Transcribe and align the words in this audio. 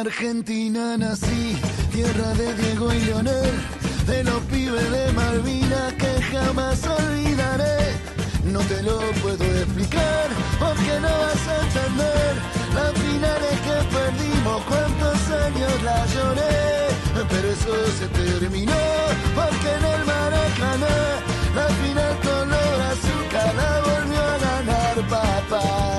Argentina 0.00 0.96
nací, 0.98 1.56
tierra 1.90 2.34
de 2.34 2.52
Diego 2.54 2.92
y 2.92 3.00
Leonel, 3.00 3.54
de 4.06 4.24
los 4.24 4.40
pibes 4.42 4.90
de 4.90 5.12
Malvina 5.12 5.88
que 5.96 6.22
jamás 6.22 6.86
olvidaré. 6.86 7.78
No 8.44 8.60
te 8.60 8.82
lo 8.82 8.98
puedo 9.22 9.44
explicar 9.44 10.28
porque 10.58 11.00
no 11.00 11.08
vas 11.08 11.48
a 11.48 11.56
entender 11.64 12.32
las 12.74 12.92
finales 12.92 13.56
que 13.66 13.76
perdimos, 13.96 14.62
cuántos 14.68 15.18
años 15.44 15.82
la 15.82 16.06
lloré, 16.14 17.26
pero 17.30 17.48
eso 17.48 17.74
se 17.98 18.06
terminó 18.08 18.82
porque 19.34 19.68
en 19.78 19.84
el 19.94 20.04
Maracaná 20.04 20.96
la 21.54 21.68
final 21.80 22.14
color 22.20 22.80
azúcar 22.92 23.54
la 23.54 23.80
volvió 23.80 24.22
a 24.22 24.38
ganar 24.38 25.08
papá. 25.08 25.95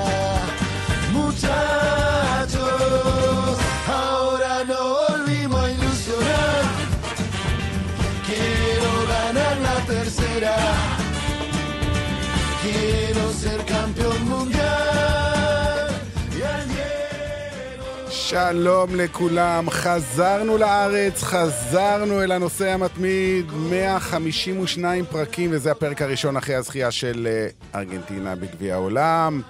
שלום 18.30 18.94
לכולם, 18.94 19.70
חזרנו 19.70 20.58
לארץ, 20.58 21.22
חזרנו 21.22 22.22
אל 22.22 22.32
הנושא 22.32 22.70
המתמיד, 22.70 23.46
152 23.70 25.04
פרקים, 25.04 25.50
וזה 25.52 25.70
הפרק 25.70 26.02
הראשון 26.02 26.36
אחרי 26.36 26.54
הזכייה 26.54 26.90
של 26.90 27.28
אה, 27.30 27.80
ארגנטינה 27.80 28.36
בגביע 28.36 28.74
העולם. 28.74 29.42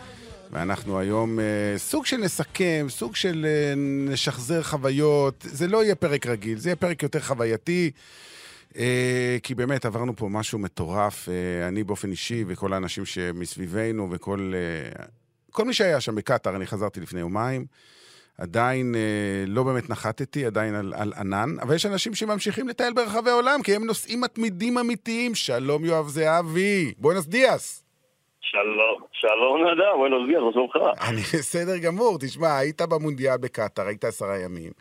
ואנחנו 0.53 0.99
היום 0.99 1.41
אה, 1.41 1.45
סוג 1.77 2.07
של 2.07 2.17
נסכם, 2.17 2.87
סוג 2.89 3.17
של 3.17 3.47
אה, 3.49 3.75
נשחזר 4.13 4.63
חוויות. 4.63 5.45
זה 5.49 5.67
לא 5.67 5.85
יהיה 5.85 5.95
פרק 5.95 6.27
רגיל, 6.27 6.59
זה 6.59 6.69
יהיה 6.69 6.77
פרק 6.77 7.03
יותר 7.03 7.21
חווייתי. 7.21 7.91
אה, 8.77 9.37
כי 9.43 9.55
באמת 9.55 9.85
עברנו 9.85 10.17
פה 10.17 10.29
משהו 10.29 10.59
מטורף, 10.59 11.29
אה, 11.29 11.69
אני 11.69 11.85
באופן 11.85 12.11
אישי 12.11 12.45
וכל 12.47 12.73
האנשים 12.73 13.05
שמסביבנו 13.05 14.09
וכל 14.11 14.53
אה, 14.55 15.05
כל 15.51 15.65
מי 15.65 15.75
שהיה 15.75 16.01
שם 16.01 16.15
בקטאר, 16.15 16.57
אני 16.57 16.67
חזרתי 16.67 17.01
לפני 17.01 17.21
יומיים. 17.21 17.67
עדיין 18.39 18.95
אה, 18.95 19.45
לא 19.47 19.63
באמת 19.63 19.91
נחתתי, 19.91 20.47
עדיין 20.47 20.75
על, 20.75 20.93
על 20.97 21.13
ענן, 21.21 21.49
אבל 21.63 21.75
יש 21.75 21.87
אנשים 21.87 22.15
שממשיכים 22.15 22.69
לטייל 22.69 22.93
ברחבי 22.93 23.31
העולם, 23.31 23.63
כי 23.65 23.75
הם 23.77 23.85
נוסעים 23.87 24.21
מתמידים 24.21 24.79
אמיתיים. 24.79 25.35
שלום 25.35 25.85
יואב 25.85 26.07
זהבי, 26.07 26.93
בואנוס 26.99 27.27
דיאס. 27.27 27.85
שלום, 28.41 29.03
שלום 29.13 29.65
נדב, 29.67 29.97
בואי 29.97 30.11
נוסביר, 30.11 30.45
מה 30.45 30.53
שלומך? 30.53 30.77
אני 31.11 31.21
בסדר 31.39 31.79
גמור, 31.79 32.19
תשמע, 32.21 32.57
היית 32.59 32.83
במונדיאל 32.83 33.37
בקטאר, 33.37 33.87
היית 33.87 34.05
עשרה 34.05 34.39
ימים, 34.39 34.73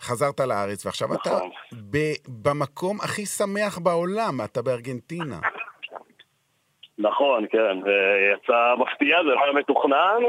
חזרת 0.00 0.40
לארץ, 0.40 0.86
ועכשיו 0.86 1.14
אתה 1.14 1.30
נכון. 1.30 1.50
ב- 1.90 2.42
במקום 2.42 2.96
הכי 3.00 3.26
שמח 3.26 3.78
בעולם, 3.78 4.40
אתה 4.44 4.62
בארגנטינה. 4.62 5.38
נכון, 6.98 7.46
כן, 7.50 7.76
יצא 8.34 8.74
מפתיע, 8.78 9.16
זה 9.22 9.34
לא 9.34 9.44
היה 9.44 9.52
מתוכנן, 9.52 10.20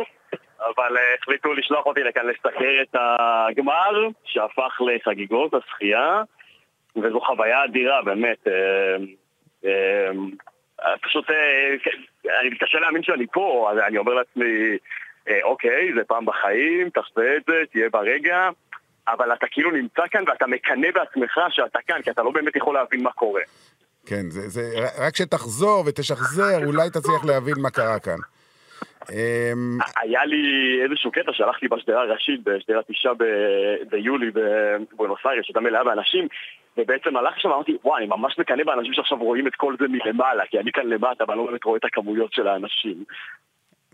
אבל 0.62 0.98
אה, 0.98 1.16
החליטו 1.22 1.54
לשלוח 1.54 1.86
אותי 1.86 2.04
לכאן 2.04 2.28
לסקר 2.28 2.82
את 2.82 2.96
הגמר, 3.00 4.08
שהפך 4.24 4.82
לחגיגות 4.82 5.54
השחייה, 5.54 6.22
וזו 6.96 7.22
חוויה 7.22 7.64
אדירה, 7.64 8.02
באמת. 8.02 8.48
אה, 8.48 8.98
אה, 9.66 10.98
פשוט, 11.02 11.26
כן, 11.84 11.98
אני 12.42 12.50
מתקשה 12.50 12.80
להאמין 12.80 13.04
שאני 13.04 13.28
פה, 13.34 13.70
אז 13.72 13.78
אני 13.88 13.98
אומר 13.98 14.14
לעצמי, 14.14 14.78
אוקיי, 15.44 15.94
זה 15.96 16.04
פעם 16.08 16.26
בחיים, 16.26 16.90
תחווה 16.90 17.36
את 17.36 17.42
זה, 17.48 17.64
תהיה 17.72 17.90
ברגע. 17.90 18.50
אבל 19.08 19.34
אתה 19.34 19.46
כאילו 19.52 19.72
נמצא 19.72 20.02
כאן 20.12 20.24
ואתה 20.28 20.48
מקנא 20.48 20.88
בעצמך 20.92 21.40
שאתה 21.50 21.80
כאן, 21.88 22.02
כי 22.02 22.12
אתה 22.12 22.24
לא 22.24 22.32
באמת 22.32 22.56
יכול 22.56 22.74
להבין 22.74 23.04
מה 23.04 23.12
קורה. 23.12 23.42
כן, 24.06 24.30
זה, 24.30 24.50
זה, 24.50 24.62
רק 24.98 25.16
שתחזור 25.16 25.84
ותשחזר, 25.88 26.66
אולי 26.66 26.90
תצליח 26.90 27.26
להבין 27.26 27.56
מה 27.62 27.70
קרה 27.70 28.00
כאן. 28.00 28.18
אמ, 29.12 29.78
היה 30.02 30.26
לי 30.26 30.44
איזשהו 30.84 31.12
קטע 31.12 31.32
שהלכתי 31.34 31.68
בשדרה 31.68 32.02
הראשית, 32.02 32.44
בשדרת 32.44 32.90
אישה 32.90 33.14
ב- 33.18 33.76
ביולי 33.90 34.32
בבואנוס 34.34 35.20
איירס, 35.26 35.46
שהייתה 35.46 35.60
מלאה 35.60 35.84
באנשים, 35.84 36.28
ובעצם 36.78 37.18
הלכתי 37.18 37.42
שם 37.42 37.50
ואמרתי, 37.50 37.78
וואי, 37.84 37.98
אני 37.98 38.08
ממש 38.08 38.40
מקנא 38.40 38.64
באנשים 38.64 38.94
שעכשיו 38.94 39.18
רואים 39.18 39.48
את 39.48 39.56
כל 39.56 39.76
זה 39.80 39.86
מלמעלה, 39.88 40.46
כי 40.46 40.60
אני 40.60 40.72
כאן 40.72 40.88
למטה 40.88 41.24
ואני 41.28 41.38
לא 41.38 41.46
באמת 41.46 41.64
רואה 41.64 41.78
את 41.78 41.86
הכמויות 41.86 42.34
של 42.34 42.48
האנשים. 42.48 43.04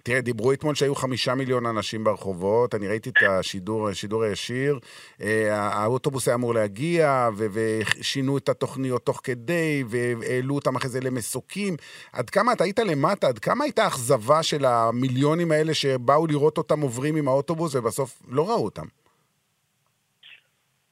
תראה, 0.05 0.21
דיברו 0.21 0.53
אתמול 0.53 0.75
שהיו 0.75 0.95
חמישה 0.95 1.35
מיליון 1.35 1.65
אנשים 1.65 2.03
ברחובות, 2.03 2.75
אני 2.75 2.87
ראיתי 2.87 3.09
את 3.09 3.15
השידור, 3.29 3.89
השידור 3.89 4.23
הישיר, 4.23 4.79
אה, 5.21 5.47
האוטובוס 5.51 6.27
היה 6.27 6.35
אמור 6.35 6.53
להגיע, 6.53 7.29
ושינו 7.37 8.37
את 8.37 8.49
התוכניות 8.49 9.05
תוך 9.05 9.21
כדי, 9.23 9.83
והעלו 9.87 10.55
אותם 10.55 10.75
אחרי 10.75 10.89
זה 10.89 10.99
למסוקים. 11.03 11.73
עד 12.13 12.29
כמה 12.29 12.53
אתה 12.53 12.63
היית 12.63 12.79
למטה, 12.79 13.27
עד 13.27 13.39
כמה 13.39 13.63
הייתה 13.63 13.87
אכזבה 13.87 14.43
של 14.43 14.65
המיליונים 14.65 15.51
האלה 15.51 15.73
שבאו 15.73 16.27
לראות 16.27 16.57
אותם 16.57 16.81
עוברים 16.81 17.15
עם 17.15 17.27
האוטובוס 17.27 17.75
ובסוף 17.75 18.21
לא 18.31 18.49
ראו 18.49 18.65
אותם? 18.65 18.85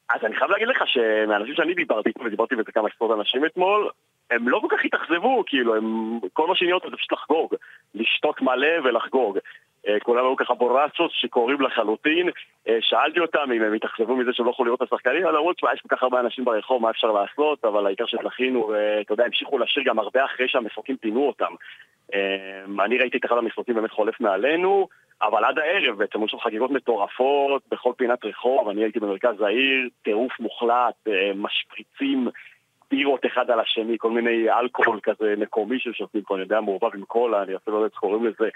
אז 0.09 0.19
אני 0.23 0.35
חייב 0.35 0.51
להגיד 0.51 0.67
לך 0.67 0.77
שמאנשים 0.85 1.55
שאני 1.55 1.73
דיברתי 1.73 2.09
ודיברתי 2.25 2.55
בזה 2.55 2.71
כמה 2.71 2.87
עשרות 2.95 3.19
אנשים 3.19 3.45
אתמול, 3.45 3.89
הם 4.31 4.49
לא 4.49 4.59
כל 4.59 4.67
כך 4.69 4.85
התאכזבו, 4.85 5.43
כאילו, 5.45 5.75
הם... 5.75 6.19
כל 6.33 6.47
מה 6.47 6.55
שעניין 6.55 6.75
אותם 6.75 6.89
זה 6.89 6.97
פשוט 6.97 7.11
לחגוג. 7.11 7.55
לשתות 7.95 8.41
מלא 8.41 8.67
ולחגוג. 8.83 9.37
אה, 9.87 9.99
כולם 9.99 10.25
היו 10.25 10.35
ככה 10.35 10.53
בורסות 10.53 11.11
שקוראים 11.11 11.61
לחלוטין. 11.61 12.29
אה, 12.67 12.77
שאלתי 12.81 13.19
אותם 13.19 13.51
אם 13.55 13.61
הם 13.61 13.73
התאכזבו 13.73 14.15
מזה 14.15 14.33
שהם 14.33 14.45
לא 14.45 14.51
יכולו 14.51 14.65
לראות 14.65 14.81
את 14.81 14.93
השחקנים, 14.93 15.25
אבל 15.25 15.35
אמרו, 15.35 15.53
תשמע, 15.53 15.73
יש 15.73 15.81
כל 15.81 15.95
כך 15.95 16.03
הרבה 16.03 16.19
אנשים 16.19 16.45
ברחוב, 16.45 16.81
מה 16.81 16.89
אפשר 16.89 17.11
לעשות? 17.11 17.65
אבל 17.65 17.85
העיקר 17.85 18.05
שזכינו, 18.05 18.67
ואתה 18.67 19.13
יודע, 19.13 19.25
המשיכו 19.25 19.57
לשיר 19.57 19.83
גם 19.85 19.99
הרבה 19.99 20.25
אחרי 20.25 20.47
שהמסוקים 20.49 20.97
פינו 20.97 21.27
אותם. 21.27 21.53
אה, 22.13 22.83
אני 22.85 22.97
ראיתי 22.97 23.17
את 23.17 23.25
אחד 23.25 23.37
המסוקים 23.37 23.75
באמת 23.75 23.91
חולף 23.91 24.19
מעלינו, 24.19 24.87
אבל 25.21 25.45
עד 25.45 25.59
הערב 25.59 25.97
בעצם 25.97 26.19
היו 26.19 26.27
שם 26.27 26.39
חגיגות 26.39 26.71
מטורפות 26.71 27.63
בכל 27.71 27.93
פינת 27.97 28.25
רחוב, 28.25 28.69
אני 28.69 28.83
הייתי 28.83 28.99
במרכז 28.99 29.41
העיר, 29.41 29.89
טירוף 30.01 30.39
מוחלט, 30.39 31.07
אה, 31.07 31.31
משפריצים 31.35 32.27
בירות 32.95 33.25
אחד 33.25 33.51
על 33.51 33.59
השני, 33.59 33.95
כל 33.99 34.11
מיני 34.11 34.51
אלכוהול 34.51 34.99
כזה 35.03 35.33
מקומי 35.37 35.79
ששותים 35.79 36.21
פה, 36.21 36.35
אני 36.35 36.43
יודע, 36.43 36.61
מעורבב 36.61 36.95
עם 36.95 37.05
קולה, 37.05 37.43
אני 37.43 37.55
אפילו 37.55 37.77
לא 37.77 37.81
יודע 37.83 37.93
איך 37.93 37.99
קוראים 37.99 38.25
לזה. 38.25 38.49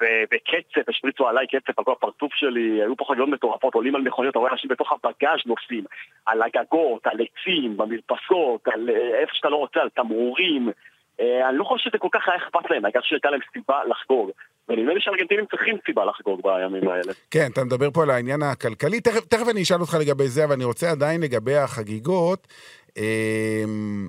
ו- 0.00 0.24
וקצף, 0.32 0.88
השפריצו 0.88 1.28
עליי 1.28 1.46
קצף 1.46 1.78
על 1.78 1.84
כל 1.84 1.92
הפרצוף 1.92 2.34
שלי, 2.34 2.82
היו 2.82 2.96
פה 2.96 3.04
חגיגות 3.08 3.28
מטורפות, 3.28 3.74
עולים 3.74 3.94
על 3.94 4.02
מכוניות, 4.02 4.32
אתה 4.32 4.38
רואה 4.38 4.52
אנשים 4.52 4.70
בתוך 4.70 4.92
הבגאז' 4.92 5.40
נוסעים, 5.46 5.84
על 6.26 6.42
הגגות, 6.42 7.06
על 7.06 7.18
עצים, 7.20 7.76
במרפסות, 7.76 8.68
על 8.68 8.90
אה, 8.90 9.20
איפה 9.20 9.34
שאתה 9.34 9.48
לא 9.48 9.56
רוצה, 9.56 9.80
על 9.80 9.88
תמרורים. 9.88 10.68
אה, 11.20 11.48
אני 11.48 11.58
לא 11.58 11.64
חושב 11.64 11.90
שזה 11.90 11.98
כל 11.98 12.08
כך 12.12 12.28
היה 12.28 12.36
אכפת 12.36 12.70
להם, 12.70 12.84
העיקר 12.84 13.00
שהייתה 13.02 13.30
להם 13.30 13.40
סיבה 13.52 13.84
לחגוג. 13.84 14.30
ונדמה 14.68 14.94
לי 14.94 15.00
שהארגנטינים 15.00 15.44
צריכים 15.50 15.76
סיבה 15.86 16.04
לחגוג 16.04 16.40
בימים 16.42 16.88
האלה. 16.88 17.12
כן, 17.30 17.50
אתה 17.52 17.64
מדבר 17.64 17.90
פה 17.90 18.02
על 18.02 18.10
העניין 18.10 18.42
הכלכלי, 18.42 19.00
תכף, 19.00 19.24
תכף 19.26 19.48
אני 19.48 19.62
אשאל 19.62 19.80
אותך 19.80 19.94
לגבי 20.00 20.28
זה, 20.28 20.44
אבל 20.44 20.52
אני 20.52 20.64
רוצה 20.64 20.90
עדיין 20.90 21.20
לגבי 21.20 21.56
החגיגות. 21.56 22.48
אמ, 22.96 24.08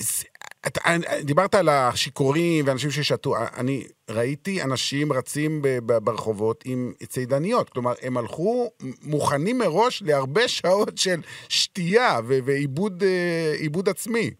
ס- 0.00 0.24
אתה- 0.66 0.80
דיברת 1.22 1.54
על 1.54 1.68
השיכורים 1.68 2.64
ואנשים 2.68 2.90
ששתו, 2.90 3.34
אני 3.56 3.84
ראיתי 4.10 4.62
אנשים 4.62 5.12
רצים 5.12 5.62
ברחובות 5.82 6.62
עם 6.66 6.92
צידניות, 7.08 7.70
כלומר, 7.70 7.92
הם 8.02 8.16
הלכו 8.16 8.70
מוכנים 9.02 9.58
מראש 9.58 10.02
להרבה 10.06 10.48
שעות 10.48 10.98
של 10.98 11.20
שתייה 11.48 12.18
ועיבוד 12.26 13.02
אה, 13.02 13.52
עיבוד 13.58 13.88
עצמי. 13.88 14.30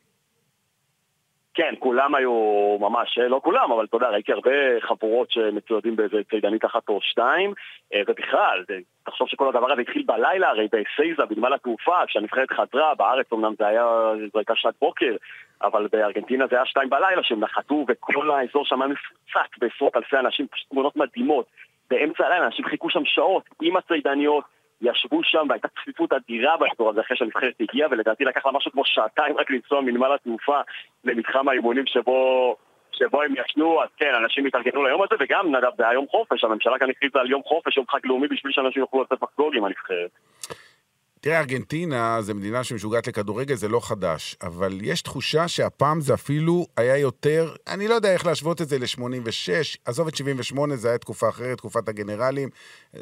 כן, 1.55 1.75
כולם 1.79 2.15
היו 2.15 2.33
ממש, 2.81 3.19
לא 3.19 3.41
כולם, 3.45 3.73
אבל 3.73 3.85
אתה 3.85 3.97
יודע, 3.97 4.09
ראיתי 4.09 4.33
הרבה 4.33 4.51
חבורות 4.81 5.31
שמצוידים 5.31 5.97
באיזה 5.97 6.17
צידנית 6.31 6.65
אחת 6.65 6.89
או 6.89 6.99
שתיים, 7.03 7.53
אה, 7.95 8.03
ובכלל, 8.07 8.65
תחשוב 9.05 9.29
שכל 9.29 9.49
הדבר 9.49 9.73
הזה 9.73 9.83
התחיל 9.83 10.03
בלילה, 10.07 10.49
הרי 10.49 10.69
בסייזה, 10.73 11.25
בנמל 11.25 11.55
התעופה, 11.55 12.07
כשהנבחרת 12.07 12.51
חזרה, 12.51 12.95
בארץ 12.95 13.27
אמנם 13.33 13.55
זה 13.59 13.67
היה, 13.67 13.87
זו 14.33 14.39
הייתה 14.39 14.53
שעת 14.57 14.75
בוקר, 14.81 15.17
אבל 15.63 15.89
בארגנטינה 15.93 16.47
זה 16.47 16.57
היה 16.57 16.67
שתיים 16.67 16.91
בלילה 16.91 17.23
שהם 17.23 17.41
נחתו, 17.41 17.85
וכל 17.89 18.31
האזור 18.31 18.65
שם 18.65 18.83
היה 18.83 18.93
מפוצץ 18.93 19.59
בעשרות 19.59 19.97
אלפי 19.97 20.17
אנשים, 20.17 20.47
פשוט 20.49 20.69
תמונות 20.71 20.97
מדהימות. 20.97 21.47
באמצע 21.91 22.27
הלילה 22.27 22.47
אנשים 22.47 22.65
חיכו 22.65 22.91
שם 22.91 23.05
שעות 23.05 23.43
עם 23.63 23.77
הצידניות, 23.77 24.45
ישבו 24.81 25.21
שם 25.23 25.47
והייתה 25.49 25.69
צפיפות 25.69 26.13
אדירה 26.13 26.57
באזור 26.57 26.91
הזה 26.91 27.01
אחרי 27.01 27.17
שהנבחרת 27.17 27.55
הגיעה 27.61 27.89
ולדעתי 27.91 28.25
לקח 28.25 28.47
לה 28.47 28.53
משהו 28.53 28.73
כמו 28.73 28.83
שעתיים 28.85 29.37
רק 29.39 29.51
לנסוע 29.51 29.81
מנמל 29.81 30.15
התעופה 30.15 30.61
למתחם 31.05 31.49
האימונים 31.49 31.87
שבו, 31.87 32.57
שבו 32.93 33.23
הם 33.23 33.35
ישנו, 33.37 33.83
אז 33.83 33.89
כן, 33.97 34.15
אנשים 34.23 34.47
התארגנו 34.47 34.85
ליום 34.85 35.03
הזה 35.03 35.15
וגם, 35.21 35.57
נדב, 35.57 35.71
זה 35.77 35.83
היה 35.85 35.93
יום 35.93 36.07
חופש, 36.09 36.45
הממשלה 36.45 36.79
כאן 36.79 36.91
הכריזה 36.91 37.19
על 37.19 37.31
יום 37.31 37.43
חופש, 37.43 37.77
יום 37.77 37.87
חג 37.89 38.01
לאומי 38.05 38.29
בשביל 38.29 38.53
שאנשים 38.53 38.83
יוכלו 38.83 39.03
לצאת 39.03 39.23
לחגוג 39.23 39.57
עם 39.57 39.65
הנבחרת. 39.65 40.11
תראה, 41.25 41.41
ארגנטינה 41.41 42.17
זה 42.21 42.35
מדינה 42.35 42.65
שמשוגעת 42.65 43.07
לכדורגל, 43.07 43.55
זה 43.55 43.69
לא 43.69 43.81
חדש, 43.89 44.37
אבל 44.43 44.73
יש 44.83 45.03
תחושה 45.03 45.49
שהפעם 45.49 46.01
זה 46.01 46.15
אפילו 46.15 46.67
היה 46.77 46.99
יותר, 46.99 47.45
אני 47.75 47.89
לא 47.89 47.95
יודע 47.95 48.13
איך 48.13 48.27
להשוות 48.27 48.61
את 48.63 48.69
זה 48.69 48.77
ל-86, 48.79 49.79
עזוב 49.87 50.09
את 50.09 50.15
78, 50.17 50.77
זה 50.77 50.89
היה 50.89 50.99
תקופה 50.99 51.29
אחרת, 51.29 51.59
תקופת 51.59 51.89
הגנרלים, 51.89 52.49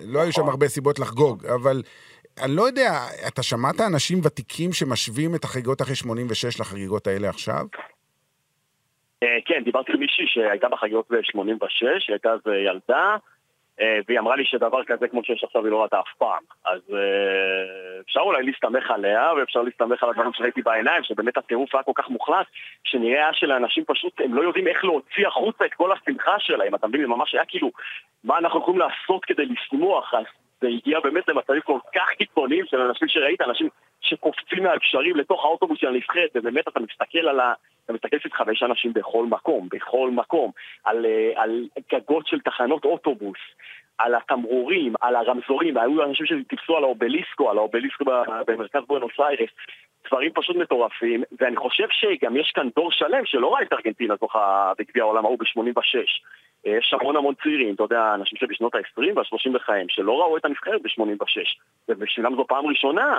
לא 0.07 0.21
היו 0.21 0.33
שם 0.33 0.49
הרבה 0.49 0.69
סיבות 0.69 0.99
לחגוג, 0.99 1.47
אבל 1.47 1.83
אני 2.45 2.57
לא 2.57 2.63
יודע, 2.63 2.91
אתה 3.29 3.43
שמעת 3.43 3.81
אנשים 3.81 4.19
ותיקים 4.25 4.73
שמשווים 4.73 5.35
את 5.35 5.45
החגיגות 5.45 5.83
אחרי 5.83 5.95
86 5.95 6.61
לחגיגות 6.61 7.07
האלה 7.07 7.29
עכשיו? 7.29 7.65
אה, 9.23 9.39
כן, 9.47 9.65
דיברתי 9.65 9.93
עם 9.93 10.01
מישהי 10.01 10.25
שהייתה 10.27 10.69
בחגיגות 10.69 11.07
ב-86, 11.11 11.83
היא 11.83 11.99
הייתה 12.09 12.31
אז 12.33 12.41
ילדה, 12.67 13.17
והיא 14.07 14.19
אמרה 14.19 14.37
לי 14.37 14.45
שדבר 14.45 14.85
כזה 14.85 15.09
כמו 15.09 15.25
שיש 15.25 15.45
עכשיו 15.45 15.65
היא 15.65 15.71
לא 15.71 15.83
ראתה 15.83 16.01
אף 16.01 16.15
פעם. 16.19 16.43
אז 16.65 16.81
אה, 16.93 18.01
אפשר 18.01 18.21
אולי 18.21 18.43
להסתמך 18.43 18.91
עליה, 18.91 19.33
ואפשר 19.37 19.63
להסתמך 19.63 20.03
על 20.03 20.11
הדברים 20.11 20.33
שראיתי 20.33 20.63
בעיניים, 20.63 21.03
שבאמת 21.03 21.37
הטירוף 21.37 21.75
היה 21.75 21.83
כל 21.83 21.93
כך 21.95 22.11
מוחלט, 22.11 22.47
שנראה 22.85 23.33
שלאנשים 23.33 23.85
פשוט, 23.87 24.21
הם 24.21 24.35
לא 24.35 24.43
יודעים 24.43 24.67
איך 24.67 24.85
להוציא 24.85 25.27
החוצה 25.27 25.65
את 25.65 25.75
כל 25.75 25.93
השמחה 25.93 26.39
שלהם. 26.39 26.75
אתה 26.75 26.87
מבין, 26.87 27.01
זה 27.01 27.07
ממש 27.07 27.35
היה 27.35 27.45
כאילו, 27.45 27.71
מה 28.25 28.39
אנחנו 28.39 28.61
יכולים 28.61 28.81
לעשות 28.81 29.25
כדי 29.25 29.47
לשמוח? 29.47 30.15
אז 30.15 30.25
זה 30.61 30.69
הגיע 30.69 31.01
באמת 31.01 31.29
למצבים 31.29 31.61
כל 31.61 31.79
כך 31.95 32.09
קיצוניים 32.19 32.67
של 32.67 32.81
אנשים 32.81 33.09
שראית, 33.09 33.41
אנשים 33.41 33.69
שקופצים 34.03 34.63
מהגשרים 34.63 35.17
לתוך 35.17 35.45
האוטובוס 35.45 35.79
של 35.79 35.87
הנבחרת, 35.87 36.31
ובאמת 36.35 36.69
אתה 36.69 36.81
מסתכל 36.81 37.29
על 37.29 37.41
ה... 37.41 37.53
אתה 37.85 37.93
מסתכל 37.93 38.17
סביבך 38.19 38.43
ויש 38.47 38.63
אנשים 38.63 38.93
בכל 38.93 39.27
מקום, 39.27 39.69
בכל 39.71 40.11
מקום, 40.11 40.51
על, 40.85 41.07
אה, 41.07 41.43
על 41.43 41.69
גגות 41.93 42.27
של 42.27 42.41
תחנות 42.41 42.85
אוטובוס, 42.85 43.39
על 43.99 44.15
התמרורים, 44.15 44.95
על 45.01 45.17
הרמזורים, 45.17 45.77
היו 45.79 46.05
אנשים 46.05 46.27
שטיפסו 46.27 46.77
על 46.77 46.85
האובליסקו, 46.85 47.51
על 47.51 47.59
האובליסקו 47.59 48.05
במרכז 48.47 48.83
בואנוס 48.87 49.13
איירס, 49.21 49.51
דברים 50.07 50.31
פשוט 50.35 50.57
מטורפים, 50.57 51.23
ואני 51.41 51.57
חושב 51.57 51.87
שגם 51.91 52.37
יש 52.37 52.53
כאן 52.55 52.69
דור 52.77 52.93
שלם 52.93 53.25
שלא 53.25 53.55
ראה 53.55 53.63
את 53.63 53.73
ארגנטינה 53.73 54.15
זוכה 54.21 54.73
בגביע 54.79 55.03
העולם 55.03 55.25
ההוא 55.25 55.39
ב-86. 55.39 55.99
יש 56.65 56.95
המון 57.01 57.17
המון 57.17 57.35
צעירים, 57.43 57.75
אתה 57.75 57.83
יודע, 57.83 58.15
אנשים 58.15 58.39
שבשנות 58.39 58.75
ה-20 58.75 59.03
וה-30 59.17 59.51
בחיים, 59.55 59.89
שלא 59.89 60.21
ראו 60.21 60.37
את 60.37 60.45
הנבחרת 60.45 60.83
ב-86, 60.83 61.37
ובשבילם 61.89 62.37
זו 62.37 62.45
פעם 62.49 62.67
ראשונה 62.67 63.13
אה, 63.13 63.19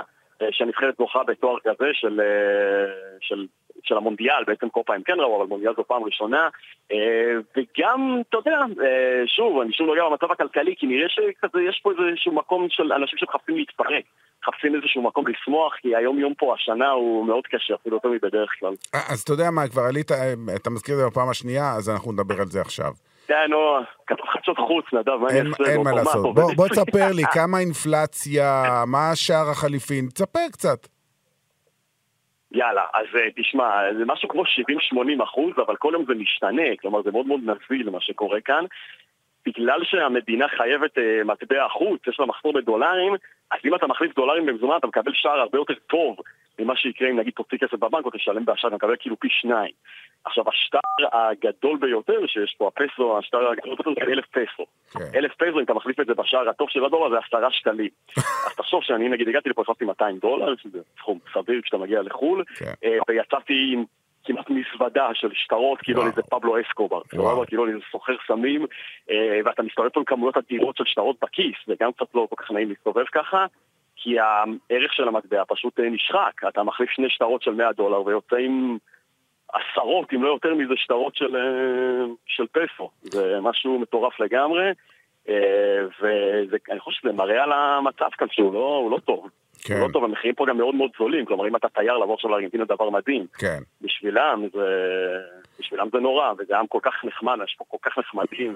שהנבחרת 0.50 0.94
זוכה 0.98 1.22
בתואר 1.24 1.58
כזה 1.60 1.86
של, 1.92 2.20
אה, 2.20 3.16
של, 3.20 3.46
של 3.82 3.96
המונדיאל, 3.96 4.44
בעצם 4.46 4.68
כל 4.68 4.80
פעם 4.86 5.02
כן 5.02 5.20
ראו, 5.20 5.36
אבל 5.36 5.46
מונדיאל 5.46 5.72
זו 5.76 5.84
פעם 5.84 6.04
ראשונה. 6.04 6.48
אה, 6.92 7.34
וגם, 7.56 8.22
אתה 8.28 8.36
יודע, 8.36 8.60
שוב, 9.26 9.60
אני 9.60 9.72
שוב 9.72 9.86
נוגע 9.86 10.02
במצב 10.04 10.32
הכלכלי, 10.32 10.74
כי 10.78 10.86
נראה 10.86 11.08
שיש 11.08 11.80
פה 11.82 11.90
איזשהו 11.90 12.32
מקום 12.32 12.66
של 12.70 12.92
אנשים 12.92 13.18
שמחפשים 13.18 13.56
להתפרק. 13.56 14.04
מחפשים 14.42 14.74
איזשהו 14.74 15.02
מקום 15.02 15.24
לשמוח, 15.26 15.74
כי 15.74 15.96
היום 15.96 16.18
יום 16.18 16.34
פה, 16.34 16.54
השנה 16.54 16.90
הוא 16.90 17.26
מאוד 17.26 17.46
קשה, 17.46 17.74
אפילו 17.74 17.96
יותר 17.96 18.08
מבדרך 18.08 18.50
כלל. 18.60 18.72
אז 18.92 19.22
אתה 19.22 19.32
יודע 19.32 19.50
מה, 19.50 19.68
כבר 19.68 19.82
עלית, 19.82 20.10
אתה 20.56 20.70
מזכיר 20.70 20.94
את 20.94 21.00
זה 21.00 21.06
בפעם 21.06 21.28
השנייה, 21.28 21.72
אז 21.72 21.90
אנחנו 21.90 22.12
נדבר 22.12 22.40
על 22.40 22.46
זה 22.46 22.60
עכשיו. 22.60 22.92
כן, 23.26 23.50
נו, 23.50 23.78
חדשות 24.32 24.58
חוץ, 24.58 24.84
נדב, 24.92 25.16
מה 25.16 25.28
אני 25.28 25.38
אעשה? 25.40 25.72
אין 25.72 25.82
מה 25.84 25.92
לעשות. 25.92 26.34
בוא 26.34 26.68
תספר 26.68 27.12
לי, 27.14 27.22
כמה 27.36 27.58
אינפלציה, 27.58 28.64
מה 28.86 29.10
שער 29.14 29.50
החליפין, 29.50 30.08
תספר 30.14 30.48
קצת. 30.52 30.86
יאללה, 32.52 32.84
אז 32.94 33.06
אה, 33.16 33.30
תשמע, 33.36 33.64
זה 33.98 34.04
משהו 34.06 34.28
כמו 34.28 34.42
70-80 34.42 35.24
אחוז, 35.24 35.52
אבל 35.66 35.76
כל 35.76 35.90
יום 35.92 36.04
זה 36.08 36.14
משתנה, 36.14 36.76
כלומר 36.80 37.02
זה 37.02 37.10
מאוד 37.10 37.26
מאוד 37.26 37.40
נזיל 37.40 37.90
מה 37.90 38.00
שקורה 38.00 38.40
כאן. 38.40 38.64
בגלל 39.46 39.84
שהמדינה 39.84 40.48
חייבת 40.48 40.98
uh, 40.98 41.24
מטבע 41.24 41.68
חוץ, 41.68 42.00
יש 42.06 42.20
לה 42.20 42.26
מחסור 42.26 42.52
בדולרים, 42.52 43.12
אז 43.50 43.58
אם 43.64 43.74
אתה 43.74 43.86
מחליף 43.86 44.14
דולרים 44.14 44.46
במזומן 44.46 44.76
אתה 44.76 44.86
מקבל 44.86 45.12
שער 45.14 45.40
הרבה 45.40 45.58
יותר 45.58 45.74
טוב 45.74 46.16
ממה 46.58 46.76
שיקרה 46.76 47.10
אם 47.10 47.18
נגיד 47.18 47.32
תוציא 47.32 47.58
כסף 47.58 47.74
בבנק 47.74 48.04
או 48.04 48.10
תשלם 48.10 48.44
באשראי, 48.44 48.68
אתה 48.68 48.76
מקבל 48.76 48.96
כאילו 48.98 49.20
פי 49.20 49.28
שניים. 49.30 49.72
עכשיו, 50.24 50.44
השטר 50.48 50.78
הגדול 51.12 51.78
ביותר 51.78 52.26
שיש 52.26 52.54
פה, 52.58 52.68
הפסו, 52.68 53.18
השטר 53.18 53.48
הגדול 53.48 53.74
ביותר 53.74 53.90
זה 54.04 54.12
אלף 54.12 54.24
פסו. 54.26 54.66
כן. 54.92 55.18
אלף 55.18 55.34
פסו, 55.34 55.58
אם 55.58 55.64
אתה 55.64 55.74
מחליף 55.74 56.00
את 56.00 56.06
זה 56.06 56.14
בשער 56.14 56.48
הטוב 56.48 56.70
של 56.70 56.84
הדולר, 56.84 57.10
זה 57.10 57.26
עשרה 57.26 57.50
שקלים. 57.50 57.90
אז 58.46 58.56
תחשוב 58.56 58.82
שאני 58.82 59.08
נגיד 59.08 59.28
הגעתי 59.28 59.48
לפה, 59.48 59.62
החלפתי 59.62 59.84
200 59.84 60.18
דולר, 60.18 60.54
שזה 60.56 60.78
סכום 60.98 61.18
סביר 61.32 61.60
כשאתה 61.62 61.76
מגיע 61.76 62.02
לחו"ל, 62.02 62.44
כן. 62.58 62.72
אה, 62.84 62.98
ויצאתי 63.08 63.70
עם 63.72 63.84
כמעט 64.24 64.50
מזוודה 64.50 65.08
של 65.14 65.28
שטרות, 65.34 65.78
כאילו 65.78 66.06
איזה 66.06 66.22
פבלו 66.22 66.60
אסקובר, 66.60 67.00
סבבה? 67.10 67.46
כאילו 67.46 67.66
איזה 67.66 67.78
סוחר 67.90 68.14
סמים, 68.26 68.66
אה, 69.10 69.40
ואתה 69.44 69.62
מסתובב 69.62 69.88
פה 69.88 70.00
עם 70.00 70.04
כמויות 70.04 70.36
אדירות 70.36 70.76
של 70.76 70.84
שטרות 70.86 71.16
בכיס, 71.22 71.56
וגם 71.68 71.92
קצת 71.92 72.14
לא 72.14 72.26
כל 72.30 72.36
כך 72.44 72.50
נעים 72.50 72.68
להסתובב 72.68 73.04
ככה. 73.12 73.46
כי 74.04 74.18
הערך 74.18 74.92
של 74.92 75.08
המטבע 75.08 75.42
פשוט 75.48 75.80
אה, 75.80 75.90
נשחק, 75.90 76.48
אתה 76.48 76.62
מחליף 76.62 76.90
שני 76.90 77.10
שטרות 77.10 77.42
של 77.42 77.50
100 77.50 77.72
דולר 77.72 78.06
ויוצא 78.06 78.36
עם 78.36 78.78
עשרות, 79.52 80.12
אם 80.14 80.22
לא 80.22 80.28
יותר 80.28 80.54
מזה, 80.54 80.74
שטרות 80.76 81.16
של, 81.16 81.36
אה, 81.36 82.04
של 82.26 82.46
פסו. 82.46 82.90
זה 83.02 83.40
משהו 83.40 83.78
מטורף 83.78 84.20
לגמרי, 84.20 84.72
ואני 86.00 86.80
חושב 86.80 87.00
שזה 87.00 87.12
מראה 87.12 87.42
על 87.42 87.52
המצב 87.52 88.08
כאן 88.18 88.26
שהוא 88.30 88.54
לא, 88.54 88.88
לא 88.90 88.98
טוב. 88.98 89.28
כן. 89.64 89.74
הוא 89.74 89.88
לא 89.88 89.92
טוב, 89.92 90.04
המחירים 90.04 90.34
פה 90.34 90.46
גם 90.46 90.56
מאוד 90.56 90.74
מאוד 90.74 90.90
זולים, 90.98 91.24
כלומר 91.24 91.48
אם 91.48 91.56
אתה 91.56 91.68
תייר 91.68 91.96
לבוא 91.96 92.14
עכשיו 92.14 92.30
לארגנטינה 92.30 92.64
דבר 92.64 92.90
מדהים. 92.90 93.26
כן. 93.38 93.58
בשבילם 93.80 94.44
זה, 94.52 94.66
בשבילם 95.58 95.88
זה 95.92 95.98
נורא, 95.98 96.32
וזה 96.38 96.58
עם 96.58 96.66
כל 96.66 96.78
כך 96.82 97.04
נחמד, 97.04 97.36
יש 97.44 97.56
פה 97.58 97.64
כל 97.68 97.76
כך 97.82 97.98
נחמדים, 97.98 98.54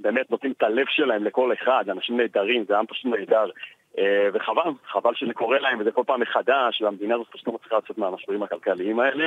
ובאמת 0.00 0.30
נותנים 0.30 0.52
את 0.52 0.62
הלב 0.62 0.86
שלהם 0.88 1.24
לכל 1.24 1.52
אחד, 1.52 1.84
אנשים 1.88 2.16
נהדרים, 2.16 2.64
זה 2.68 2.78
עם 2.78 2.86
פשוט 2.86 3.06
נהדר. 3.06 3.50
אה, 3.98 4.28
וחבל, 4.32 4.70
חבל 4.86 5.14
שזה 5.14 5.34
קורה 5.34 5.58
להם, 5.58 5.80
וזה 5.80 5.90
כל 5.90 6.02
פעם 6.06 6.20
מחדש, 6.20 6.82
והמדינה 6.82 7.14
הזאת 7.14 7.26
פשוט 7.30 7.46
לא 7.46 7.52
מצליחה 7.52 7.76
לצאת 7.76 7.98
מהמשברים 7.98 8.42
הכלכליים 8.42 9.00
האלה. 9.00 9.26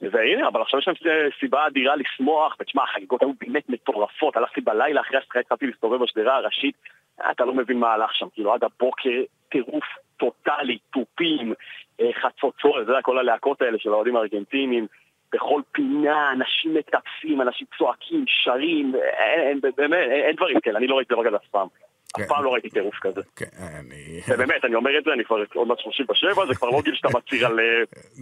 והנה, 0.00 0.48
אבל 0.48 0.62
עכשיו 0.62 0.80
יש 0.80 0.88
להם 0.88 0.96
סיבה 1.40 1.66
אדירה 1.66 1.96
לשמוח, 1.96 2.56
ותשמע, 2.60 2.82
החגיגות 2.82 3.22
היו 3.22 3.32
באמת 3.40 3.68
מטורפות, 3.68 4.36
הלכתי 4.36 4.60
בלילה 4.60 5.00
אחרי 5.00 5.18
השחקה 5.18 5.40
התחלתי 5.40 5.66
להסתובב 5.66 6.02
בשדרה 6.02 6.36
הראשית, 6.36 6.74
אתה 7.30 7.44
לא 7.44 7.54
מבין 7.54 7.78
מה 7.78 7.92
הלך 7.92 8.14
שם, 8.14 8.26
כאילו 8.34 8.54
עד 8.54 8.64
הבוקר 8.64 9.22
טירוף 9.48 9.84
טוטאלי, 10.16 10.78
תופים, 10.92 11.54
אה, 12.00 12.10
חצוצות, 12.12 12.74
אתה 12.82 12.90
יודע, 12.90 13.02
כל 13.02 13.18
הלהקות 13.18 13.62
האלה 13.62 13.78
של 13.78 13.92
האוהדים 13.92 14.16
הארגנטינים. 14.16 14.86
בכל 15.32 15.60
פינה, 15.72 16.32
אנשים 16.32 16.74
מטפסים, 16.74 17.40
אנשים 17.40 17.66
צועקים, 17.78 18.24
שרים, 18.26 18.92
אין, 19.18 19.60
באמת, 19.76 20.08
אין 20.10 20.36
דברים 20.36 20.60
כאלה, 20.60 20.78
אני 20.78 20.86
לא 20.86 20.96
ראיתי 20.96 21.14
דבר 21.14 21.24
כזה 21.24 21.36
אף 21.36 21.48
פעם. 21.50 21.68
אף 22.16 22.20
כן. 22.20 22.28
פעם 22.28 22.44
לא 22.44 22.52
ראיתי 22.52 22.70
טירוף 22.70 22.94
כזה. 23.00 23.20
כן, 23.36 23.46
אני... 23.58 24.20
ובאמת, 24.28 24.64
אני 24.64 24.74
אומר 24.74 24.98
את 24.98 25.04
זה, 25.04 25.12
אני 25.12 25.24
כבר 25.24 25.36
עוד 25.54 25.68
מעט 25.68 25.78
37, 25.78 26.46
זה 26.46 26.54
כבר 26.54 26.70
לא 26.70 26.82
גיל 26.82 26.94
שאתה 26.94 27.08
מצהיר 27.18 27.46
על... 27.46 27.60
אה, 27.60 27.64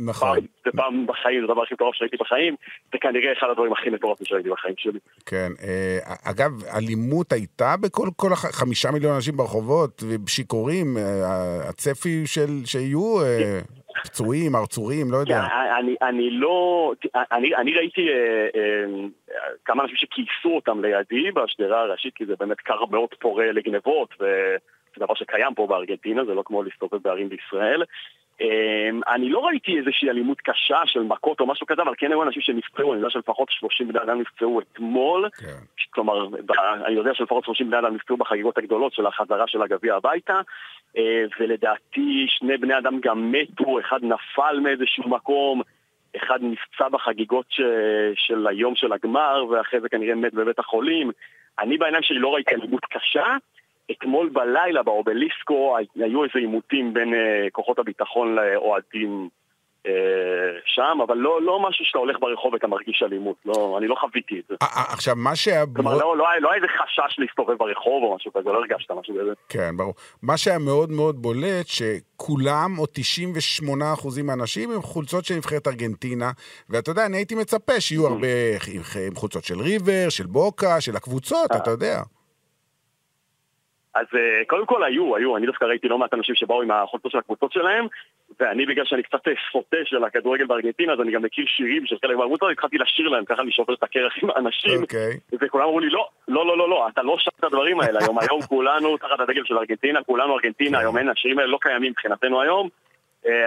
נכון. 0.04 0.38
זה 0.64 0.70
פעם 0.76 1.06
בחיים, 1.06 1.40
זה 1.40 1.52
הדבר 1.52 1.62
הכי 1.62 1.74
מטורף 1.74 1.94
שראיתי 1.94 2.16
בחיים, 2.16 2.56
זה 2.92 2.98
כנראה 3.00 3.32
אחד 3.32 3.46
הדברים 3.50 3.72
הכי 3.72 3.90
מטורפים 3.90 4.26
שראיתי 4.26 4.50
בחיים 4.50 4.74
שלי. 4.78 4.98
כן, 5.26 5.52
אה, 5.62 5.98
אגב, 6.24 6.50
אלימות 6.76 7.32
הייתה 7.32 7.74
בכל 7.80 8.32
החמישה 8.32 8.90
מיליון 8.90 9.14
אנשים 9.14 9.36
ברחובות, 9.36 10.02
ושיכורים, 10.24 10.96
אה, 10.96 11.68
הצפי 11.68 12.26
שיהיו... 12.64 13.16
פצועים, 14.04 14.56
ארצורים, 14.56 15.12
לא 15.12 15.16
יודע. 15.16 15.40
אני, 15.78 15.94
אני 16.02 16.30
לא... 16.30 16.92
אני, 17.14 17.56
אני 17.56 17.74
ראיתי 17.74 18.08
אה, 18.08 18.48
אה, 18.56 19.48
כמה 19.64 19.82
אנשים 19.82 19.96
שכייסו 19.96 20.48
אותם 20.56 20.84
לידי 20.84 21.30
בשדרה 21.30 21.80
הראשית, 21.80 22.14
כי 22.14 22.26
זה 22.26 22.34
באמת 22.40 22.60
קר 22.60 22.84
מאוד 22.90 23.08
פורה 23.20 23.52
לגנבות, 23.52 24.14
וזה 24.96 25.04
דבר 25.04 25.14
שקיים 25.14 25.54
פה 25.54 25.66
בארגנטינה, 25.66 26.24
זה 26.24 26.34
לא 26.34 26.42
כמו 26.46 26.62
להסתובב 26.62 27.02
בערים 27.02 27.28
בישראל. 27.28 27.82
אה, 28.40 29.14
אני 29.14 29.28
לא 29.28 29.38
ראיתי 29.38 29.78
איזושהי 29.78 30.10
אלימות 30.10 30.40
קשה 30.40 30.78
של 30.84 31.02
מכות 31.02 31.40
או 31.40 31.46
משהו 31.46 31.66
כזה, 31.66 31.82
אבל 31.82 31.94
כן 31.98 32.10
היו 32.10 32.22
אנשים 32.22 32.42
שנפצעו, 32.42 32.92
אני 32.92 33.00
יודע 33.00 33.10
שלפחות 33.10 33.48
30 33.50 33.88
בני 33.88 34.02
אדם 34.02 34.20
נפצעו 34.20 34.60
אתמול. 34.60 35.28
כן. 35.30 35.86
כלומר, 35.90 36.26
אני 36.86 36.94
יודע 36.94 37.14
שלפחות 37.14 37.44
30 37.44 37.70
בני 37.70 37.78
אדם 37.78 37.94
נפצעו 37.94 38.16
בחגיגות 38.16 38.58
הגדולות 38.58 38.92
של 38.92 39.06
החזרה 39.06 39.46
של 39.46 39.62
הגביע 39.62 39.94
הביתה. 39.94 40.40
אה, 40.96 41.24
ולדעתי 41.40 42.26
שני 42.28 42.56
בני 42.56 42.78
אדם 42.78 43.00
גם 43.00 43.32
מתו, 43.32 43.80
אחד 43.80 43.98
נפל 44.02 44.60
מאיזשהו 44.62 45.08
מקום, 45.08 45.62
אחד 46.16 46.38
נפצע 46.42 46.88
בחגיגות 46.88 47.46
ש... 47.48 47.60
של 48.14 48.46
היום 48.46 48.74
של 48.74 48.92
הגמר, 48.92 49.44
ואחרי 49.50 49.80
זה 49.80 49.88
כנראה 49.88 50.14
מת 50.14 50.34
בבית 50.34 50.58
החולים. 50.58 51.10
אני 51.58 51.78
בעיניים 51.78 52.02
שלי 52.02 52.18
לא 52.18 52.34
ראיתי 52.34 52.54
אלימות 52.54 52.84
קשה. 52.84 53.36
אתמול 53.90 54.28
בלילה 54.28 54.82
באובליסקו 54.82 55.76
היו 55.94 56.24
איזה 56.24 56.38
עימותים 56.38 56.94
בין 56.94 57.14
uh, 57.14 57.50
כוחות 57.52 57.78
הביטחון 57.78 58.34
לאוהדים 58.34 59.28
אה, 59.86 60.60
שם, 60.64 60.98
אבל 61.06 61.16
לא, 61.16 61.42
לא 61.42 61.68
משהו 61.68 61.84
שאתה 61.84 61.98
הולך 61.98 62.16
ברחוב 62.20 62.52
ואתה 62.52 62.66
מרגיש 62.66 63.02
אלימות, 63.02 63.36
לא, 63.44 63.76
אני 63.78 63.88
לא 63.88 63.94
חוויתי 64.00 64.40
את 64.40 64.44
זה. 64.48 64.54
אה, 64.62 64.66
אה, 64.76 64.92
עכשיו, 64.92 65.16
מה 65.16 65.36
שהיה... 65.36 65.64
כלומר, 65.74 65.92
לא, 65.92 66.16
לא, 66.16 66.24
לא 66.40 66.50
היה 66.50 66.56
איזה 66.56 66.66
חשש 66.68 67.18
להסתובב 67.18 67.54
ברחוב 67.58 68.02
או 68.02 68.16
משהו 68.16 68.32
כזה, 68.32 68.50
לא 68.50 68.58
הרגשת 68.58 68.90
משהו 68.90 69.14
כזה. 69.20 69.32
כן, 69.48 69.76
ברור. 69.76 69.94
מה 70.22 70.36
שהיה 70.36 70.58
מאוד 70.58 70.90
מאוד 70.90 71.22
בולט, 71.22 71.66
שכולם, 71.66 72.78
או 72.78 72.86
98 72.92 73.92
אחוזים 73.92 74.26
מהאנשים, 74.26 74.70
הם 74.70 74.82
חולצות 74.82 75.24
של 75.24 75.34
נבחרת 75.34 75.68
ארגנטינה, 75.68 76.30
ואתה 76.70 76.90
יודע, 76.90 77.06
אני 77.06 77.16
הייתי 77.16 77.34
מצפה 77.34 77.80
שיהיו 77.80 78.06
הרבה 78.06 78.28
עם 79.06 79.14
חולצות 79.14 79.44
של 79.44 79.60
ריבר, 79.60 80.08
של 80.08 80.26
בוקה, 80.26 80.80
של 80.80 80.96
הקבוצות, 80.96 81.50
אתה 81.56 81.70
יודע. 81.70 82.02
אז 83.96 84.06
uh, 84.12 84.46
קודם 84.46 84.66
כל 84.66 84.84
היו, 84.84 85.16
היו, 85.16 85.36
אני 85.36 85.46
דווקא 85.46 85.64
ראיתי 85.64 85.88
לא 85.88 85.98
מעט 85.98 86.14
אנשים 86.14 86.34
שבאו 86.34 86.62
עם 86.62 86.70
החולצות 86.70 87.12
של 87.12 87.18
הקבוצות 87.18 87.52
שלהם, 87.52 87.86
ואני 88.40 88.66
בגלל 88.66 88.84
שאני 88.84 89.02
קצת 89.02 89.18
סוטה 89.52 89.76
של 89.84 90.04
הכדורגל 90.04 90.46
בארגנטינה, 90.46 90.92
אז 90.92 91.00
אני 91.00 91.12
גם 91.12 91.22
מכיר 91.22 91.44
שירים 91.48 91.86
של 91.86 91.96
חלק 92.04 92.16
מהקבוצות, 92.16 92.50
התחלתי 92.52 92.78
לשיר 92.78 93.08
להם, 93.08 93.24
ככה 93.24 93.42
אני 93.42 93.52
שובר 93.52 93.74
את 93.74 93.82
הקרח 93.82 94.12
עם 94.22 94.30
האנשים, 94.30 94.78
okay. 94.78 94.82
אוקיי. 94.82 95.18
וכולם 95.40 95.64
אמרו 95.64 95.80
לי, 95.80 95.90
לא, 95.90 96.08
לא, 96.28 96.46
לא, 96.46 96.58
לא, 96.58 96.70
לא, 96.70 96.88
אתה 96.88 97.02
לא 97.02 97.16
שר 97.18 97.30
את 97.38 97.44
הדברים 97.44 97.80
האלה 97.80 97.98
היום, 98.02 98.18
היום 98.18 98.42
כולנו 98.42 98.96
תחת 98.96 99.20
הדגל 99.20 99.44
של 99.44 99.58
ארגנטינה, 99.58 100.02
כולנו 100.02 100.34
ארגנטינה, 100.34 100.78
היום 100.78 100.98
אין, 100.98 101.08
השירים 101.08 101.38
האלה 101.38 101.50
לא 101.50 101.58
קיימים 101.60 101.90
מבחינתנו 101.90 102.40
היום, 102.40 102.68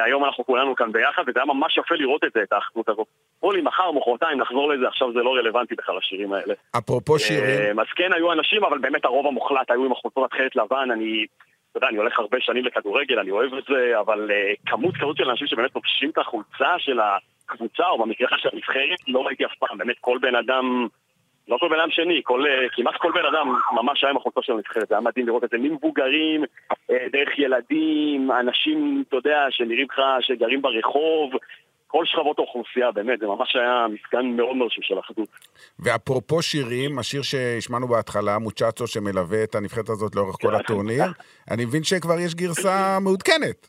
היום 0.06 0.26
אנחנו 0.26 0.46
כולנו 0.46 0.76
כאן 0.76 0.92
ביחד, 0.92 1.24
וזה 1.28 1.40
היה 1.40 1.46
ממש 1.46 1.78
יפה 1.78 1.96
לראות 1.96 2.24
את 2.24 2.32
זה, 2.34 2.44
את 2.44 2.54
האחדות 2.54 2.90
הזאת. 2.90 3.08
אמרו 3.44 3.52
לי, 3.52 3.62
מחר, 3.62 3.92
מחרתיים, 3.92 4.42
נחזור 4.42 4.74
לזה, 4.74 4.88
עכשיו 4.88 5.14
זה 5.14 5.20
לא 5.20 5.30
רלוונטי 5.36 5.76
בכלל 5.76 5.98
השירים 5.98 6.34
האלה. 6.34 6.54
אפרופו 6.78 7.20
שירים... 7.20 7.80
אז 7.80 7.86
כן, 7.96 8.14
היו 8.14 8.32
אנשים, 8.32 8.64
אבל 8.64 8.78
באמת 8.78 9.06
הרוב 9.06 9.28
המוחלט 9.28 9.72
היו 9.72 9.86
עם 9.86 9.92
החולצות 9.92 10.26
התכלת 10.26 10.56
לבן, 10.56 10.92
אני... 10.92 11.26
אתה 11.72 11.78
יודע, 11.78 11.88
אני 11.88 11.98
הולך 11.98 12.20
הרבה 12.20 12.38
שנים 12.40 12.66
לכדורגל, 12.66 13.20
אני 13.20 13.32
אוהב 13.32 13.54
את 13.54 13.64
זה, 13.70 14.00
אבל 14.00 14.32
uh, 14.32 14.70
כמות 14.72 14.96
כזאת 14.96 15.18
של 15.18 15.30
אנשים 15.30 15.48
שבאמת 15.48 15.76
לובשים 15.76 16.10
את 16.10 16.18
החולצה 16.18 16.70
של 16.78 17.00
הקבוצה, 17.00 17.88
או 17.88 17.98
במקרה 17.98 18.38
של 18.38 18.50
הנבחרת, 18.54 19.00
לא 19.08 19.20
ראיתי 19.20 19.46
אף 19.46 19.56
פעם. 19.60 19.78
באמת 19.78 19.96
כל 20.02 20.18
בן 20.22 20.36
אדם, 20.36 20.88
לא 21.50 21.58
כל 21.60 21.70
בן 21.70 21.80
אדם 21.80 21.92
שני, 21.92 22.22
כל, 22.24 22.44
uh, 22.46 22.76
כמעט 22.76 22.96
כל 22.98 23.12
בן 23.12 23.26
אדם 23.26 23.48
ממש 23.72 24.04
היה 24.04 24.12
עם 24.12 24.18
החולצה 24.18 24.42
של 24.44 24.54
הנבחרת. 24.54 24.88
זה 24.88 24.96
היה 24.96 25.02
מדהים 25.02 25.28
לראות 25.28 25.44
את 25.44 25.50
זה 25.50 25.58
ממבוגרים, 25.58 26.44
uh, 26.44 26.94
דרך 27.12 27.40
ילדים, 27.40 28.32
אנשים, 28.32 29.04
אתה 29.08 29.16
יודע, 29.16 29.46
שנראים 29.50 29.88
לך, 29.92 30.02
שגרים 30.22 30.62
ברחוב, 30.62 31.32
כל 31.92 32.06
שכבות 32.06 32.40
האוכלוסייה, 32.40 32.92
באמת, 32.92 33.20
זה 33.20 33.28
ממש 33.28 33.56
היה 33.56 33.86
מפגן 33.94 34.26
מאוד 34.26 34.56
מרשים 34.56 34.84
של 34.84 35.00
אחדות. 35.00 35.30
ואפרופו 35.80 36.42
שירים, 36.42 37.00
השיר 37.00 37.22
שהשמענו 37.22 37.88
בהתחלה, 37.88 38.40
מוצ'צו, 38.40 38.88
שמלווה 38.88 39.44
את 39.44 39.56
הנבחרת 39.56 39.90
הזאת 39.90 40.16
לאורך 40.16 40.36
כל 40.42 40.56
הטורניר, 40.56 41.04
אני 41.52 41.66
מבין 41.66 41.84
שכבר 41.84 42.20
יש 42.20 42.36
גרסה 42.36 42.98
מעודכנת. 43.02 43.68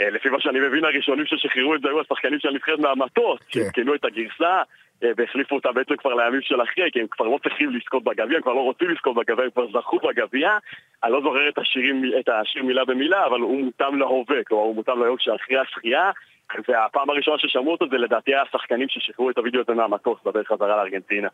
אה, 0.00 0.10
לפי 0.10 0.28
מה 0.28 0.40
שאני 0.40 0.60
מבין, 0.60 0.84
הראשונים 0.84 1.26
ששחררו 1.26 1.74
את 1.74 1.80
זה 1.80 1.88
היו 1.88 2.00
השחקנים 2.00 2.38
של 2.38 2.48
הנבחרת 2.48 2.78
מהמטוס, 2.78 3.40
כן. 3.48 3.60
שעדכנו 3.60 3.94
את 3.94 4.04
הגרסה, 4.04 4.44
אה, 4.46 4.62
והחליפו 5.02 5.54
אותה 5.54 5.72
בעצם 5.72 5.96
כבר 5.96 6.14
לימים 6.14 6.40
של 6.42 6.62
אחרי, 6.62 6.90
כי 6.92 7.00
הם 7.00 7.06
כבר 7.10 7.26
לא 7.26 7.38
צריכים 7.42 7.70
לזכות 7.70 8.04
בגביע, 8.04 8.36
הם 8.36 8.42
כבר 8.42 8.52
לא 8.52 8.60
רוצים 8.60 8.90
לזכות 8.90 9.14
בגביע, 9.16 9.44
הם 9.44 9.50
כבר 9.50 9.66
זכו 9.80 9.98
בגביע. 9.98 10.58
אני 11.04 11.12
לא 11.12 11.20
זוכר 11.20 11.48
את, 11.48 11.58
השירים, 11.58 12.02
את 12.20 12.28
השיר 12.28 12.62
מילה 12.62 12.84
במילה, 12.84 13.26
אבל 13.26 13.40
הוא 13.40 13.64
מותאם 13.64 13.98
להווה, 13.98 14.44
כלומר 14.46 14.64
הוא 14.64 14.74
מותאם 14.74 15.02
להווה 15.02 15.16
שאחרי 15.18 15.58
השחייה. 15.58 16.10
והפעם 16.68 17.10
הראשונה 17.10 17.38
ששמעו 17.38 17.72
אותו 17.72 17.86
זה 17.90 17.96
לדעתי 17.96 18.34
השחקנים 18.34 18.88
ששחררו 18.88 19.30
את 19.30 19.38
הוידאו 19.38 19.60
הזה 19.60 19.74
מהמטוס 19.74 20.18
בדרך 20.24 20.48
חזרה 20.48 20.76
לארגנטינה. 20.76 21.28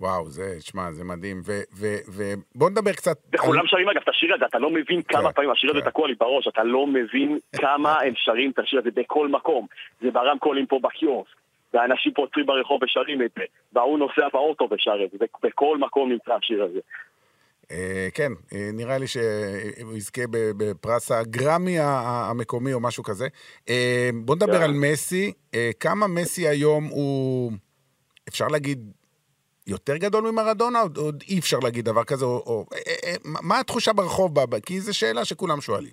וואו, 0.00 0.26
זה, 0.26 0.60
שמע, 0.60 0.92
זה 0.92 1.04
מדהים. 1.04 1.42
ובוא 2.08 2.70
נדבר 2.70 2.92
קצת... 2.92 3.16
וכולם 3.34 3.60
על... 3.60 3.66
שרים 3.66 3.88
אגב 3.88 4.00
את 4.02 4.08
השיר 4.08 4.34
הזה, 4.34 4.44
אתה 4.46 4.58
לא 4.58 4.70
מבין 4.70 5.02
כמה 5.02 5.22
כן, 5.22 5.32
פעמים, 5.32 5.50
השיר 5.50 5.70
הזה 5.70 5.80
כן. 5.80 5.90
תקוע 5.90 6.08
לי 6.08 6.14
בראש, 6.14 6.48
אתה 6.48 6.64
לא 6.64 6.86
מבין 6.86 7.38
כמה 7.62 8.00
הם 8.00 8.12
שרים 8.16 8.50
את 8.50 8.58
השיר 8.58 8.78
הזה 8.78 8.90
בכל 8.94 9.28
מקום. 9.28 9.66
זה 10.00 10.10
ברמקולים 10.10 10.66
פה 10.66 10.78
בקיוסק, 10.82 11.36
ואנשים 11.76 12.12
פה 12.12 12.22
עוצרים 12.22 12.46
ברחוב 12.46 12.82
ושרים 12.82 13.22
את 13.22 13.30
זה, 13.36 13.44
וההוא 13.72 13.98
נוסע 13.98 14.28
באוטו 14.32 14.68
ושר 14.70 15.04
את 15.04 15.10
זה, 15.18 15.26
בכל 15.42 15.78
מקום 15.78 16.12
נמצא 16.12 16.34
השיר 16.34 16.64
הזה. 16.64 16.80
אה, 17.70 18.08
כן, 18.14 18.32
אה, 18.52 18.70
נראה 18.72 18.98
לי 18.98 19.06
שהוא 19.06 19.96
יזכה 19.96 20.22
בפרס 20.30 21.12
הגרמי 21.12 21.76
המקומי 21.80 22.72
או 22.72 22.80
משהו 22.80 23.04
כזה. 23.04 23.28
אה, 23.68 24.10
בוא 24.14 24.36
נדבר 24.36 24.62
על 24.62 24.72
מסי. 24.72 25.32
כמה 25.80 26.06
מסי 26.06 26.48
היום 26.48 26.84
הוא, 26.84 27.52
אפשר 28.28 28.46
להגיד, 28.48 28.92
יותר 29.66 29.96
גדול 29.96 30.30
ממרדונה? 30.30 30.80
עוד 30.96 31.24
אי 31.28 31.38
אפשר 31.38 31.58
להגיד 31.58 31.84
דבר 31.84 32.04
כזה? 32.04 32.24
או, 32.24 32.66
מה 33.22 33.60
התחושה 33.60 33.92
ברחוב? 33.92 34.56
כי 34.60 34.80
זו 34.80 34.98
שאלה 34.98 35.24
שכולם 35.24 35.60
שואלים. 35.60 35.92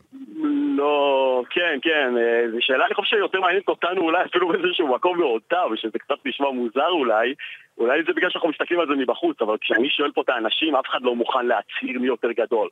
לא, 0.83 1.43
כן, 1.49 1.79
כן, 1.81 2.13
זו 2.51 2.57
שאלה 2.59 2.85
אני 2.85 2.93
חושב 2.93 3.09
שיותר 3.17 3.39
מעניינת 3.41 3.67
אותנו 3.67 4.01
אולי 4.01 4.25
אפילו 4.25 4.47
באיזשהו 4.47 4.87
מקום 4.87 5.19
מאותיו, 5.19 5.69
ושזה 5.73 5.99
קצת 5.99 6.25
נשמע 6.25 6.49
מוזר 6.49 6.89
אולי, 6.89 7.33
אולי 7.77 8.03
זה 8.03 8.13
בגלל 8.13 8.29
שאנחנו 8.29 8.49
מסתכלים 8.49 8.79
על 8.79 8.87
זה 8.87 8.93
מבחוץ, 8.93 9.41
אבל 9.41 9.57
כשאני 9.61 9.89
שואל 9.89 10.11
פה 10.11 10.21
את 10.21 10.29
האנשים, 10.29 10.75
אף 10.75 10.85
אחד 10.89 11.01
לא 11.01 11.15
מוכן 11.15 11.45
להצהיר 11.45 11.99
מי 11.99 12.07
יותר 12.07 12.31
גדול. 12.31 12.69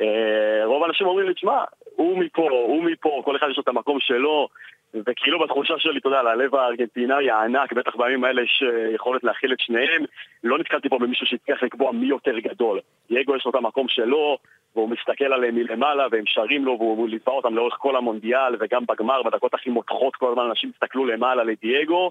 אה, 0.00 0.62
רוב 0.64 0.84
האנשים 0.84 1.06
אומרים 1.06 1.28
לי, 1.28 1.34
תשמע, 1.34 1.64
הוא 1.96 2.18
מפה, 2.18 2.48
הוא 2.50 2.84
מפה, 2.84 3.22
כל 3.24 3.36
אחד 3.36 3.46
יש 3.50 3.56
לו 3.56 3.62
את 3.62 3.68
המקום 3.68 4.00
שלו, 4.00 4.48
וכאילו 4.94 5.38
בתחושה 5.40 5.74
שלי, 5.78 5.98
אתה 5.98 6.08
יודע, 6.08 6.22
ללב 6.22 6.54
הארגנטינאי 6.54 7.30
הענק, 7.30 7.72
בטח 7.72 7.96
בימים 7.96 8.24
האלה 8.24 8.42
יש 8.42 8.62
אה, 8.66 8.94
יכולת 8.94 9.24
להכיל 9.24 9.52
את 9.52 9.60
שניהם, 9.60 10.04
לא 10.44 10.58
נתקלתי 10.58 10.88
פה 10.88 10.98
במישהו 10.98 11.26
שהצליח 11.26 11.62
לקבוע 11.62 11.92
מי 11.92 12.06
יותר 12.06 12.38
גדול. 12.38 12.80
דייגו 13.10 13.36
יש 13.36 13.44
לו 13.44 13.50
את 13.50 13.56
המקום 13.56 13.88
שלו, 13.88 14.38
והוא 14.76 14.88
מסתכל 14.88 15.32
עליהם 15.32 15.54
מלמעלה, 15.54 16.06
והם 16.10 16.24
שרים 16.26 16.64
לו, 16.64 16.76
והוא 16.78 17.08
ליווה 17.08 17.32
אותם 17.32 17.54
לאורך 17.54 17.74
כל 17.78 17.96
המונדיאל, 17.96 18.56
וגם 18.60 18.84
בגמר, 18.88 19.22
בדקות 19.22 19.54
הכי 19.54 19.70
מותחות, 19.70 20.16
כל 20.16 20.30
הזמן 20.30 20.44
אנשים 20.44 20.70
הסתכלו 20.74 21.06
למעלה 21.06 21.44
לדייגו, 21.44 22.10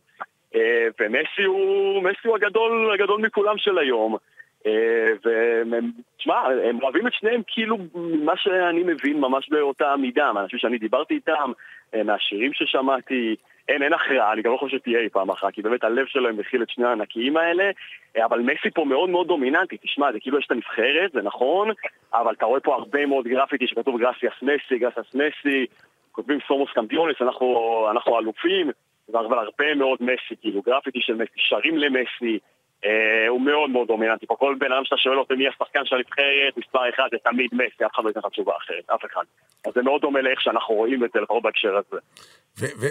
אה, 0.55 0.87
ומסי 0.99 1.43
הוא, 1.45 2.03
מסי 2.03 2.27
הוא 2.27 2.35
הגדול, 2.35 2.91
הגדול 2.93 3.21
מכולם 3.21 3.57
של 3.57 3.77
היום. 3.77 4.17
אה, 4.65 5.11
ותשמע, 5.15 6.39
הם 6.69 6.79
אוהבים 6.81 7.07
את 7.07 7.13
שניהם 7.13 7.41
כאילו 7.47 7.77
ממה 7.95 8.33
שאני 8.37 8.83
מבין 8.83 9.19
ממש 9.19 9.49
באותה 9.49 9.95
מידה, 9.95 10.33
מהאנשים 10.33 10.59
שאני 10.59 10.77
דיברתי 10.77 11.13
איתם, 11.13 11.51
אה, 11.93 12.03
מהשירים 12.03 12.53
ששמעתי, 12.53 13.35
אין, 13.69 13.83
אין 13.83 13.93
הכרעה, 13.93 14.33
אני 14.33 14.41
גם 14.41 14.51
לא 14.51 14.57
חושב 14.57 14.77
שתהיה 14.77 14.99
אי 14.99 15.09
פעם 15.09 15.29
אחת, 15.29 15.53
כי 15.53 15.61
באמת 15.61 15.83
הלב 15.83 16.05
שלהם 16.05 16.37
מכיל 16.37 16.63
את 16.63 16.69
שני 16.69 16.85
הענקיים 16.85 17.37
האלה, 17.37 17.71
אבל 18.17 18.39
מסי 18.39 18.71
פה 18.73 18.85
מאוד 18.85 19.09
מאוד 19.09 19.27
דומיננטי, 19.27 19.77
תשמע, 19.77 20.11
זה 20.11 20.19
כאילו 20.19 20.39
יש 20.39 20.45
את 20.45 20.51
הנבחרת, 20.51 21.11
זה 21.13 21.21
נכון, 21.21 21.71
אבל 22.13 22.33
אתה 22.33 22.45
רואה 22.45 22.59
פה 22.59 22.75
הרבה 22.75 23.05
מאוד 23.05 23.27
גרפיטי 23.27 23.67
שכתוב 23.67 23.99
gracias 23.99 24.33
מסי, 24.41 24.79
gracias 24.79 25.15
מסי, 25.15 25.65
כותבים 26.11 26.39
somos 26.47 26.69
campeones, 26.71 27.15
אנחנו, 27.21 27.87
אנחנו 27.91 28.19
אלופים, 28.19 28.71
אבל 29.11 29.37
הרבה 29.37 29.75
מאוד 29.75 29.97
מסי, 30.01 30.35
כאילו 30.41 30.61
גרפיטי 30.61 30.99
של 31.01 31.15
מסי, 31.15 31.31
שרים 31.35 31.77
למסי, 31.77 32.33
אה, 32.33 32.37
הוא 33.29 33.41
מאוד 33.41 33.69
מאוד 33.69 33.87
דומיננטי 33.87 34.25
פה. 34.25 34.35
כל 34.35 34.55
בן 34.59 34.71
אדם 34.71 34.85
שאתה 34.85 34.97
שואל 34.97 35.19
אותו 35.19 35.35
מי 35.35 35.47
השחקן 35.47 35.85
של 35.85 35.95
הנבחרת, 35.95 36.57
מספר 36.57 36.89
אחד 36.89 37.07
זה 37.11 37.17
תמיד 37.23 37.49
מסי, 37.53 37.85
אף 37.85 37.91
אחד 37.95 38.03
לא 38.03 38.09
ייתן 38.09 38.19
לך 38.19 38.25
תשובה 38.25 38.53
אחרת, 38.57 38.89
אף 38.95 39.05
אחד. 39.05 39.23
אז 39.67 39.73
זה 39.73 39.81
מאוד 39.81 40.01
דומה 40.01 40.21
לאיך 40.21 40.41
שאנחנו 40.41 40.75
רואים 40.75 41.03
את 41.03 41.09
זה, 41.13 41.21
לפחות 41.21 41.43
בהקשר 41.43 41.77
הזה. 41.77 41.97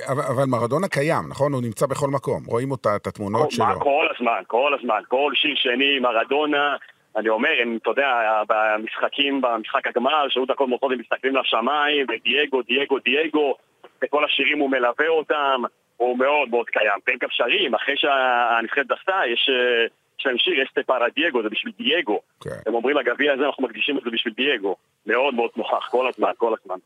אבל 0.07 0.45
מרדונה 0.45 0.89
קיים, 0.89 1.29
נכון? 1.29 1.53
הוא 1.53 1.63
נמצא 1.63 1.87
בכל 1.87 2.09
מקום. 2.09 2.45
רואים 2.47 2.71
אותה, 2.71 2.97
את 2.97 3.07
התמונות 3.07 3.51
שלו. 3.51 3.81
כל 3.81 4.07
הזמן, 4.15 4.43
כל 4.47 4.75
הזמן. 4.79 5.01
כל 5.09 5.33
שיר 5.35 5.55
שני, 5.57 5.99
מרדונה, 5.99 6.77
אני 7.17 7.29
אומר, 7.29 7.51
הם, 7.63 7.79
אתה 7.83 7.91
יודע, 7.91 8.43
במשחקים, 8.49 9.41
במשחק 9.41 9.87
הגמר, 9.87 10.29
שהיו 10.29 10.47
דקות 10.47 10.69
מוצאות, 10.69 10.93
הם 10.93 10.99
מסתכלים 10.99 11.37
לשמיים, 11.37 12.07
ודייגו, 12.09 12.63
דייגו, 12.63 12.99
דייגו, 12.99 13.55
וכל 14.03 14.25
השירים 14.25 14.59
הוא 14.59 14.71
מלווה 14.71 15.09
אותם. 15.09 15.63
הוא 15.99 16.19
מאוד 16.19 16.49
מאוד 16.49 16.67
קיים. 16.67 16.99
בין 17.07 17.19
שרים, 17.31 17.75
אחרי 17.75 17.95
שהנבחרת 17.97 18.87
דסה, 18.87 19.27
יש... 19.27 19.51
יש 20.21 20.27
להם 20.27 20.39
שיר, 20.39 20.65
esta 20.69 20.81
para 20.87 21.07
דייגו, 21.15 21.43
זה 21.43 21.49
בשביל 21.49 21.73
דייגו. 21.79 22.21
Okay. 22.45 22.49
הם 22.67 22.75
אומרים, 22.75 22.97
הגביע 22.97 23.33
הזה, 23.33 23.47
אנחנו 23.47 23.63
מקדישים 23.65 23.99
את 23.99 24.03
זה 24.05 24.11
בשביל 24.11 24.35
דייגו. 24.35 24.77
מאוד 25.07 25.35
מאוד 25.35 25.51
נוכח, 25.57 25.89
כל 25.91 26.09
הזמן, 26.09 26.31
כל 26.37 26.55
הזמן. 26.61 26.77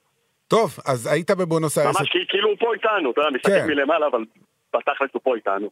טוב, 0.49 0.77
אז 0.87 1.07
היית 1.07 1.31
בבונוס 1.31 1.79
איירס. 1.79 2.01
ממש 2.01 2.09
כאילו 2.29 2.49
הוא 2.49 2.57
פה 2.59 2.75
איתנו, 2.75 3.11
אתה 3.11 3.21
יודע, 3.21 3.31
מסתכל 3.31 3.51
כן. 3.51 3.67
מלמעלה, 3.67 4.07
אבל 4.07 4.25
בתכלס 4.77 5.11
הוא 5.13 5.23
פה 5.25 5.35
איתנו. 5.37 5.71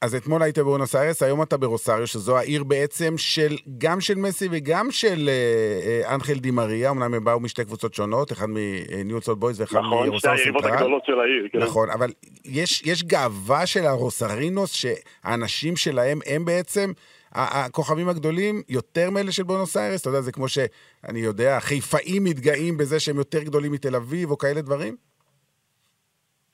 אז 0.00 0.14
אתמול 0.14 0.42
היית 0.42 0.58
בבונוס 0.58 0.96
איירס, 0.96 1.22
היום 1.22 1.42
אתה 1.42 1.56
ברוסריו, 1.56 2.06
שזו 2.06 2.38
העיר 2.38 2.64
בעצם 2.64 3.14
של, 3.18 3.56
גם 3.78 4.00
של 4.00 4.14
מסי 4.14 4.48
וגם 4.50 4.90
של 4.90 5.28
אה, 5.28 6.08
אה, 6.08 6.14
אנחל 6.14 6.34
די 6.34 6.50
מריה, 6.50 6.90
אמנם 6.90 7.14
הם 7.14 7.24
באו 7.24 7.40
משתי 7.40 7.64
קבוצות 7.64 7.94
שונות, 7.94 8.32
אחד 8.32 8.46
מניוץ 8.48 9.28
אולד 9.28 9.40
בויז 9.40 9.60
ואחד 9.60 9.78
נכון, 9.78 10.08
מרוסריו 10.08 10.38
סנטרל. 10.38 10.50
נכון, 10.50 10.62
שתי 10.62 10.72
הגדולות 10.72 11.02
של 11.06 11.20
העיר, 11.20 11.48
כן. 11.52 11.58
נכון, 11.58 11.90
אבל 11.90 12.10
יש, 12.44 12.82
יש 12.86 13.02
גאווה 13.02 13.66
של 13.66 13.86
הרוסרינוס, 13.86 14.72
שהאנשים 14.72 15.76
שלהם 15.76 16.18
הם 16.26 16.44
בעצם... 16.44 16.92
הכוכבים 17.38 18.08
הגדולים 18.08 18.62
יותר 18.68 19.10
מאלה 19.10 19.32
של 19.32 19.42
בונוס 19.42 19.76
איירס, 19.76 20.00
אתה 20.00 20.08
יודע, 20.08 20.20
זה 20.20 20.32
כמו 20.32 20.48
שאני 20.48 21.18
יודע, 21.18 21.60
חיפאים 21.60 22.24
מתגאים 22.24 22.76
בזה 22.76 23.00
שהם 23.00 23.16
יותר 23.16 23.42
גדולים 23.42 23.72
מתל 23.72 23.96
אביב 23.96 24.30
או 24.30 24.38
כאלה 24.38 24.60
דברים? 24.60 24.96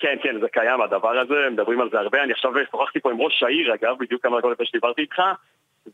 כן, 0.03 0.17
כן, 0.23 0.41
זה 0.41 0.49
קיים 0.49 0.81
הדבר 0.81 1.19
הזה, 1.19 1.51
מדברים 1.51 1.81
על 1.81 1.91
זה 1.91 1.99
הרבה. 1.99 2.23
אני 2.23 2.33
עכשיו 2.33 2.53
שוחחתי 2.71 3.01
פה 3.01 3.11
עם 3.11 3.21
ראש 3.21 3.43
העיר, 3.43 3.75
אגב, 3.75 3.97
בדיוק 3.99 4.23
כמה 4.23 4.39
דקות 4.39 4.53
לפני 4.53 4.67
שדיברתי 4.67 5.01
איתך, 5.03 5.23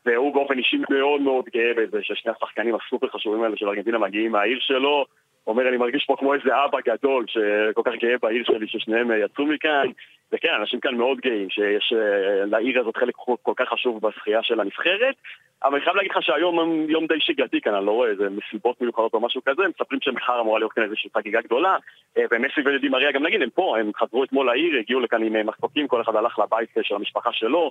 והוא 0.07 0.35
באופן 0.35 0.59
אישי 0.59 0.77
מאוד 0.91 1.21
מאוד 1.21 1.45
גאה 1.55 1.73
בזה 1.77 1.99
ששני 2.03 2.33
השחקנים 2.37 2.75
הסופר 2.75 3.09
חשובים 3.09 3.43
האלה 3.43 3.57
של 3.57 3.69
ארגנטינה 3.69 3.99
מגיעים 3.99 4.33
מהעיר 4.33 4.59
שלו. 4.61 5.05
אומר, 5.49 5.69
אני 5.69 5.77
מרגיש 5.77 6.05
פה 6.07 6.17
כמו 6.19 6.35
איזה 6.35 6.65
אבא 6.65 6.79
גדול 6.87 7.25
שכל 7.29 7.83
כך 7.85 7.93
גאה 8.01 8.19
בעיר 8.23 8.45
שלי 8.45 8.69
ששניהם 8.69 9.11
יצאו 9.25 9.47
מכאן. 9.47 9.87
וכן, 10.33 10.49
אנשים 10.61 10.81
כאן 10.81 10.95
מאוד 10.95 11.19
גאים 11.21 11.51
שיש 11.51 11.93
אה, 11.97 12.45
לעיר 12.45 12.81
הזאת 12.81 12.97
חלק 12.97 13.15
כל 13.43 13.53
כך 13.57 13.69
חשוב 13.69 14.01
בזכייה 14.07 14.43
של 14.43 14.61
הנבחרת. 14.61 15.15
אבל 15.65 15.75
אני 15.75 15.85
חייב 15.85 15.97
להגיד 15.97 16.11
לך 16.11 16.23
שהיום 16.23 16.87
יום 16.89 17.07
די 17.07 17.21
שגרתי 17.21 17.61
כאן, 17.61 17.75
אני 17.75 17.87
לא 17.87 17.91
רואה 17.91 18.09
איזה 18.11 18.29
מסיבות 18.31 18.81
מיוחדות 18.81 19.15
או 19.15 19.21
משהו 19.21 19.41
כזה, 19.45 19.63
מספרים 19.69 20.01
שמחר 20.03 20.41
אמורה 20.41 20.59
להיות 20.59 20.73
כאן 20.73 20.83
איזושהי 20.83 21.11
חגיגה 21.17 21.41
גדולה. 21.41 21.77
אה, 22.19 22.23
ומסי 22.31 22.61
ודי 22.61 22.89
מריה 22.89 23.13
גם 23.13 23.27
נגיד, 23.27 23.43
הם 23.43 23.51
פה, 23.51 23.79
הם 23.79 23.91
חזרו 23.97 24.25
אתמול 24.25 24.47
לעיר, 24.47 24.79
הגיעו 24.79 25.01
לכאן 25.01 25.23
עם 25.23 25.37
אה, 25.37 25.43
מספוקים, 25.43 25.89
כל 25.89 26.01
אחד 26.01 26.17
הלך 26.17 26.39
לבית 26.39 26.69
של 26.83 26.95
המשפחה 26.95 27.33
שלו. 27.33 27.71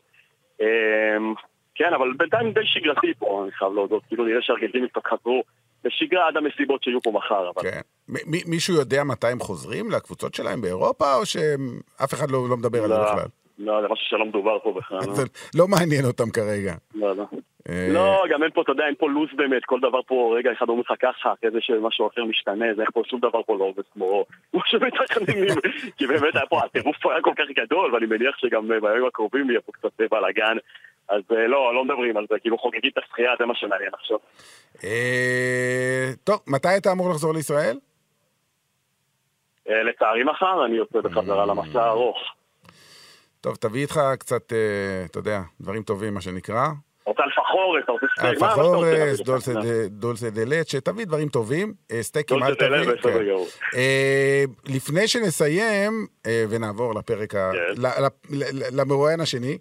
כן, 1.75 1.93
אבל 1.93 2.13
בינתיים 2.17 2.51
די 2.51 2.65
שגרתי 2.65 3.13
פה, 3.13 3.43
אני 3.43 3.51
חייב 3.51 3.73
להודות. 3.73 4.03
כאילו 4.07 4.25
נראה 4.25 4.41
שארגנטינים 4.41 4.87
קצת 4.87 5.07
חזרו 5.07 5.43
בשגרה 5.83 6.27
עד 6.27 6.37
המסיבות 6.37 6.83
שיהיו 6.83 7.01
פה 7.01 7.11
מחר. 7.11 7.49
אבל... 7.49 7.71
כן. 7.71 7.81
מישהו 8.47 8.75
יודע 8.75 9.03
מתי 9.03 9.27
הם 9.27 9.39
חוזרים 9.39 9.91
לקבוצות 9.91 10.33
שלהם 10.33 10.61
באירופה, 10.61 11.15
או 11.15 11.25
שאף 11.25 12.13
אחד 12.13 12.31
לא, 12.31 12.49
לא 12.49 12.57
מדבר 12.57 12.83
על 12.83 12.89
זה 12.89 12.95
לא. 12.95 13.03
בכלל? 13.03 13.27
לא, 13.59 13.81
זה 13.81 13.87
משהו 13.87 14.05
שלא 14.05 14.25
מדובר 14.25 14.59
פה 14.59 14.73
בכלל. 14.77 14.97
לא? 15.07 15.13
זה 15.13 15.23
לא 15.55 15.67
מעניין 15.67 16.05
אותם 16.05 16.29
כרגע. 16.29 16.75
לא, 16.95 17.15
לא. 17.15 17.25
אה, 17.69 17.87
לא, 17.93 18.23
גם 18.29 18.43
אין 18.43 18.51
פה, 18.51 18.61
אתה 18.61 18.71
יודע, 18.71 18.85
אין 18.85 18.95
פה 18.95 19.09
לו"ז 19.09 19.29
באמת, 19.35 19.65
כל 19.65 19.79
דבר 19.79 20.01
פה, 20.01 20.35
רגע 20.37 20.51
אחד 20.51 20.69
אומר 20.69 20.81
לך 20.81 20.93
ככה, 20.99 21.33
אחרי 21.33 21.51
זה 21.51 21.57
שמשהו 21.61 22.07
אחר 22.07 22.25
משתנה, 22.25 22.65
זה 22.75 22.81
איך 22.81 22.89
פה 22.93 23.01
שום 23.09 23.19
דבר 23.19 23.43
פה 23.43 23.57
לא 23.57 23.63
עובד 23.63 23.83
כמו 23.93 24.25
שמתכננים, 24.65 25.55
כי 25.97 26.07
באמת 26.07 26.35
היה 26.35 26.45
פה, 26.45 26.59
הטירוף 26.65 27.05
היה 27.05 27.21
כל 27.21 27.33
כך 27.37 27.45
גדול, 27.55 27.93
ואני 27.93 28.05
מניח 28.05 28.37
שגם 28.37 28.71
אה, 28.71 28.79
בימים 28.79 29.05
הקרובים 29.05 29.49
יהיה 29.49 29.61
פה 29.61 29.71
קצת 29.71 30.01
אה, 30.01 30.05
בלאגן, 30.11 30.57
אז 31.09 31.21
אה, 31.31 31.47
לא, 31.47 31.75
לא 31.75 31.85
מדברים 31.85 32.17
על 32.17 32.25
זה, 32.29 32.35
כאילו 32.41 32.57
חוגגים 32.57 32.91
את 32.93 33.03
הזכייה, 33.03 33.31
זה 33.39 33.45
מה 33.45 33.55
שמעניין 33.55 33.91
עכשיו. 33.93 34.17
אה, 34.83 36.11
טוב, 36.23 36.39
מתי 36.47 36.77
אתה 36.77 36.91
אמור 36.91 37.09
לחזור 37.09 37.33
לישראל? 37.33 37.79
אה, 39.69 39.83
לצערי 39.83 40.23
מחר 40.23 40.65
אני 40.65 40.75
יוצא 40.75 41.01
בחזרה 41.01 41.45
למסע 41.45 41.83
הארוך. 41.83 42.17
טוב, 43.41 43.55
תביא 43.55 43.81
איתך 43.81 43.99
קצת, 44.19 44.53
אתה 45.05 45.19
יודע, 45.19 45.41
דברים 45.61 45.83
טובים, 45.83 46.13
מה 46.13 46.21
שנקרא. 46.21 46.67
רוצה 47.07 47.23
לפחורס, 47.25 47.83
אתה 47.83 47.91
רוצה 47.91 48.05
סטייק, 48.19 48.39
מה 48.41 48.53
אתה 48.53 48.61
רוצה? 48.61 48.91
אלפחורס, 48.91 49.47
לך? 49.49 49.59
דולסה. 49.89 50.29
דה- 50.29 50.45
לצ'ה, 50.45 50.81
תביא 50.81 51.05
דברים 51.05 51.29
טובים, 51.29 51.73
אה, 51.91 52.03
סטייקים 52.03 52.43
אל 52.43 52.55
תביא. 52.55 52.85
כן. 53.01 53.77
אה, 53.77 54.43
לפני 54.65 55.07
שנסיים 55.07 56.07
אה, 56.25 56.43
ונעבור 56.49 56.95
לפרק, 56.95 57.31
כן. 57.31 57.37
למרואיין 58.71 59.19
השני, 59.19 59.57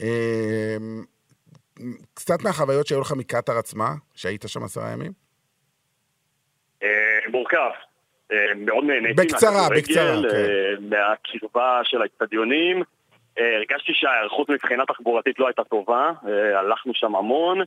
אה, 0.00 0.76
קצת 2.14 2.42
מהחוויות 2.42 2.86
שהיו 2.86 3.00
לך 3.00 3.12
מקטאר 3.12 3.58
עצמה, 3.58 3.94
שהיית 4.14 4.44
שם 4.46 4.64
עשרה 4.64 4.90
ימים? 4.92 5.12
אה, 6.82 6.88
מורכב. 7.30 7.70
אה, 8.32 8.36
מאוד 8.56 8.84
נהניתי 8.84 9.22
בקצרה, 9.22 9.68
בקצרה, 9.76 10.22
כן. 10.30 10.36
אה, 10.36 10.74
מהקרבה 10.80 11.80
של 11.84 12.02
האצטדיונים. 12.02 12.82
אה, 13.38 13.56
הרגשתי 13.56 13.92
שההיערכות 13.94 14.48
מבחינה 14.48 14.86
תחבורתית 14.86 15.38
לא 15.38 15.46
הייתה 15.46 15.64
טובה, 15.64 16.10
אה, 16.28 16.58
הלכנו 16.58 16.94
שם 16.94 17.16
המון, 17.16 17.58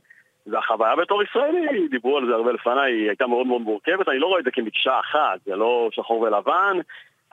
והחוויה 0.46 0.96
בתור 0.96 1.22
ישראלי, 1.22 1.88
דיברו 1.88 2.18
על 2.18 2.26
זה 2.26 2.34
הרבה 2.34 2.52
לפניי, 2.52 2.92
היא 2.92 3.08
הייתה 3.08 3.26
מאוד 3.26 3.46
מאוד 3.46 3.62
מורכבת, 3.62 4.08
אני 4.08 4.18
לא 4.18 4.26
רואה 4.26 4.38
את 4.38 4.44
זה 4.44 4.50
כמקשה 4.50 5.00
אחת, 5.00 5.40
זה 5.44 5.56
לא 5.56 5.88
שחור 5.92 6.20
ולבן, 6.20 6.78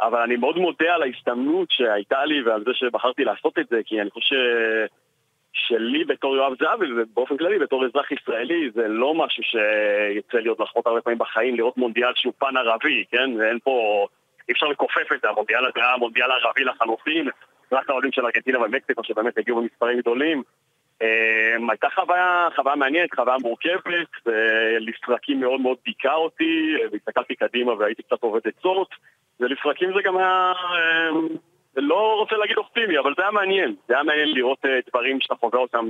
אבל 0.01 0.21
אני 0.21 0.35
מאוד 0.35 0.57
מודה 0.57 0.93
על 0.93 1.03
ההזדמנות 1.03 1.71
שהייתה 1.71 2.25
לי 2.25 2.43
ועל 2.43 2.63
זה 2.63 2.71
שבחרתי 2.73 3.23
לעשות 3.23 3.59
את 3.59 3.67
זה, 3.69 3.79
כי 3.85 4.01
אני 4.01 4.09
חושב 4.09 4.35
שלי 5.53 6.03
בתור 6.03 6.35
יואב 6.35 6.53
זהבי, 6.59 6.85
ובאופן 6.97 7.37
כללי 7.37 7.59
בתור 7.59 7.85
אזרח 7.85 8.11
ישראלי, 8.11 8.69
זה 8.73 8.87
לא 8.87 9.13
משהו 9.13 9.43
שיצא 9.43 10.37
לי 10.37 10.49
עוד 10.49 10.57
הרבה 10.85 11.01
פעמים 11.01 11.19
בחיים, 11.19 11.55
לראות 11.55 11.77
מונדיאל 11.77 12.11
שהוא 12.15 12.33
פן 12.39 12.57
ערבי, 12.57 13.03
כן? 13.11 13.41
אין 13.41 13.59
פה... 13.63 14.07
אי 14.49 14.53
אפשר 14.53 14.67
לכופף 14.67 15.11
את 15.13 15.21
זה, 15.21 15.29
המונדיאל 15.29 15.65
הזה 15.65 15.85
היה 15.85 15.97
מונדיאל 15.97 16.31
ערבי 16.31 16.63
לחלוטין, 16.63 17.29
רק 17.71 17.89
האוהדים 17.89 18.11
של 18.11 18.25
ארגנטינה 18.25 18.59
ומקסיקו 18.59 19.03
שבאמת 19.03 19.37
הגיעו 19.37 19.61
במספרים 19.61 19.99
גדולים. 19.99 20.43
Um, 21.03 21.03
הייתה 21.69 21.87
חוויה, 21.95 22.47
חוויה 22.55 22.75
מעניינת, 22.75 23.13
חוויה 23.15 23.37
מורכבת, 23.41 24.07
ולפרקים 24.25 25.39
מאוד 25.39 25.61
מאוד 25.61 25.77
דיכא 25.85 26.13
אותי, 26.13 26.73
והסתכלתי 26.91 27.35
קדימה 27.35 27.73
והייתי 27.73 28.03
קצת 28.03 28.17
עובד 28.23 28.41
עצות, 28.45 28.89
ולפרקים 29.39 29.89
זה 29.95 29.99
גם 30.03 30.17
היה, 30.17 30.53
um, 30.53 31.37
לא 31.75 32.15
רוצה 32.19 32.35
להגיד 32.35 32.57
אופטימי, 32.57 32.99
אבל 32.99 33.13
זה 33.17 33.21
היה 33.21 33.31
מעניין. 33.31 33.75
זה 33.87 33.93
היה 33.93 34.03
מעניין 34.03 34.27
לראות 34.33 34.65
uh, 34.65 34.69
דברים 34.89 35.17
שאתה 35.21 35.35
חווה 35.35 35.59
אותם 35.59 35.87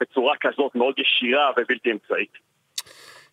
בצורה 0.00 0.34
כזאת 0.40 0.74
מאוד 0.74 0.94
ישירה 0.98 1.50
ובלתי 1.56 1.92
אמצעית. 1.92 2.32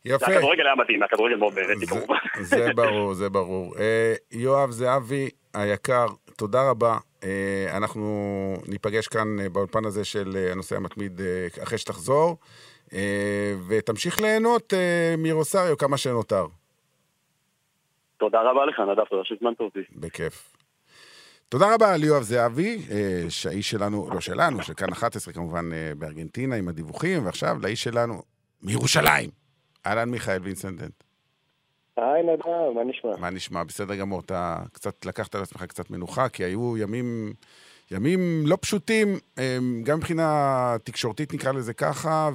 יפה. 0.05 0.25
הכדורגל 0.25 0.65
היה 0.65 0.75
מדהים, 0.75 1.03
הכדורגל 1.03 1.35
מאוד 1.35 1.53
זה- 1.53 1.85
כמובן. 1.89 2.15
זה 2.41 2.73
ברור, 2.75 3.13
זה 3.13 3.29
ברור. 3.29 3.73
אה, 3.79 4.13
יואב 4.31 4.69
זהבי 4.71 5.29
היקר, 5.53 6.05
תודה 6.37 6.69
רבה. 6.69 6.97
אה, 7.23 7.77
אנחנו 7.77 8.07
ניפגש 8.67 9.07
כאן 9.07 9.39
אה, 9.39 9.49
באולפן 9.49 9.85
הזה 9.85 10.05
של 10.05 10.33
אה, 10.35 10.51
הנושא 10.51 10.75
המתמיד 10.75 11.21
אחרי 11.63 11.77
שתחזור, 11.77 12.37
ותמשיך 13.67 14.21
ליהנות 14.21 14.73
מרוסריו 15.17 15.77
כמה 15.77 15.97
שנותר. 15.97 16.45
תודה 18.17 18.41
רבה 18.41 18.65
לך, 18.65 18.79
נדב, 18.79 19.05
תודה 19.05 19.21
שהזמנת 19.23 19.59
אותי. 19.59 19.79
בכיף. 19.95 20.53
תודה 21.49 21.75
רבה 21.75 21.97
ליואב 21.97 22.21
זהבי, 22.21 22.81
שהאיש 23.29 23.69
שלנו, 23.69 24.09
לא 24.13 24.21
שלנו, 24.21 24.63
של 24.63 24.73
כאן 24.73 24.91
11 24.91 25.33
כמובן 25.33 25.69
בארגנטינה 25.97 26.55
עם 26.55 26.67
הדיווחים, 26.67 27.25
ועכשיו 27.25 27.57
לאיש 27.63 27.83
שלנו 27.83 28.21
מירושלים. 28.61 29.29
אהלן 29.85 30.09
מיכאל 30.09 30.41
וינסנדנט. 30.43 31.03
היי 31.97 32.23
נדב, 32.23 32.73
מה 32.75 32.83
נשמע? 32.83 33.17
מה 33.17 33.29
נשמע? 33.29 33.63
בסדר 33.63 33.95
גמור, 33.95 34.19
אתה 34.19 34.57
קצת 34.73 35.05
לקחת 35.05 35.35
על 35.35 35.41
עצמך 35.41 35.63
קצת 35.63 35.89
מנוחה, 35.89 36.29
כי 36.29 36.43
היו 36.43 36.77
ימים, 36.77 37.33
ימים 37.91 38.43
לא 38.45 38.57
פשוטים, 38.61 39.17
אה, 39.37 39.57
גם 39.83 39.97
מבחינה 39.97 40.75
תקשורתית 40.83 41.33
נקרא 41.33 41.51
לזה 41.51 41.73
ככה, 41.73 42.29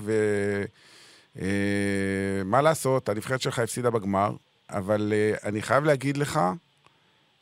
ומה 1.37 2.63
לעשות, 2.63 3.09
הנבחרת 3.09 3.41
שלך 3.41 3.59
הפסידה 3.59 3.91
בגמר, 3.91 4.31
אבל 4.71 5.13
אה, 5.13 5.35
אני 5.49 5.63
חייב 5.63 5.85
להגיד 5.85 6.17
לך 6.17 6.41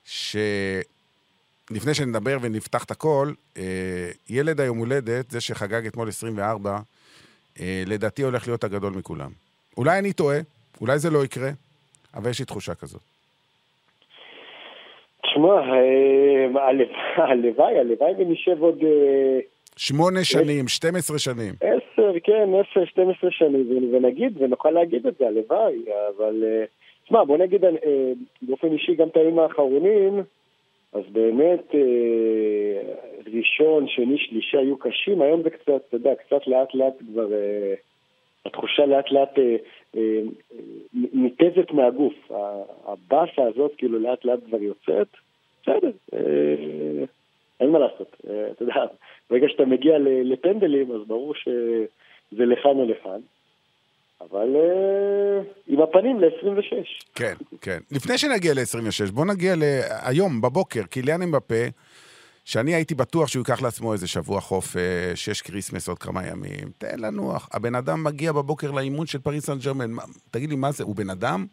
שלפני 0.05 1.95
שנדבר 1.95 2.39
ונפתח 2.41 2.85
את 2.85 2.91
הכל, 2.91 3.33
אה, 3.57 4.11
ילד 4.29 4.61
היום 4.61 4.79
הולדת, 4.79 5.31
זה 5.31 5.41
שחגג 5.41 5.87
אתמול 5.87 6.09
24, 6.09 6.81
אה, 7.61 7.83
לדעתי 7.87 8.23
הולך 8.23 8.47
להיות 8.47 8.65
הגדול 8.65 8.93
מכולם. 8.93 9.31
אולי 9.77 9.99
אני 9.99 10.13
טועה, 10.13 10.39
אולי 10.81 10.99
זה 10.99 11.11
לא 11.11 11.25
יקרה, 11.25 11.51
אבל 12.17 12.31
יש 12.31 12.41
לי 12.41 12.47
תחושה 12.47 12.75
כזאת. 12.75 13.03
תשמע, 15.23 15.55
אה, 15.55 16.47
הלוואי, 17.17 17.79
הלוואי, 17.79 18.13
ונשב 18.19 18.63
עוד 18.63 18.79
אה, 18.85 19.39
שמונה 19.77 20.25
שנים, 20.25 20.69
12 20.69 21.19
שנים. 21.19 21.55
עשר, 21.61 22.13
כן, 22.25 22.49
עשר, 22.61 22.85
12 22.85 23.31
שנים, 23.31 23.95
ונגיד, 23.95 24.43
ונוכל 24.43 24.71
להגיד 24.71 25.07
את 25.07 25.15
זה, 25.19 25.27
הלוואי, 25.27 25.85
אבל... 26.17 26.45
אה, 26.45 26.65
תשמע, 27.05 27.25
בוא 27.25 27.39
נגיד 27.39 27.65
אה, 27.65 27.71
באופן 28.43 28.73
אישי 28.73 28.95
גם 28.95 29.09
את 29.09 29.17
הימים 29.17 29.39
האחרונים, 29.39 30.23
אז 30.93 31.03
באמת 31.13 31.75
אה, 31.75 32.93
ראשון, 33.35 33.89
שני, 33.89 34.19
שלישי 34.19 34.57
היו 34.57 34.77
קשים, 34.77 35.23
היום 35.23 35.43
זה 35.43 35.51
קצת, 35.51 35.83
אתה 35.89 35.97
יודע, 35.97 36.15
קצת 36.15 36.47
לאט 36.47 36.75
לאט 36.75 36.95
כבר, 37.13 37.33
אה, 37.33 37.75
התחושה 38.47 38.87
לאט 38.87 39.11
לאט 39.11 39.39
אה, 39.39 39.57
אה, 39.97 40.21
ניתזת 41.13 41.71
מהגוף. 41.71 42.15
הבאסה 42.85 43.43
הזאת 43.43 43.73
כאילו 43.79 43.99
לאט 43.99 44.25
לאט 44.25 44.39
כבר 44.47 44.63
יוצאת, 44.63 45.09
בסדר, 45.63 45.91
אה, 46.15 47.05
אין 47.61 47.71
מה 47.71 47.79
לעשות. 47.79 48.17
אתה 48.53 48.63
יודע, 48.63 48.75
ברגע 49.31 49.47
שאתה 49.49 49.65
מגיע 49.65 49.99
לפנדלים, 50.25 50.93
אז 50.93 51.01
ברור 51.07 51.35
שזה 51.35 52.45
לכאן 52.47 52.71
או 52.71 52.85
לכאן. 52.85 53.21
אבל 54.21 54.57
עם 55.67 55.83
הפנים 55.83 56.21
ל-26. 56.21 57.15
כן, 57.15 57.35
כן. 57.61 57.79
לפני 57.93 58.19
שנגיע 58.19 58.55
ל-26, 58.55 59.13
בוא 59.13 59.25
נגיע 59.25 59.55
להיום, 59.57 60.41
בבוקר, 60.41 60.83
קיליאן 60.83 61.23
אמבפה, 61.23 61.65
שאני 62.45 62.75
הייתי 62.75 62.95
בטוח 62.95 63.29
שהוא 63.29 63.41
ייקח 63.41 63.63
לעצמו 63.63 63.93
איזה 63.93 64.09
שבוע 64.09 64.41
חופש, 64.41 65.29
יש 65.29 65.43
כריסמס 65.43 65.89
עוד 65.89 65.99
כמה 65.99 66.21
ימים, 66.27 66.69
תן 66.79 66.99
לנוח. 66.99 67.49
הבן 67.55 67.75
אדם 67.75 68.05
מגיע 68.05 68.33
בבוקר 68.33 68.71
לאימון 68.71 69.07
של 69.07 69.19
פריס 69.19 69.47
סן 69.47 69.59
ג'רמן, 69.65 69.91
תגיד 70.31 70.51
לי, 70.51 70.57
מה 70.57 70.71
זה, 70.71 70.85
הוא 70.85 70.97
בן 70.97 71.11
אדם? 71.11 71.45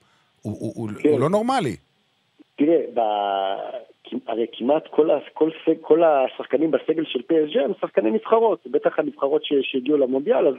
הוא, 0.42 0.58
הוא, 0.60 0.74
הוא, 0.76 0.90
כן. 1.02 1.10
הוא 1.10 1.20
לא 1.20 1.30
נורמלי. 1.30 1.76
תראה, 2.56 2.78
ב... 2.94 3.00
הרי 4.28 4.46
כמעט 4.52 4.88
כל, 4.88 5.12
ה... 5.12 5.18
כל, 5.34 5.50
ס... 5.66 5.70
כל 5.82 6.04
השחקנים 6.04 6.72
בסגל 6.72 7.04
של 7.06 7.20
PSG 7.20 7.60
הם 7.60 7.72
שחקני 7.82 8.12
נבחרות, 8.12 8.68
בטח 8.68 9.00
הנבחרות 9.00 9.46
ש... 9.46 9.54
שהגיעו 9.62 9.98
למונדיאל, 9.98 10.48
אז 10.48 10.56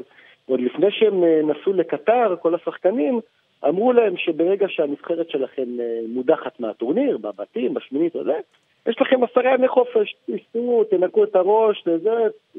עוד 0.46 0.60
לפני 0.60 0.86
שהם 0.90 1.24
אה, 1.24 1.40
נסעו 1.42 1.72
לקטר, 1.72 2.36
כל 2.42 2.54
השחקנים 2.54 3.20
אמרו 3.68 3.92
להם 3.92 4.16
שברגע 4.16 4.66
שהנבחרת 4.68 5.30
שלכם 5.30 5.80
אה, 5.80 6.00
מודחת 6.08 6.60
מהטורניר, 6.60 7.18
בבתים, 7.18 7.74
בשמינית 7.74 8.16
וזה, 8.16 8.38
יש 8.86 9.00
לכם 9.00 9.24
עשרה 9.24 9.54
ימי 9.54 9.68
חופש, 9.68 10.14
תסתרו, 10.30 10.84
תנקו 10.84 11.24
את 11.24 11.36
הראש, 11.36 11.82
וזה, 11.86 12.10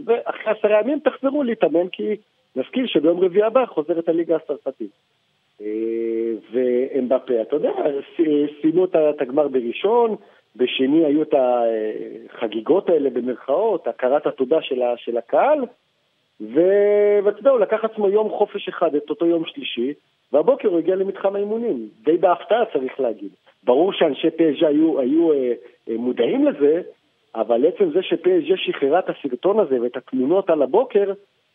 ואחרי 0.06 0.54
עשרה 0.60 0.80
ימים 0.80 1.00
תחזרו 1.00 1.44
להתאמן, 1.44 1.88
כי 1.92 2.16
נזכיר 2.56 2.88
שביום 2.88 3.20
רביעי 3.20 3.44
הבא 3.44 3.66
חוזרת 3.66 4.10
הליגה 4.10 4.36
הצרפתית. 4.36 4.92
אה, 5.62 5.68
ואמבפה, 6.52 7.42
אתה 7.42 7.56
יודע, 7.56 7.72
סיימו 8.62 8.86
את 8.86 8.96
ה- 8.96 9.10
את 9.10 9.22
הגמר 9.22 9.48
בראשון, 9.48 10.16
בשני 10.56 11.06
היו 11.06 11.22
את 11.22 11.34
החגיגות 11.34 12.90
האלה 12.90 13.10
במרכאות, 13.10 13.88
הכרת 13.88 14.28
התודה 14.28 14.62
של, 14.98 15.18
הקהל, 15.18 15.60
ואתה 16.42 17.40
יודע, 17.40 17.50
הוא 17.50 17.60
לקח 17.60 17.86
עצמו 17.86 18.10
יום 18.10 18.30
חופש 18.30 18.68
אחד, 18.68 18.96
את 18.96 19.10
אותו 19.10 19.26
יום 19.26 19.46
שלישי, 19.46 19.94
והבוקר 20.34 20.68
הוא 20.68 20.80
הגיע 20.80 20.96
למתחם 20.96 21.36
האימונים, 21.36 21.90
די 22.04 22.18
בהפתעה 22.18 22.66
צריך 22.74 23.00
להגיד. 23.00 23.30
ברור 23.64 23.94
שאנשי 23.94 24.30
פז'ה 24.32 24.68
היו, 24.68 25.00
היו 25.00 25.32
אה, 25.34 25.54
אה, 25.90 25.98
מודעים 25.98 26.46
לזה, 26.46 26.82
אבל 27.36 27.66
עצם 27.66 27.92
זה 27.94 28.00
שפז'ה 28.02 28.58
שחררה 28.58 29.00
את 29.00 29.10
הסרטון 29.10 29.60
הזה 29.60 29.82
ואת 29.82 29.98
התמונות 29.98 30.50
על 30.50 30.62
הבוקר, 30.62 31.14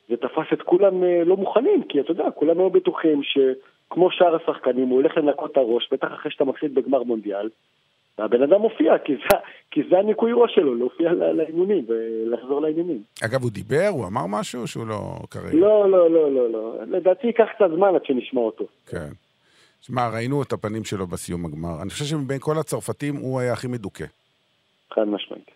זה 0.08 0.16
תפס 0.16 0.52
את 0.52 0.62
כולם 0.62 1.04
אה, 1.04 1.24
לא 1.24 1.36
מוכנים, 1.36 1.82
כי 1.82 2.00
אתה 2.00 2.10
יודע, 2.10 2.30
כולם 2.30 2.58
היו 2.58 2.70
בטוחים 2.70 3.20
שכמו 3.22 4.10
שאר 4.10 4.36
השחקנים, 4.36 4.88
הוא 4.88 4.96
הולך 5.00 5.16
לנקות 5.16 5.52
את 5.52 5.56
הראש, 5.56 5.88
בטח 5.92 6.08
אחרי 6.14 6.30
שאתה 6.30 6.44
מפסיד 6.44 6.74
בגמר 6.74 7.02
מונדיאל, 7.02 7.48
והבן 8.18 8.42
אדם 8.42 8.61
מופיע, 8.61 8.98
כי 9.04 9.12
זה, 9.12 9.37
כי 9.70 9.81
זה 9.90 9.98
הניקוי 9.98 10.33
ראש 10.35 10.54
שלו, 10.54 10.74
להופיע 10.74 11.12
לאימונים 11.12 11.87
ולחזור 11.88 12.61
לעניינים. 12.62 13.02
אגב, 13.24 13.42
הוא 13.42 13.50
דיבר? 13.50 13.88
הוא 13.90 14.07
אמר 14.07 14.26
משהו 14.26 14.66
שהוא 14.66 14.87
לא 14.87 15.18
כרגע? 15.31 15.54
לא, 15.54 15.90
לא, 15.90 16.11
לא, 16.11 16.33
לא, 16.33 16.50
לא. 16.50 16.74
לדעתי 16.87 17.26
ייקח 17.26 17.44
קצת 17.57 17.70
זמן 17.76 17.94
עד 17.94 18.04
שנשמע 18.04 18.40
אותו. 18.40 18.64
כן. 18.87 19.09
שמע, 19.81 20.09
ראינו 20.09 20.42
את 20.42 20.52
הפנים 20.52 20.85
שלו 20.85 21.07
בסיום 21.07 21.44
הגמר. 21.44 21.83
אני 21.83 21.90
חושב 21.90 22.04
שמבין 22.04 22.38
כל 22.40 22.59
הצרפתים 22.59 23.16
הוא 23.16 23.40
היה 23.40 23.52
הכי 23.52 23.66
מדוכא. 23.66 24.04
חד 24.94 25.04
משמעית. 25.04 25.50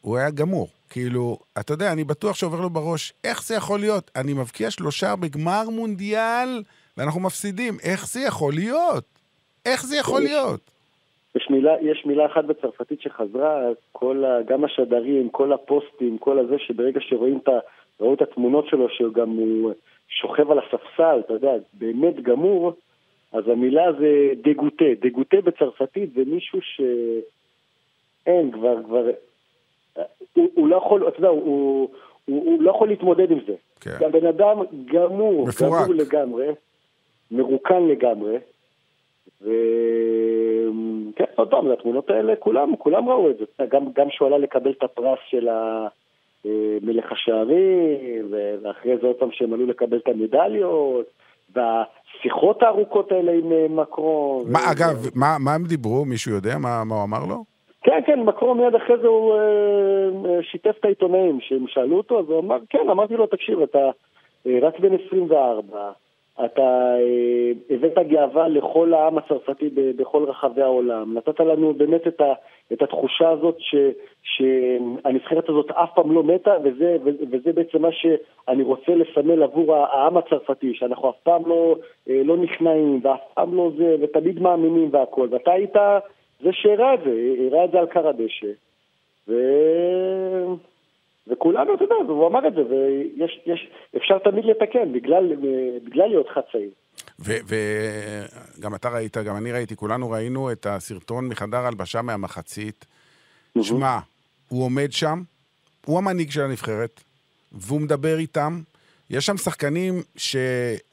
הוא 0.00 0.16
היה 0.16 0.30
גמור. 0.30 0.68
כאילו, 0.90 1.38
אתה 1.60 1.72
יודע, 1.72 1.92
אני 1.92 2.04
בטוח 2.04 2.36
שעובר 2.36 2.60
לו 2.60 2.70
בראש, 2.70 3.12
איך 3.24 3.42
זה 3.42 3.54
יכול 3.54 3.80
להיות? 3.80 4.10
אני 4.16 4.32
מבקיע 4.32 4.70
שלושה 4.70 5.16
בגמר 5.16 5.70
מונדיאל 5.70 6.62
ואנחנו 6.96 7.20
מפסידים. 7.20 7.76
איך 7.82 8.06
זה 8.08 8.20
יכול 8.20 8.54
להיות? 8.54 9.04
איך 9.66 9.86
זה 9.86 9.96
יכול 9.96 10.20
להיות? 10.20 10.75
יש 11.36 11.50
מילה, 11.50 11.74
יש 11.80 12.06
מילה 12.06 12.26
אחת 12.26 12.44
בצרפתית 12.44 13.00
שחזרה, 13.00 13.68
כל 13.92 14.24
ה, 14.24 14.42
גם 14.42 14.64
השדרים, 14.64 15.28
כל 15.28 15.52
הפוסטים, 15.52 16.18
כל 16.18 16.38
הזה, 16.38 16.58
שברגע 16.58 17.00
שרואים 17.02 17.38
את, 17.38 17.48
ראו 18.00 18.14
את 18.14 18.22
התמונות 18.22 18.66
שלו, 18.68 18.88
שגם 18.88 19.30
הוא 19.30 19.72
שוכב 20.08 20.50
על 20.50 20.58
הספסל, 20.58 21.20
אתה 21.20 21.32
יודע, 21.32 21.52
באמת 21.72 22.20
גמור, 22.20 22.72
אז 23.32 23.48
המילה 23.48 23.92
זה 23.92 24.32
דגוטה. 24.42 24.84
דגוטה 25.00 25.36
בצרפתית 25.44 26.12
זה 26.14 26.22
מישהו 26.26 26.58
שאין, 26.62 28.52
כבר, 28.52 28.82
כבר, 28.82 29.04
הוא, 30.32 30.50
הוא 30.54 30.68
לא 30.68 30.76
יכול, 30.76 31.08
אתה 31.08 31.18
יודע, 31.18 31.28
הוא, 31.28 31.90
הוא, 32.24 32.44
הוא 32.44 32.62
לא 32.62 32.70
יכול 32.70 32.88
להתמודד 32.88 33.30
עם 33.30 33.38
זה. 33.46 33.54
כן. 33.80 34.06
הבן 34.06 34.26
אדם 34.26 34.58
גמור, 34.84 35.46
מפורק. 35.48 35.82
גמור 35.82 35.94
לגמרי, 35.94 36.48
מרוקן 37.30 37.82
לגמרי, 37.88 38.36
וכן, 39.42 41.24
עוד 41.34 41.50
פעם, 41.50 41.70
התמונות 41.70 42.10
האלה, 42.10 42.36
כולם, 42.36 42.76
כולם 42.76 43.08
ראו 43.08 43.30
את 43.30 43.36
זה. 43.38 43.64
גם, 43.70 43.84
גם 43.94 44.06
שהוא 44.10 44.28
עלה 44.28 44.38
לקבל 44.38 44.70
את 44.70 44.82
הפרס 44.82 45.18
של 45.30 45.48
מלך 46.82 47.12
השערים, 47.12 48.32
ואחרי 48.62 48.96
זה 49.00 49.06
עוד 49.06 49.16
פעם 49.16 49.28
שהם 49.32 49.52
עלו 49.52 49.66
לקבל 49.66 49.96
את 49.96 50.08
המדליות, 50.08 51.06
והשיחות 51.54 52.62
הארוכות 52.62 53.12
האלה 53.12 53.32
עם 53.32 53.52
אה, 53.52 53.66
מקרון. 53.68 54.52
מה, 54.52 54.58
ו... 54.58 54.72
אגב, 54.72 55.06
מה, 55.14 55.36
מה 55.44 55.54
הם 55.54 55.64
דיברו? 55.64 56.04
מישהו 56.04 56.32
יודע 56.32 56.58
מה, 56.58 56.84
מה 56.84 56.94
הוא 56.94 57.04
אמר 57.04 57.24
לו? 57.28 57.44
כן, 57.82 58.00
כן, 58.06 58.20
מקרון 58.20 58.58
מיד 58.60 58.74
אחרי 58.74 58.98
זה 58.98 59.06
הוא 59.06 59.34
אה, 59.34 60.42
שיתף 60.42 60.74
את 60.80 60.84
העיתונאים 60.84 61.38
שהם 61.40 61.64
שאלו 61.68 61.96
אותו, 61.96 62.18
אז 62.18 62.24
הוא 62.28 62.40
אמר, 62.40 62.56
כן, 62.70 62.90
אמרתי 62.90 63.14
לו, 63.16 63.26
תקשיב, 63.26 63.60
אתה 63.60 63.90
אה, 64.46 64.58
רק 64.62 64.78
בן 64.80 64.94
24, 65.06 65.90
אתה 66.44 66.96
אה, 66.98 67.52
הבאת 67.70 67.98
גאווה 68.08 68.48
לכל 68.48 68.94
העם 68.94 69.18
הצרפתי 69.18 69.70
בכל 69.74 70.24
רחבי 70.24 70.62
העולם. 70.62 71.18
נתת 71.18 71.40
לנו 71.40 71.74
באמת 71.74 72.06
את, 72.06 72.20
ה, 72.20 72.32
את 72.72 72.82
התחושה 72.82 73.30
הזאת 73.30 73.56
ש, 73.58 73.74
שהנבחרת 74.22 75.48
הזאת 75.48 75.70
אף 75.70 75.88
פעם 75.94 76.12
לא 76.12 76.22
מתה, 76.22 76.56
וזה, 76.64 76.96
וזה 77.30 77.52
בעצם 77.52 77.82
מה 77.82 77.92
שאני 77.92 78.62
רוצה 78.62 78.94
לסמל 78.94 79.42
עבור 79.42 79.76
העם 79.76 80.16
הצרפתי, 80.16 80.74
שאנחנו 80.74 81.10
אף 81.10 81.16
פעם 81.22 81.42
לא, 81.46 81.76
אה, 82.10 82.20
לא 82.24 82.36
נכנעים, 82.36 83.00
ואף 83.02 83.20
פעם 83.34 83.54
לא 83.54 83.70
זה, 83.76 83.96
ותמיד 84.00 84.42
מאמינים 84.42 84.88
והכול. 84.92 85.28
ואתה 85.30 85.52
היית 85.52 85.76
זה 86.40 86.52
שהראה 86.52 86.94
את 86.94 87.00
זה, 87.04 87.14
הראה 87.46 87.64
את 87.64 87.70
זה 87.70 87.78
על 87.78 87.86
קר 87.86 88.08
הדשא. 88.08 88.52
ו... 89.28 89.34
וכולנו, 91.28 91.74
אתה 91.74 91.84
יודע, 91.84 91.94
הוא 92.08 92.26
אמר 92.26 92.48
את 92.48 92.52
זה, 92.54 92.62
ואפשר 93.94 94.18
תמיד 94.18 94.44
לתקן, 94.44 94.92
בגלל, 94.92 95.32
בגלל 95.84 96.08
להיות 96.08 96.26
חצאי. 96.28 96.68
וגם 97.18 98.74
אתה 98.74 98.88
ראית, 98.88 99.16
גם 99.16 99.36
אני 99.36 99.52
ראיתי, 99.52 99.76
כולנו 99.76 100.10
ראינו 100.10 100.52
את 100.52 100.66
הסרטון 100.66 101.28
מחדר 101.28 101.66
הלבשה 101.66 102.02
מהמחצית. 102.02 102.86
שמע, 103.62 103.98
הוא 104.48 104.64
עומד 104.64 104.92
שם, 104.92 105.22
הוא 105.86 105.98
המנהיג 105.98 106.30
של 106.30 106.40
הנבחרת, 106.40 107.00
והוא 107.52 107.80
מדבר 107.80 108.18
איתם. 108.18 108.60
יש 109.10 109.26
שם 109.26 109.36
שחקנים 109.36 110.02
ש... 110.16 110.36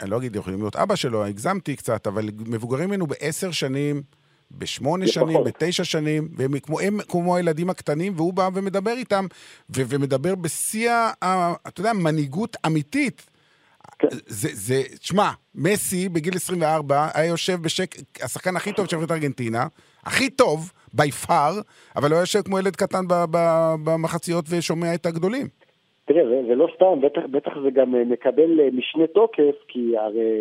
אני 0.01 0.09
לא 0.09 0.17
אגיד 0.17 0.35
יכולים 0.35 0.59
להיות 0.59 0.75
אבא 0.75 0.95
שלו, 0.95 1.25
הגזמתי 1.25 1.75
קצת, 1.75 2.07
אבל 2.07 2.25
מבוגרים 2.47 2.89
ממנו 2.89 3.07
בעשר 3.07 3.51
שנים, 3.51 4.01
בשמונה 4.53 5.07
שנים, 5.07 5.43
בתשע 5.45 5.83
שנים, 5.83 6.27
והם 6.37 6.59
כמו, 6.59 6.79
הם 6.79 6.99
כמו 7.07 7.35
הילדים 7.35 7.69
הקטנים, 7.69 8.13
והוא 8.15 8.33
בא 8.33 8.49
ומדבר 8.53 8.91
איתם, 8.91 9.25
ו- 9.75 9.83
ומדבר 9.89 10.35
בשיא, 10.35 10.91
אתה 11.67 11.81
יודע, 11.81 11.93
מנהיגות 11.93 12.57
אמיתית. 12.65 13.21
כן. 13.99 14.07
זה, 14.27 14.49
זה, 14.53 14.83
תשמע, 14.99 15.31
מסי 15.55 16.09
בגיל 16.09 16.35
24 16.35 17.09
היה 17.13 17.25
יושב 17.25 17.61
בשק, 17.61 17.95
השחקן 18.21 18.55
הכי 18.55 18.73
טוב 18.73 18.89
של 18.89 18.97
ארגנטינה, 18.97 19.67
הכי 20.03 20.29
טוב, 20.29 20.71
בי 20.93 21.11
פאר, 21.11 21.61
אבל 21.95 22.09
הוא 22.09 22.15
היה 22.15 22.21
יושב 22.21 22.41
כמו 22.41 22.59
ילד 22.59 22.75
קטן 22.75 23.05
במחציות 23.83 24.45
ושומע 24.49 24.93
את 24.93 25.05
הגדולים. 25.05 25.47
תראה, 26.05 26.27
זה, 26.27 26.41
זה 26.47 26.55
לא 26.55 26.67
סתם, 26.75 27.01
בטח, 27.01 27.21
בטח 27.31 27.51
זה 27.63 27.71
גם 27.71 27.95
אה, 27.95 28.03
מקבל 28.03 28.59
אה, 28.59 28.69
משנה 28.73 29.07
תוקף, 29.07 29.55
כי 29.67 29.97
הרי 29.97 30.31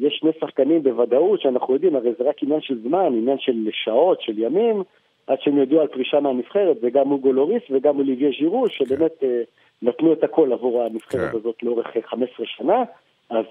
יש 0.00 0.16
שני 0.20 0.30
שחקנים 0.40 0.82
בוודאות 0.82 1.40
שאנחנו 1.40 1.74
יודעים, 1.74 1.96
הרי 1.96 2.10
זה 2.18 2.24
רק 2.24 2.42
עניין 2.42 2.60
של 2.60 2.78
זמן, 2.82 3.06
עניין 3.06 3.38
של 3.38 3.68
שעות, 3.72 4.22
של 4.22 4.38
ימים, 4.38 4.82
עד 5.26 5.40
שהם 5.40 5.58
יודעו 5.58 5.80
על 5.80 5.86
פרישה 5.86 6.20
מהנבחרת, 6.20 6.80
זה 6.80 6.90
גם 6.90 7.12
אוגו 7.12 7.32
לוריס 7.32 7.62
וגם 7.70 7.98
אוליביה 7.98 8.30
ז'ירו, 8.38 8.68
שבאמת 8.68 9.12
כן. 9.20 9.42
נתנו 9.82 10.12
את 10.12 10.24
הכל 10.24 10.52
עבור 10.52 10.82
הנבחרת 10.82 11.30
כן. 11.30 11.36
הזאת 11.36 11.62
לאורך 11.62 11.86
15 12.06 12.46
שנה, 12.46 12.82
אז 13.30 13.44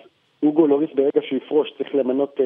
אוגו 0.44 0.68
לוריס 0.68 0.90
ברגע 0.96 1.28
שהוא 1.28 1.40
יפרוש 1.46 1.74
צריך 1.78 1.96
למנות 1.96 2.36
אה, 2.40 2.46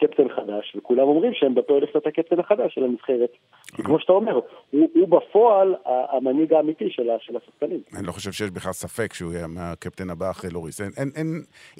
קפטן 0.00 0.28
חדש, 0.28 0.76
וכולם 0.76 1.08
אומרים 1.08 1.32
שהם 1.34 1.54
בפועל 1.54 1.80
לעשות 1.80 2.06
הקפטן 2.06 2.40
החדש 2.40 2.74
של 2.74 2.84
הנבחרת. 2.84 3.32
כי 3.76 3.82
כמו 3.82 4.00
שאתה 4.00 4.12
אומר, 4.12 4.40
הוא, 4.70 4.88
הוא 4.94 5.08
בפועל 5.08 5.74
המנהיג 5.86 6.52
האמיתי 6.52 6.90
של, 6.90 7.08
של 7.20 7.36
השחקנים. 7.36 7.80
אני 7.98 8.06
לא 8.06 8.12
חושב 8.12 8.32
שיש 8.32 8.50
בכלל 8.50 8.72
ספק 8.72 9.14
שהוא 9.14 9.32
יהיה 9.32 9.46
הקפטן 9.58 10.10
הבא 10.10 10.30
אחרי 10.30 10.50
לוריס. 10.50 10.80
אין, 10.80 10.90
אין, 10.96 11.10
אין, 11.16 11.26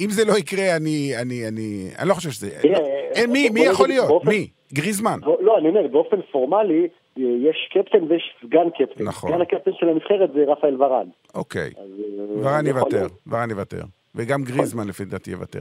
אם 0.01 0.11
זה 0.11 0.25
לא 0.25 0.39
יקרה, 0.39 0.77
אני, 0.77 1.13
אני, 1.23 1.49
אני, 1.49 1.91
אני 1.99 2.09
לא 2.09 2.15
חושב 2.15 2.31
שזה... 2.31 2.49
לא, 2.71 2.79
אין, 3.15 3.33
מי, 3.33 3.49
מי 3.49 3.61
יכול 3.61 3.89
להיות? 3.89 4.09
באופן, 4.09 4.29
מי? 4.29 4.49
גריזמן. 4.73 5.19
לא, 5.41 5.59
אני 5.59 5.69
אומר, 5.69 5.87
באופן 5.87 6.17
פורמלי, 6.33 6.89
יש 7.17 7.71
קפטן 7.75 8.05
ויש 8.09 8.35
סגן 8.43 8.71
קפטן. 8.71 9.05
נכון. 9.05 9.31
סגן 9.31 9.41
הקפטן 9.41 9.71
של 9.75 9.89
הנבחרת 9.89 10.31
זה 10.35 10.45
רפאל 10.53 10.83
ורן. 10.83 11.07
אוקיי. 11.35 11.71
אה, 11.79 11.85
ורן 12.43 12.67
יוותר, 12.67 13.07
ורן 13.27 13.51
יוותר. 13.51 13.83
וגם 14.15 14.43
גריזמן 14.43 14.89
לפי 14.89 15.05
דעתי 15.05 15.31
יוותר. 15.31 15.61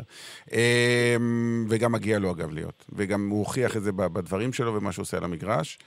אמ, 0.52 1.66
וגם 1.70 1.92
מגיע 1.92 2.20
לו 2.20 2.32
אגב 2.32 2.54
להיות. 2.54 2.86
וגם 2.96 3.30
הוא 3.30 3.40
הוכיח 3.40 3.78
את 3.78 3.82
זה 3.82 3.92
בדברים 3.92 4.54
שלו 4.54 4.74
ומה 4.74 4.92
שהוא 4.92 5.04
עושה 5.04 5.18
על 5.18 5.24
המגרש. 5.24 5.78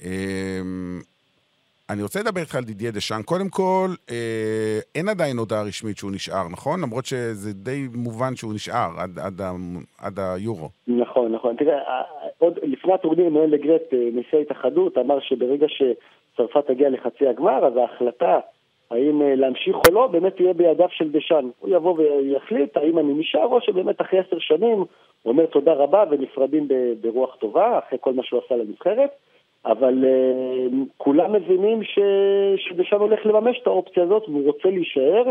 אמ, 0.00 1.00
אני 1.90 2.02
רוצה 2.02 2.20
לדבר 2.20 2.40
איתך 2.40 2.54
על 2.54 2.64
דידיה 2.64 2.90
דשאן. 2.90 3.22
קודם 3.24 3.48
כל, 3.48 3.88
אה, 4.10 4.78
אין 4.94 5.08
עדיין 5.08 5.36
הודעה 5.36 5.62
רשמית 5.62 5.96
שהוא 5.96 6.12
נשאר, 6.12 6.48
נכון? 6.50 6.80
למרות 6.80 7.06
שזה 7.06 7.52
די 7.52 7.86
מובן 7.94 8.36
שהוא 8.36 8.54
נשאר 8.54 8.90
עד, 8.98 9.18
עד, 9.18 9.40
עד 9.98 10.18
היורו. 10.18 10.68
נכון, 10.88 11.32
נכון. 11.32 11.56
תראה, 11.56 12.02
עוד 12.38 12.58
לפני 12.62 12.92
הטורניר 12.94 13.28
נואל 13.28 13.50
לגרט, 13.50 13.82
אה, 13.92 13.98
נשיא 14.12 14.38
ההתאחדות, 14.38 14.98
אמר 14.98 15.20
שברגע 15.20 15.66
שצרפת 15.68 16.66
תגיע 16.66 16.88
לחצי 16.90 17.26
הגמר, 17.26 17.66
אז 17.66 17.72
ההחלטה 17.76 18.38
האם 18.90 19.22
אה, 19.22 19.34
להמשיך 19.34 19.76
או 19.76 19.94
לא, 19.94 20.06
באמת 20.06 20.36
תהיה 20.36 20.52
בידיו 20.52 20.88
של 20.90 21.10
דשאן. 21.10 21.48
הוא 21.60 21.70
יבוא 21.70 21.98
ויחליט 21.98 22.76
האם 22.76 22.98
אני 22.98 23.12
נשאר, 23.12 23.44
או 23.44 23.60
שבאמת 23.60 24.00
אחרי 24.00 24.18
עשר 24.18 24.38
שנים 24.38 24.78
הוא 24.78 24.86
אומר 25.32 25.46
תודה 25.46 25.72
רבה 25.72 26.04
ונפרדים 26.10 26.68
ברוח 27.00 27.36
טובה, 27.36 27.78
אחרי 27.78 27.98
כל 28.00 28.12
מה 28.12 28.22
שהוא 28.22 28.40
עשה 28.46 28.56
לנבחרת. 28.56 29.10
אבל 29.66 30.04
uh, 30.04 30.74
כולם 30.96 31.32
מבינים 31.32 31.82
ש... 31.82 31.98
שדשאן 32.56 32.98
הולך 32.98 33.26
לממש 33.26 33.58
את 33.62 33.66
האופציה 33.66 34.02
הזאת 34.02 34.28
והוא 34.28 34.46
רוצה 34.46 34.68
להישאר. 34.68 35.24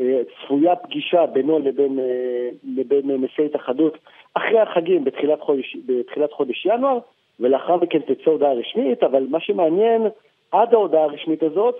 Uh, 0.00 0.02
צפויה 0.34 0.76
פגישה 0.76 1.26
בינו 1.26 1.58
לבין, 1.58 1.98
uh, 1.98 2.66
לבין 2.76 3.10
נשיא 3.10 3.44
התאחדות 3.44 3.98
אחרי 4.34 4.60
החגים 4.60 5.04
בתחילת 5.04 5.40
חודש, 5.40 5.76
בתחילת 5.86 6.32
חודש 6.32 6.66
ינואר, 6.66 6.98
ולאחר 7.40 7.76
מכן 7.76 7.98
תצא 7.98 8.30
הודעה 8.30 8.52
רשמית, 8.52 9.02
אבל 9.02 9.26
מה 9.30 9.40
שמעניין 9.40 10.02
עד 10.52 10.74
ההודעה 10.74 11.04
הרשמית 11.04 11.42
הזאת 11.42 11.76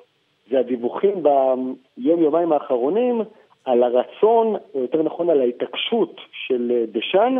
זה 0.51 0.59
הדיווחים 0.59 1.23
ביום-יומיים 1.23 2.53
האחרונים 2.53 3.21
על 3.65 3.83
הרצון, 3.83 4.57
או 4.75 4.81
יותר 4.81 5.03
נכון 5.03 5.31
על 5.31 5.41
ההתעקשות 5.41 6.21
של 6.47 6.85
דשאן 6.93 7.37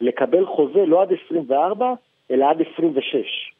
לקבל 0.00 0.46
חוזה 0.46 0.86
לא 0.86 1.02
עד 1.02 1.12
24, 1.26 1.94
אלא 2.30 2.50
עד 2.50 2.62
26. 2.74 3.52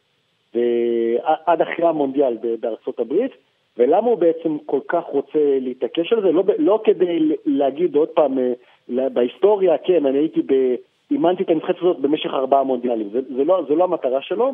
עד 1.47 1.63
אחרי 1.63 1.87
המונדיאל 1.87 2.37
בארצות 2.61 3.01
הברית, 3.01 3.33
ולמה 3.79 4.07
הוא 4.07 4.19
בעצם 4.19 4.59
כל 4.67 4.81
כך 4.89 5.05
רוצה 5.05 5.59
להתעקש 5.61 6.13
על 6.13 6.23
זה? 6.23 6.33
לא, 6.33 6.43
לא 6.59 6.81
כדי 6.85 7.37
להגיד 7.47 7.97
עוד 7.97 8.09
פעם, 8.09 8.39
אה, 8.39 9.09
בהיסטוריה, 9.09 9.79
כן, 9.79 10.07
אני 10.07 10.19
הייתי 10.19 10.43
ב... 10.43 10.75
אימנתי 11.11 11.43
את 11.43 11.51
הנבחרת 11.51 11.77
הזאת 11.79 11.99
במשך 11.99 12.31
ארבעה 12.31 12.63
מונדיאלים, 12.63 13.09
זה, 13.13 13.21
זה, 13.37 13.45
לא, 13.45 13.63
זה 13.69 13.75
לא 13.75 13.85
המטרה 13.85 14.23
שלו, 14.23 14.53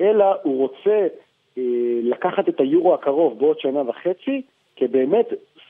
אלא 0.00 0.24
הוא 0.42 0.58
רוצה 0.58 0.90
אה, 0.90 1.06
לקחת 2.02 2.48
את 2.48 2.60
היורו 2.60 2.94
הקרוב 2.94 3.38
בעוד 3.38 3.60
שנה 3.60 3.82
וחצי, 3.90 4.42
כבאמת 4.76 5.26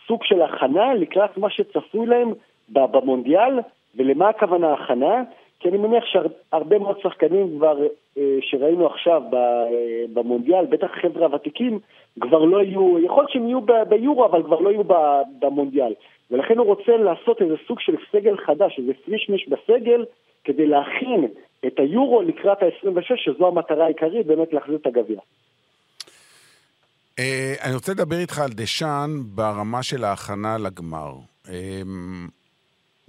סוג 0.06 0.24
של 0.24 0.42
הכנה 0.42 0.94
לקראת 0.94 1.38
מה 1.38 1.50
שצפוי 1.50 2.06
להם 2.06 2.32
במונדיאל, 2.68 3.58
ולמה 3.96 4.28
הכוונה 4.28 4.72
הכנה? 4.72 5.22
כי 5.60 5.68
אני 5.68 5.78
מניח 5.78 6.04
שהרבה 6.04 6.78
מאוד 6.78 7.00
שחקנים 7.02 7.56
כבר 7.56 7.86
אה, 8.18 8.36
שראינו 8.40 8.86
עכשיו 8.86 9.22
אה, 9.34 9.66
במונדיאל, 10.12 10.66
בטח 10.66 10.90
חבר'ה 11.02 11.26
הוותיקים, 11.26 11.78
כבר 12.20 12.44
לא 12.44 12.62
יהיו, 12.62 12.98
יכול 12.98 13.22
להיות 13.22 13.30
שהם 13.30 13.46
יהיו 13.46 13.60
ביורו, 13.88 14.24
אבל 14.24 14.42
כבר 14.42 14.60
לא 14.60 14.70
יהיו 14.70 14.82
במונדיאל. 15.40 15.92
ולכן 16.30 16.58
הוא 16.58 16.66
רוצה 16.66 16.96
לעשות 16.96 17.42
איזה 17.42 17.54
סוג 17.66 17.80
של 17.80 17.96
סגל 18.12 18.36
חדש, 18.36 18.78
איזה 18.78 18.92
פרישמיש 19.04 19.48
בסגל, 19.48 20.04
כדי 20.44 20.66
להכין 20.66 21.26
את 21.66 21.78
היורו 21.78 22.22
לקראת 22.22 22.62
ה-26, 22.62 23.16
שזו 23.16 23.46
המטרה 23.46 23.84
העיקרית, 23.84 24.26
באמת 24.26 24.52
להחזיר 24.52 24.76
את 24.76 24.86
הגביע. 24.86 25.20
אה, 27.18 27.54
אני 27.60 27.74
רוצה 27.74 27.92
לדבר 27.92 28.18
איתך 28.18 28.38
על 28.38 28.52
דשאן 28.52 29.22
ברמה 29.24 29.82
של 29.82 30.04
ההכנה 30.04 30.58
לגמר. 30.58 31.14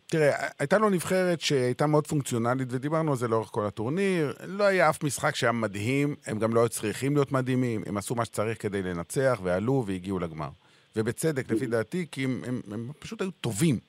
תראה, 0.07 0.47
הייתה 0.59 0.77
לו 0.77 0.89
נבחרת 0.89 1.41
שהייתה 1.41 1.87
מאוד 1.87 2.07
פונקציונלית, 2.07 2.67
ודיברנו 2.71 3.11
על 3.11 3.17
זה 3.17 3.27
לאורך 3.27 3.49
כל 3.51 3.65
הטורניר. 3.65 4.33
לא 4.47 4.63
היה 4.63 4.89
אף 4.89 5.03
משחק 5.03 5.35
שהיה 5.35 5.51
מדהים, 5.51 6.15
הם 6.25 6.39
גם 6.39 6.53
לא 6.53 6.59
היו 6.59 6.69
צריכים 6.69 7.15
להיות 7.15 7.31
מדהימים, 7.31 7.83
הם 7.85 7.97
עשו 7.97 8.15
מה 8.15 8.25
שצריך 8.25 8.61
כדי 8.61 8.83
לנצח, 8.83 9.39
ועלו 9.43 9.83
והגיעו 9.87 10.19
לגמר. 10.19 10.49
ובצדק, 10.95 11.51
לפי 11.51 11.65
דעתי, 11.65 12.05
כי 12.11 12.23
הם, 12.23 12.41
הם, 12.47 12.61
הם 12.71 12.91
פשוט 12.99 13.21
היו 13.21 13.31
טובים. 13.31 13.79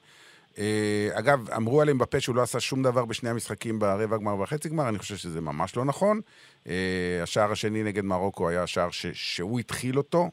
אה, 0.58 1.08
אגב, 1.12 1.50
אמרו 1.56 1.80
עליהם 1.80 1.98
בפה 1.98 2.20
שהוא 2.20 2.36
לא 2.36 2.42
עשה 2.42 2.60
שום 2.60 2.82
דבר 2.82 3.04
בשני 3.04 3.30
המשחקים 3.30 3.78
ברבע 3.78 4.16
גמר 4.16 4.34
ובחצי 4.34 4.68
גמר, 4.68 4.88
אני 4.88 4.98
חושב 4.98 5.14
שזה 5.14 5.40
ממש 5.40 5.76
לא 5.76 5.84
נכון. 5.84 6.20
אה, 6.68 7.20
השער 7.22 7.52
השני 7.52 7.82
נגד 7.82 8.04
מרוקו 8.04 8.48
היה 8.48 8.66
שער 8.66 8.90
ש, 8.90 9.06
שהוא 9.06 9.60
התחיל 9.60 9.98
אותו, 9.98 10.24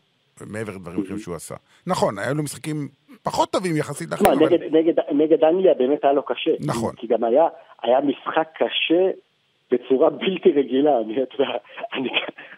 מעבר 0.45 0.71
לדברים 0.71 1.01
אחרים 1.03 1.19
שהוא 1.19 1.36
עשה. 1.36 1.56
נכון, 1.88 2.19
היו 2.19 2.36
לו 2.36 2.43
משחקים 2.43 2.88
פחות 3.23 3.51
טובים 3.51 3.77
יחסית 3.77 4.12
לאחרים. 4.12 4.34
אבל... 4.34 4.45
נגד, 4.45 4.75
נגד, 4.75 4.93
נגד 5.12 5.43
אנגליה 5.43 5.73
באמת 5.73 6.03
היה 6.03 6.13
לו 6.13 6.23
קשה. 6.23 6.51
נכון. 6.60 6.95
כי 6.95 7.08
גם 7.08 7.23
היה, 7.23 7.47
היה 7.84 7.99
משחק 8.01 8.47
קשה 8.56 9.12
בצורה 9.71 10.10
בלתי 10.10 10.51
רגילה. 10.51 10.99
אני, 10.99 11.15
אני, 11.93 12.10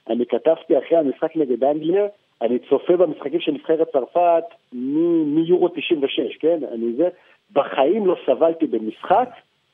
אני 0.10 0.26
כתבתי 0.26 0.78
אחרי 0.78 0.98
המשחק 0.98 1.36
נגד 1.36 1.64
אנגליה, 1.64 2.06
אני 2.42 2.60
צופה 2.70 2.98
במשחקים 2.98 3.40
של 3.40 3.52
נבחרת 3.52 3.88
צרפת 3.92 4.44
מיורו 5.26 5.68
96, 5.68 6.38
כן? 6.40 6.60
אני 6.74 6.94
זה, 6.98 7.08
בחיים 7.54 8.08
לא 8.08 8.16
סבלתי 8.26 8.68
במשחק 8.68 9.30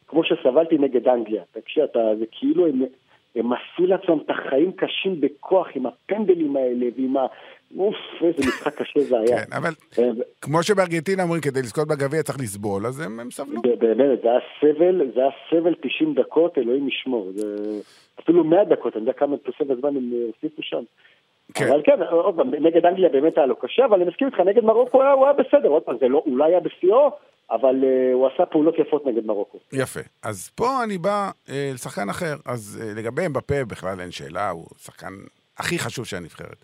כמו 0.08 0.24
שסבלתי 0.24 0.78
נגד 0.78 1.08
אנגליה. 1.08 1.44
תקשיב, 1.52 1.84
אתה, 1.84 2.00
זה 2.20 2.26
כאילו 2.32 2.68
הם, 2.68 2.82
הם 3.36 3.52
עשו 3.54 3.86
לעצמם 3.86 4.18
את 4.26 4.30
החיים 4.30 4.72
קשים 4.72 5.22
בכוח 5.22 5.68
עם 5.76 5.86
הפנדלים 5.86 6.56
האלה 6.56 6.86
ועם 6.98 7.18
ה... 7.18 7.26
אוף, 7.78 7.96
איזה 8.22 8.40
משחק 8.40 8.82
קשה 8.82 9.00
זה 9.00 9.20
היה. 9.20 9.38
כן, 9.38 9.54
אבל 9.54 9.70
כמו 10.42 10.64
שבארגנטינה 10.64 11.24
אומרים, 11.24 11.42
כדי 11.42 11.60
לזכות 11.60 11.88
בגביע 11.88 12.24
צריך 12.24 12.40
לסבול, 12.40 12.86
אז 12.86 13.00
הם, 13.00 13.20
הם 13.20 13.32
סבלו. 13.32 13.62
באמת, 13.62 14.22
זה 14.22 14.30
היה 14.30 14.40
סבל, 14.60 15.12
זה 15.16 15.22
היה 15.22 15.30
סבל 15.50 15.74
90 15.82 16.14
דקות, 16.14 16.58
אלוהים 16.58 16.88
ישמור. 16.88 17.32
זה... 17.36 17.46
אפילו 18.20 18.44
100 18.44 18.66
דקות, 18.66 18.96
אני 18.96 19.02
יודע 19.02 19.14
כמה 19.14 19.38
תוספת 19.38 19.78
זמן 19.80 19.96
הם 19.98 20.12
הוסיפו 20.26 20.62
שם. 20.62 20.84
כן. 21.54 21.68
אבל 21.68 21.82
כן, 21.84 22.04
עוד 22.04 22.36
פעם, 22.36 22.54
נגד 22.54 22.86
אנגליה 22.86 23.10
באמת 23.10 23.38
היה 23.38 23.46
לו 23.46 23.56
קשה, 23.56 23.86
אבל 23.86 24.02
אני 24.02 24.10
מסכים 24.10 24.28
איתך, 24.28 24.40
נגד 24.40 24.64
מרוקו 24.64 25.04
הוא 25.04 25.26
היה 25.26 25.34
בסדר, 25.34 25.70
עוד 25.70 25.84
פעם, 25.84 25.98
זה 26.00 26.08
לא, 26.08 26.24
אולי 26.26 26.52
היה 26.52 26.60
בשיאו, 26.60 27.12
אבל 27.52 27.76
uh, 27.82 28.14
הוא 28.14 28.28
עשה 28.28 28.46
פעולות 28.46 28.76
יפות 28.80 29.06
נגד 29.06 29.26
מרוקו. 29.26 29.58
יפה. 29.74 30.00
אז 30.24 30.50
פה 30.56 30.84
אני 30.84 30.98
בא 30.98 31.30
uh, 31.48 31.52
לשחקן 31.74 32.10
אחר. 32.10 32.36
אז 32.46 32.82
uh, 32.82 33.00
לגבי 33.00 33.26
אמבפה 33.26 33.66
בכלל 33.68 34.02
אין 34.02 34.12
שאלה, 34.12 34.50
הוא 34.50 34.66
שחקן 34.78 35.14
הכי 35.58 35.80
חשוב 35.80 36.06
של 36.06 36.18
הנבחרת. 36.18 36.58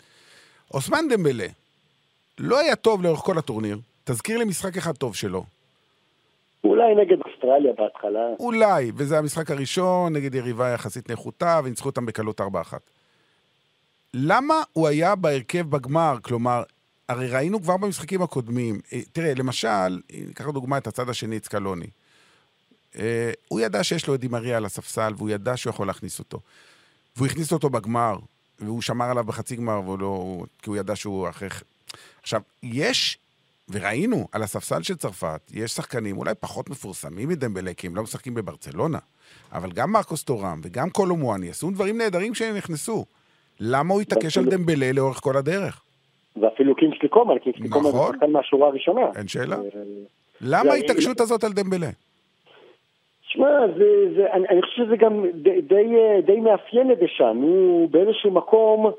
אוסמן 0.74 1.06
דמבלה 1.10 1.48
לא 2.40 2.60
היה 2.60 2.76
טוב 2.76 3.04
לאורך 3.04 3.20
כל 3.20 3.38
הטורניר. 3.38 3.78
תזכיר 4.04 4.38
לי 4.38 4.46
משחק 4.46 4.78
אחד 4.78 4.96
טוב 4.96 5.16
שלו. 5.16 5.44
אולי 6.64 6.96
נגד 6.96 7.18
אוסטרליה 7.26 7.74
בהתחלה. 7.78 8.28
אולי, 8.40 8.92
וזה 8.98 9.18
המשחק 9.18 9.52
הראשון 9.52 10.14
נגד 10.14 10.36
יריבה 10.36 10.70
יחסית 10.70 11.12
נחותה, 11.12 11.60
וניצחו 11.64 11.90
אותם 11.90 12.06
בקלות 12.06 12.42
4-1. 12.42 12.44
למה 14.14 14.64
הוא 14.74 14.88
היה 14.88 15.16
בהרכב 15.16 15.70
בגמר? 15.70 16.18
כלומר, 16.22 16.64
הרי 17.10 17.28
ראינו 17.28 17.62
כבר 17.62 17.78
במשחקים 17.78 18.22
הקודמים, 18.22 18.80
אה, 18.94 19.02
תראה, 19.12 19.34
למשל, 19.34 20.02
ניקח 20.28 20.48
דוגמא 20.48 20.78
את 20.78 20.88
הצד 20.88 21.10
השני, 21.10 21.38
את 21.38 21.46
סקלוני. 21.46 21.88
אה, 22.96 23.32
הוא 23.48 23.60
ידע 23.60 23.84
שיש 23.84 24.08
לו 24.08 24.16
את 24.16 24.20
דימריה 24.20 24.58
על 24.58 24.66
הספסל, 24.66 25.14
והוא 25.18 25.30
ידע 25.30 25.58
שהוא 25.58 25.72
יכול 25.72 25.88
להכניס 25.88 26.20
אותו. 26.20 26.40
והוא 27.16 27.28
הכניס 27.28 27.54
אותו 27.54 27.70
בגמר, 27.70 28.18
והוא 28.60 28.82
שמר 28.82 29.06
עליו 29.06 29.24
בחצי 29.24 29.56
גמר, 29.56 29.82
לא, 30.00 30.44
כי 30.62 30.70
הוא 30.70 30.78
ידע 30.78 30.96
שהוא 30.96 31.30
אחרי... 31.30 31.50
עכשיו, 32.22 32.42
יש, 32.64 33.18
וראינו 33.70 34.28
על 34.32 34.44
הספסל 34.44 34.84
של 34.84 34.96
צרפת, 34.96 35.42
יש 35.54 35.72
שחקנים 35.72 36.18
אולי 36.18 36.34
פחות 36.40 36.70
מפורסמים 36.70 37.30
מדמבלה, 37.30 37.74
כי 37.74 37.88
הם 37.88 37.96
לא 37.96 38.04
משחקים 38.04 38.34
בברצלונה, 38.34 39.00
אבל 39.52 39.72
גם 39.72 39.92
מרקוס 39.92 40.24
טורם 40.24 40.62
וגם 40.64 40.90
קולומואני 40.90 41.50
עשו 41.50 41.72
דברים 41.72 41.98
נהדרים 41.98 42.34
כשהם 42.34 42.56
נכנסו. 42.56 43.06
למה 43.62 43.94
הוא 43.94 44.02
התעקש 44.02 44.38
על 44.38 44.46
דמבלה 44.46 44.92
לאורך 44.94 45.18
כל 45.18 45.38
הדרך? 45.38 45.82
ואפילו 46.42 46.76
קינגסלי 46.76 47.10
קומן, 47.10 47.38
קינגסלי 47.38 47.70
קומן 47.70 47.84
זה 47.84 47.98
נכון. 47.98 48.14
שחקן 48.14 48.32
מהשורה 48.32 48.68
הראשונה. 48.68 49.02
אין 49.16 49.28
שאלה. 49.28 49.56
אה, 49.56 49.62
למה 50.42 50.74
ההתעקשות 50.74 51.20
הזאת 51.20 51.44
על 51.44 51.52
דמבלה? 51.54 51.90
שמע, 53.22 53.48
זה, 53.78 54.14
זה, 54.16 54.34
אני, 54.34 54.48
אני 54.48 54.62
חושב 54.62 54.86
שזה 54.86 54.96
גם 54.98 55.26
די, 55.34 55.62
די, 55.62 55.86
די 56.26 56.40
מאפיין 56.40 56.92
את 56.92 57.00
דשאן. 57.00 57.38
הוא 57.42 57.90
באיזשהו 57.90 58.32
מקום, 58.32 58.92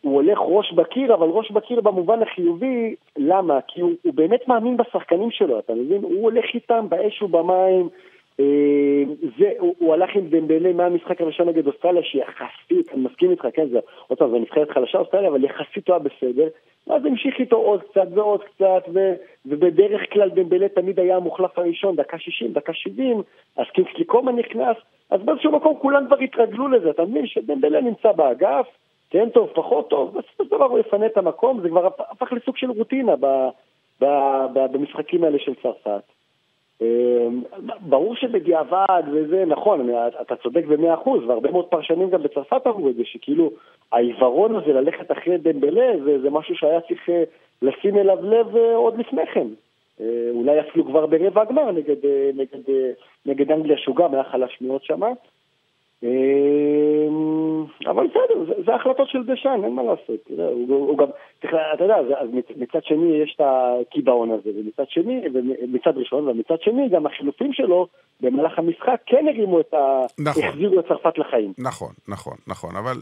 הוא 0.00 0.14
הולך 0.14 0.38
ראש 0.42 0.72
בקיר, 0.72 1.14
אבל 1.14 1.28
ראש 1.28 1.50
בקיר 1.50 1.80
במובן 1.80 2.22
החיובי, 2.22 2.94
למה? 3.16 3.58
כי 3.68 3.80
הוא, 3.80 3.92
הוא 4.02 4.14
באמת 4.14 4.48
מאמין 4.48 4.76
בשחקנים 4.76 5.30
שלו, 5.30 5.58
אתה 5.58 5.72
מבין? 5.74 6.02
הוא 6.02 6.22
הולך 6.22 6.44
איתם 6.54 6.86
באש 6.88 7.22
ובמים. 7.22 7.88
אה, 8.40 9.02
זה, 9.38 9.52
הוא, 9.58 9.74
הוא 9.78 9.94
הלך 9.94 10.10
עם 10.16 10.28
דמבלה 10.28 10.72
מהמשחק 10.72 11.20
הראשון 11.20 11.48
נגד 11.48 11.66
אוסטרליה, 11.66 12.02
שיחסית, 12.02 12.92
אני 12.92 13.00
מסכים 13.00 13.30
איתך, 13.30 13.46
כן, 13.52 13.68
זה, 13.68 13.78
עוד 14.06 14.18
פעם, 14.18 14.30
זה 14.30 14.38
נבחרת 14.38 14.70
חלשה 14.70 14.98
אוסטרליה, 14.98 15.28
אבל 15.28 15.44
יחסית 15.44 15.88
הוא 15.88 15.96
היה 15.96 15.98
בסדר. 15.98 16.48
ואז 16.86 17.04
המשיך 17.04 17.38
איתו 17.38 17.56
עוד 17.56 17.82
קצת 17.82 18.06
ועוד 18.14 18.44
קצת, 18.44 18.82
ו, 18.94 19.14
ובדרך 19.46 20.00
כלל 20.12 20.30
דמבלה 20.30 20.68
תמיד 20.68 21.00
היה 21.00 21.16
המוחלף 21.16 21.58
הראשון, 21.58 21.96
דקה 21.96 22.18
60, 22.18 22.52
דקה 22.52 22.72
70, 22.72 23.22
אז 23.56 23.66
קינגסלי 23.74 24.04
קומן 24.04 24.36
נכנס, 24.36 24.76
אז 25.10 25.20
באיזשהו 25.22 25.52
מקום 25.52 25.74
כולם 25.78 26.06
כבר 26.06 26.18
התרגלו 26.18 26.68
לזה, 26.68 26.90
אתה 26.90 27.02
מבין 27.02 27.26
שדמבלה 27.26 27.80
נמצא 27.80 28.12
באגף, 28.12 28.66
כן 29.10 29.28
טוב, 29.28 29.50
פחות 29.54 29.90
טוב, 29.90 30.08
בסופו 30.08 30.44
של 30.44 30.50
דבר 30.50 30.64
הוא 30.64 30.78
יפנה 30.78 31.06
את 31.06 31.16
המקום, 31.16 31.60
זה 31.60 31.68
כבר 31.68 31.86
הפך 31.86 32.32
לסוג 32.32 32.56
של 32.56 32.70
רוטינה 32.70 33.16
ב, 33.16 33.26
ב, 34.00 34.04
ב, 34.54 34.58
במשחקים 34.72 35.24
האלה 35.24 35.38
של 35.38 35.54
צרפת. 35.62 36.17
אמ, 36.82 37.42
ברור 37.80 38.16
שבדיעבד 38.16 39.02
וזה, 39.12 39.44
נכון, 39.46 39.90
אתה 40.20 40.36
צודק 40.36 40.64
במאה 40.64 40.94
אחוז, 40.94 41.24
והרבה 41.26 41.50
מאוד 41.50 41.66
פרשנים 41.66 42.10
גם 42.10 42.22
בצרפת 42.22 42.66
אמרו 42.66 42.88
את 42.88 42.94
זה, 42.94 43.02
שכאילו 43.04 43.50
העיוורון 43.92 44.56
הזה 44.56 44.72
ללכת 44.72 45.12
אחרי 45.12 45.38
דמבלה 45.38 45.92
זה, 46.04 46.20
זה 46.20 46.30
משהו 46.30 46.54
שהיה 46.54 46.80
צריך 46.80 47.08
אה, 47.08 47.22
לשים 47.62 47.96
אליו 47.98 48.18
לב 48.22 48.56
אה, 48.56 48.76
עוד 48.76 48.98
לפני 48.98 49.26
כן. 49.26 49.46
אה, 50.00 50.28
אולי 50.30 50.60
אפילו 50.60 50.84
כבר 50.84 51.06
ברבע 51.06 51.42
הגמר 51.42 51.70
נגד, 51.70 51.96
נגד, 52.34 52.74
נגד 53.26 53.52
אנגליה, 53.52 53.76
שהוא 53.76 53.96
גם 53.96 54.14
היה 54.14 54.24
חלש 54.24 54.58
מאוד 54.60 54.84
שמה. 54.84 55.08
אמ, 56.02 57.64
אבל 57.86 58.06
בסדר, 58.06 58.44
זה, 58.46 58.62
זה 58.66 58.74
החלטות 58.74 59.08
של 59.08 59.22
דשאן, 59.26 59.64
אין 59.64 59.74
מה 59.74 59.82
לעשות. 59.82 60.28
הוא, 60.28 60.88
הוא 60.88 60.98
גם, 60.98 61.06
צריך, 61.40 61.54
אתה 61.74 61.84
יודע, 61.84 61.96
אז 61.96 62.28
מצד 62.56 62.84
שני 62.84 63.16
יש 63.22 63.36
את 63.36 63.40
הקיבעון 63.44 64.30
הזה, 64.30 64.50
ומצד 64.56 64.84
שני, 64.88 65.20
מצד 65.68 65.92
ראשון, 65.96 66.28
ומצד 66.28 66.60
שני 66.60 66.88
גם 66.88 67.06
החילופים 67.06 67.52
שלו 67.52 67.86
במהלך 68.20 68.58
המשחק 68.58 69.00
כן 69.06 69.24
הרימו 69.28 69.60
את 69.60 69.74
ה... 69.74 70.06
נכון. 70.18 70.42
החזירו 70.44 70.80
את 70.80 70.86
צרפת 70.88 71.18
לחיים. 71.18 71.52
נכון, 71.58 71.92
נכון, 72.08 72.36
נכון, 72.46 72.76
אבל... 72.76 72.96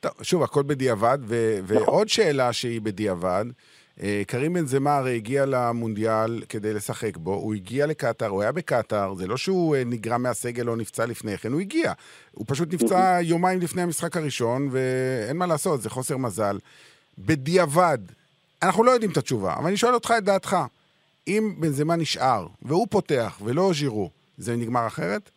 טוב, 0.00 0.12
שוב, 0.22 0.42
הכל 0.42 0.62
בדיעבד, 0.62 1.18
ו- 1.20 1.58
נכון. 1.62 1.76
ועוד 1.76 2.08
שאלה 2.08 2.52
שהיא 2.52 2.80
בדיעבד, 2.80 3.44
קרים 4.26 4.52
בן 4.52 4.66
זמה 4.66 4.96
הרי 4.96 5.14
הגיע 5.14 5.46
למונדיאל 5.46 6.40
כדי 6.48 6.74
לשחק 6.74 7.16
בו, 7.16 7.34
הוא 7.34 7.54
הגיע 7.54 7.86
לקטאר, 7.86 8.28
הוא 8.28 8.42
היה 8.42 8.52
בקטאר, 8.52 9.14
זה 9.14 9.26
לא 9.26 9.36
שהוא 9.36 9.76
אה, 9.76 9.82
נגרע 9.86 10.18
מהסגל 10.18 10.68
או 10.68 10.76
נפצע 10.76 11.06
לפני 11.06 11.38
כן, 11.38 11.52
הוא 11.52 11.60
הגיע. 11.60 11.92
הוא 12.34 12.44
פשוט 12.48 12.74
נפצע 12.74 13.18
יומיים 13.22 13.60
לפני 13.60 13.82
המשחק 13.82 14.16
הראשון, 14.16 14.68
ואין 14.70 15.36
מה 15.36 15.46
לעשות, 15.46 15.80
זה 15.80 15.90
חוסר 15.90 16.16
מזל. 16.16 16.56
בדיעבד, 17.18 17.98
אנחנו 18.62 18.84
לא 18.84 18.90
יודעים 18.90 19.10
את 19.12 19.16
התשובה, 19.16 19.54
אבל 19.58 19.66
אני 19.66 19.76
שואל 19.76 19.94
אותך 19.94 20.14
את 20.18 20.24
דעתך. 20.24 20.56
אם 21.28 21.52
בן 21.60 21.68
זמה 21.68 21.96
נשאר, 21.96 22.46
והוא 22.62 22.86
פותח, 22.90 23.40
ולא 23.44 23.70
ז'ירו, 23.72 24.10
זה 24.38 24.56
נגמר 24.56 24.86
אחרת? 24.86 25.30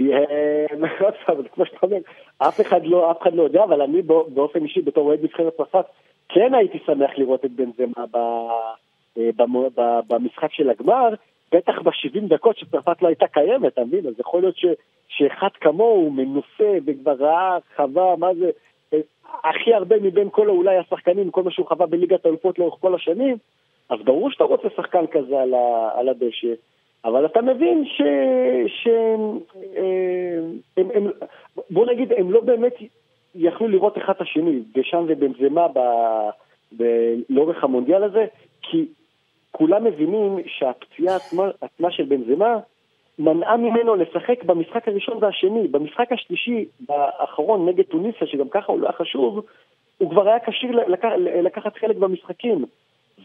כמו 1.54 1.66
שאתה 1.66 1.78
אומר, 1.82 1.96
אף 2.38 2.60
אחד 2.60 2.80
לא, 2.84 3.14
לא 3.32 3.42
יודע, 3.42 3.64
אבל 3.64 3.82
אני 3.82 4.02
באופן 4.02 4.62
אישי, 4.64 4.80
בתור 4.80 5.06
אוהד 5.06 5.18
נבחרת 5.22 5.56
צרפת, 5.56 5.84
כן 6.34 6.54
הייתי 6.54 6.78
שמח 6.86 7.10
לראות 7.16 7.44
את 7.44 7.50
בנזמה 7.50 8.04
אה, 9.18 9.30
במשחק 10.08 10.52
של 10.52 10.70
הגמר, 10.70 11.08
בטח 11.52 11.82
ב-70 11.82 12.28
דקות 12.28 12.56
שצרפת 12.58 13.02
לא 13.02 13.08
הייתה 13.08 13.26
קיימת, 13.26 13.72
אתה 13.72 13.84
מבין? 13.84 14.06
אז 14.06 14.14
יכול 14.18 14.40
להיות 14.40 14.56
ש, 14.56 14.66
שאחד 15.08 15.48
כמוהו 15.60 16.10
מנוסה 16.10 16.78
וכבר 16.86 17.12
ראה, 17.12 17.58
חווה, 17.76 18.16
מה 18.16 18.34
זה, 18.34 18.50
אה, 18.92 18.98
הכי 19.44 19.74
הרבה 19.74 19.96
מבין 20.00 20.28
כל 20.30 20.48
אולי 20.48 20.76
השחקנים, 20.76 21.30
כל 21.30 21.42
מה 21.42 21.50
שהוא 21.50 21.66
חווה 21.66 21.86
בליגת 21.86 22.26
האלופות 22.26 22.58
לאורך 22.58 22.80
כל 22.80 22.94
השנים, 22.94 23.36
אז 23.90 23.98
ברור 24.04 24.30
שאתה 24.30 24.44
רוצה 24.44 24.68
שחקן 24.76 25.06
כזה 25.06 25.40
על, 25.40 25.54
ה, 25.54 25.90
על 25.94 26.08
הדשא. 26.08 26.54
אבל 27.04 27.26
אתה 27.26 27.42
מבין 27.42 27.84
ש... 27.84 28.02
ש... 28.66 28.88
אה, 29.76 30.82
בוא 31.70 31.86
נגיד, 31.86 32.12
הם 32.12 32.32
לא 32.32 32.40
באמת 32.40 32.74
יכלו 33.34 33.68
לראות 33.68 33.98
אחד 33.98 34.12
את 34.16 34.20
השני, 34.20 34.60
דשאן 34.74 35.04
ובנזמה 35.08 35.68
ב... 35.68 35.78
ב... 36.76 36.84
לאורך 37.28 37.64
המונדיאל 37.64 38.04
הזה, 38.04 38.26
כי 38.62 38.86
כולם 39.50 39.84
מבינים 39.84 40.38
שהפציעה 40.46 41.16
עצמה, 41.16 41.50
עצמה 41.60 41.90
של 41.90 42.04
בנזמה 42.04 42.56
מנעה 43.18 43.56
ממנו 43.56 43.94
לשחק 43.94 44.44
במשחק 44.44 44.88
הראשון 44.88 45.18
והשני. 45.20 45.68
במשחק 45.68 46.12
השלישי, 46.12 46.64
האחרון, 46.88 47.68
נגד 47.68 47.84
טוניסיה, 47.84 48.26
שגם 48.26 48.48
ככה 48.48 48.72
הוא 48.72 48.80
לא 48.80 48.86
היה 48.86 48.92
חשוב, 48.92 49.44
הוא 49.98 50.10
כבר 50.10 50.28
היה 50.28 50.38
כשיר 50.40 50.70
לקח, 50.88 51.08
לקחת 51.42 51.76
חלק 51.76 51.96
במשחקים. 51.96 52.64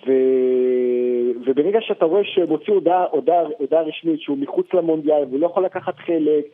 ו... 0.06 0.12
וברגע 1.45 1.80
שאתה 1.82 2.06
רואה 2.06 2.22
שהם 2.24 2.50
הוציאו 2.50 2.76
הודעה, 2.76 3.06
הודעה, 3.12 3.43
הודעה 3.58 3.82
רשמית 3.82 4.22
שהוא 4.22 4.38
מחוץ 4.38 4.74
למונדיאל 4.74 5.24
והוא 5.30 5.39
לא 5.39 5.45
יכול 5.45 5.65
לקחת 5.65 5.98
חלק, 5.98 6.45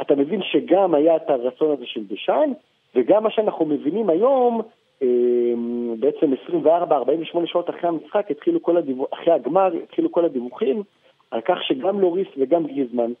אתה 0.00 0.14
מבין 0.14 0.40
שגם 0.42 0.94
היה 0.94 1.16
את 1.16 1.30
הרצון 1.30 1.70
הזה 1.70 1.86
של 1.86 2.04
דשאן, 2.04 2.52
וגם 2.94 3.22
מה 3.22 3.30
שאנחנו 3.30 3.64
מבינים 3.64 4.10
היום, 4.10 4.62
אמ, 5.02 5.94
בעצם 6.00 6.32
24-48 6.32 7.46
שעות 7.46 7.70
אחרי 7.70 7.88
המשחק, 7.88 8.26
התחילו 8.30 8.62
כל 8.62 8.76
הדיווח, 8.76 9.08
אחרי 9.12 9.32
הגמר, 9.32 9.70
התחילו 9.82 10.12
כל 10.12 10.24
הדיווחים 10.24 10.82
על 11.30 11.40
כך 11.40 11.58
שגם 11.62 12.00
לוריס 12.00 12.28
וגם 12.38 12.66
גריזמן 12.66 13.12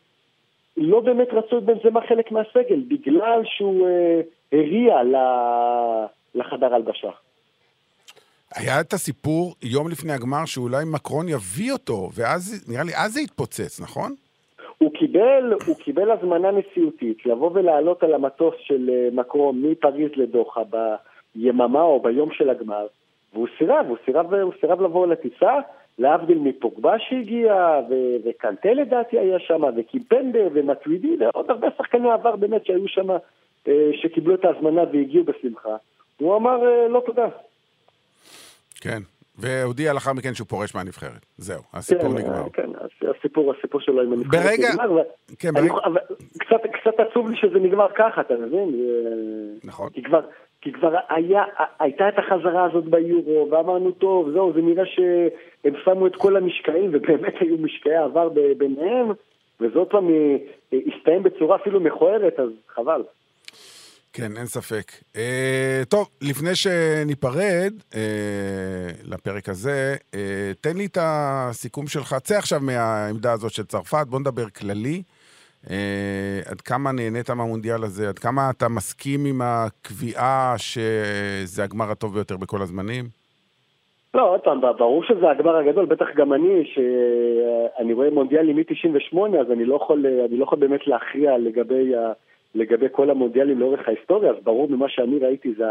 לא 0.76 1.00
באמת 1.00 1.28
רצו 1.32 1.58
את 1.58 1.62
בנזמה 1.62 2.00
חלק 2.08 2.32
מהסגל, 2.32 2.82
בגלל 2.88 3.42
שהוא 3.44 3.88
אה, 3.88 4.20
הריע 4.52 4.96
לחדר 6.34 6.74
הלבשה. 6.74 7.10
היה 8.54 8.80
את 8.80 8.92
הסיפור 8.92 9.54
יום 9.62 9.88
לפני 9.88 10.12
הגמר 10.12 10.44
שאולי 10.46 10.84
מקרון 10.84 11.28
יביא 11.28 11.72
אותו, 11.72 12.10
ואז, 12.14 12.64
נראה 12.68 12.84
לי, 12.84 12.92
אז 12.96 13.12
זה 13.12 13.20
התפוצץ, 13.20 13.80
נכון? 13.80 14.14
הוא 14.82 14.92
קיבל, 14.94 15.52
הוא 15.66 15.76
קיבל 15.76 16.10
הזמנה 16.10 16.50
נשיאותית 16.50 17.26
לבוא 17.26 17.50
ולעלות 17.54 18.02
על 18.02 18.14
המטוס 18.14 18.54
של 18.58 18.90
אה, 18.92 19.08
מקרון 19.12 19.62
מפריז 19.62 20.10
לדוחה 20.16 20.60
ביממה 21.34 21.82
או 21.82 22.00
ביום 22.02 22.32
של 22.32 22.50
הגמר, 22.50 22.86
והוא 23.32 23.48
סירב, 23.58 23.86
הוא 23.88 23.96
סירב, 24.04 24.34
הוא 24.34 24.52
סירב 24.60 24.82
לבוא 24.82 25.06
לטיסה, 25.06 25.58
להבדיל 25.98 26.38
מפוגבה 26.38 26.98
שהגיע, 26.98 27.80
ו- 27.90 28.16
וקנטה 28.24 28.72
לדעתי 28.72 29.18
היה 29.18 29.38
שם, 29.38 29.62
וקימפנדה 29.76 30.38
ומטווידי, 30.52 31.16
ועוד 31.18 31.50
הרבה 31.50 31.68
שחקני 31.78 32.10
עבר 32.10 32.36
באמת 32.36 32.66
שהיו 32.66 32.88
שם, 32.88 33.10
אה, 33.68 33.90
שקיבלו 34.02 34.34
את 34.34 34.44
ההזמנה 34.44 34.82
והגיעו 34.92 35.24
בשמחה. 35.24 35.76
הוא 36.16 36.36
אמר 36.36 36.66
אה, 36.66 36.88
לא 36.88 37.02
תודה. 37.06 37.28
כן, 38.80 39.00
והודיע 39.40 39.92
לאחר 39.92 40.12
מכן 40.12 40.34
שהוא 40.34 40.46
פורש 40.46 40.74
מהנבחרת. 40.74 41.26
זהו, 41.36 41.62
הסיפור 41.74 42.10
כן, 42.10 42.18
נגמר. 42.18 42.48
כן, 42.52 42.70
הסיפור, 43.18 43.54
הסיפור 43.58 43.80
שלו 43.80 44.02
עם 44.02 44.12
הנבחרת 44.12 44.42
ברגע... 44.42 44.68
נגמר. 44.72 45.02
כן, 45.38 45.54
ברגע... 45.54 45.72
אני, 45.84 45.98
קצת, 46.38 46.60
קצת 46.72 47.00
עצוב 47.00 47.30
לי 47.30 47.36
שזה 47.36 47.58
נגמר 47.58 47.86
ככה, 47.94 48.20
אתה 48.20 48.34
מבין? 48.34 48.68
נכון. 49.64 49.88
כי 49.90 50.02
כבר, 50.02 50.20
כי 50.60 50.72
כבר 50.72 50.96
היה, 51.08 51.42
הייתה 51.80 52.08
את 52.08 52.14
החזרה 52.18 52.64
הזאת 52.64 52.84
ביורו, 52.84 53.48
ואמרנו, 53.50 53.90
טוב, 53.90 54.30
זהו, 54.30 54.52
זה 54.52 54.62
נראה 54.62 54.86
שהם 54.86 55.74
שמו 55.84 56.06
את 56.06 56.16
כל 56.16 56.36
המשקעים, 56.36 56.90
ובאמת 56.92 57.34
היו 57.40 57.56
משקעי 57.58 57.96
עבר 57.96 58.28
ביניהם, 58.58 59.12
וזה 59.60 59.78
עוד 59.78 59.88
פעם 59.88 60.08
אה, 60.10 60.36
הסתיים 60.96 61.22
בצורה 61.22 61.56
אפילו 61.56 61.80
מכוערת, 61.80 62.40
אז 62.40 62.48
חבל. 62.68 63.02
כן, 64.12 64.36
אין 64.36 64.46
ספק. 64.46 64.92
אה, 65.16 65.82
טוב, 65.88 66.08
לפני 66.22 66.54
שניפרד 66.54 67.72
אה, 67.94 68.90
לפרק 69.04 69.48
הזה, 69.48 69.96
אה, 70.14 70.52
תן 70.60 70.76
לי 70.76 70.86
את 70.86 70.98
הסיכום 71.00 71.86
שלך. 71.86 72.14
צא 72.22 72.38
עכשיו 72.38 72.60
מהעמדה 72.60 73.32
הזאת 73.32 73.52
של 73.52 73.64
צרפת, 73.64 74.06
בוא 74.10 74.20
נדבר 74.20 74.48
כללי. 74.48 75.02
אה, 75.70 76.40
עד 76.50 76.60
כמה 76.60 76.92
נהנית 76.92 77.30
מהמונדיאל 77.30 77.84
הזה? 77.84 78.08
עד 78.08 78.18
כמה 78.18 78.50
אתה 78.50 78.68
מסכים 78.68 79.24
עם 79.24 79.40
הקביעה 79.44 80.54
שזה 80.56 81.64
הגמר 81.64 81.90
הטוב 81.90 82.14
ביותר 82.14 82.36
בכל 82.36 82.62
הזמנים? 82.62 83.04
לא, 84.14 84.32
עוד 84.32 84.40
פעם, 84.40 84.60
ברור 84.60 85.04
שזה 85.04 85.30
הגמר 85.30 85.56
הגדול, 85.56 85.86
בטח 85.86 86.06
גם 86.16 86.32
אני, 86.32 86.64
שאני 86.74 87.92
רואה 87.92 88.10
מונדיאלים 88.10 88.56
מ-98, 88.56 89.38
אז 89.40 89.50
אני 89.52 89.64
לא, 89.64 89.74
יכול, 89.74 90.06
אני 90.28 90.36
לא 90.36 90.44
יכול 90.44 90.58
באמת 90.58 90.86
להכריע 90.86 91.38
לגבי, 91.38 91.92
לגבי 92.54 92.86
כל 92.92 93.10
המונדיאלים 93.10 93.60
לאורך 93.60 93.88
ההיסטוריה, 93.88 94.30
אז 94.30 94.36
ברור 94.42 94.68
ממה 94.68 94.88
שאני 94.88 95.18
ראיתי 95.18 95.52
זה, 95.54 95.64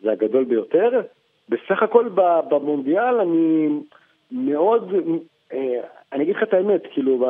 זה 0.00 0.12
הגדול 0.12 0.44
ביותר. 0.44 1.00
בסך 1.48 1.82
הכל 1.82 2.08
במונדיאל 2.48 3.20
אני 3.20 3.68
מאוד 4.32 4.92
אה, 5.52 5.80
אני 6.12 6.24
אגיד 6.24 6.36
לך 6.36 6.42
את 6.42 6.54
האמת, 6.54 6.82
כאילו, 6.92 7.26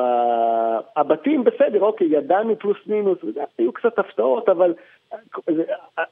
הבתים 0.96 1.44
בסדר, 1.44 1.80
אוקיי, 1.80 2.06
ידענו 2.06 2.58
פלוס 2.58 2.76
מינוס, 2.86 3.18
היו 3.58 3.72
קצת 3.72 3.98
הפתעות, 3.98 4.48
אבל 4.48 4.74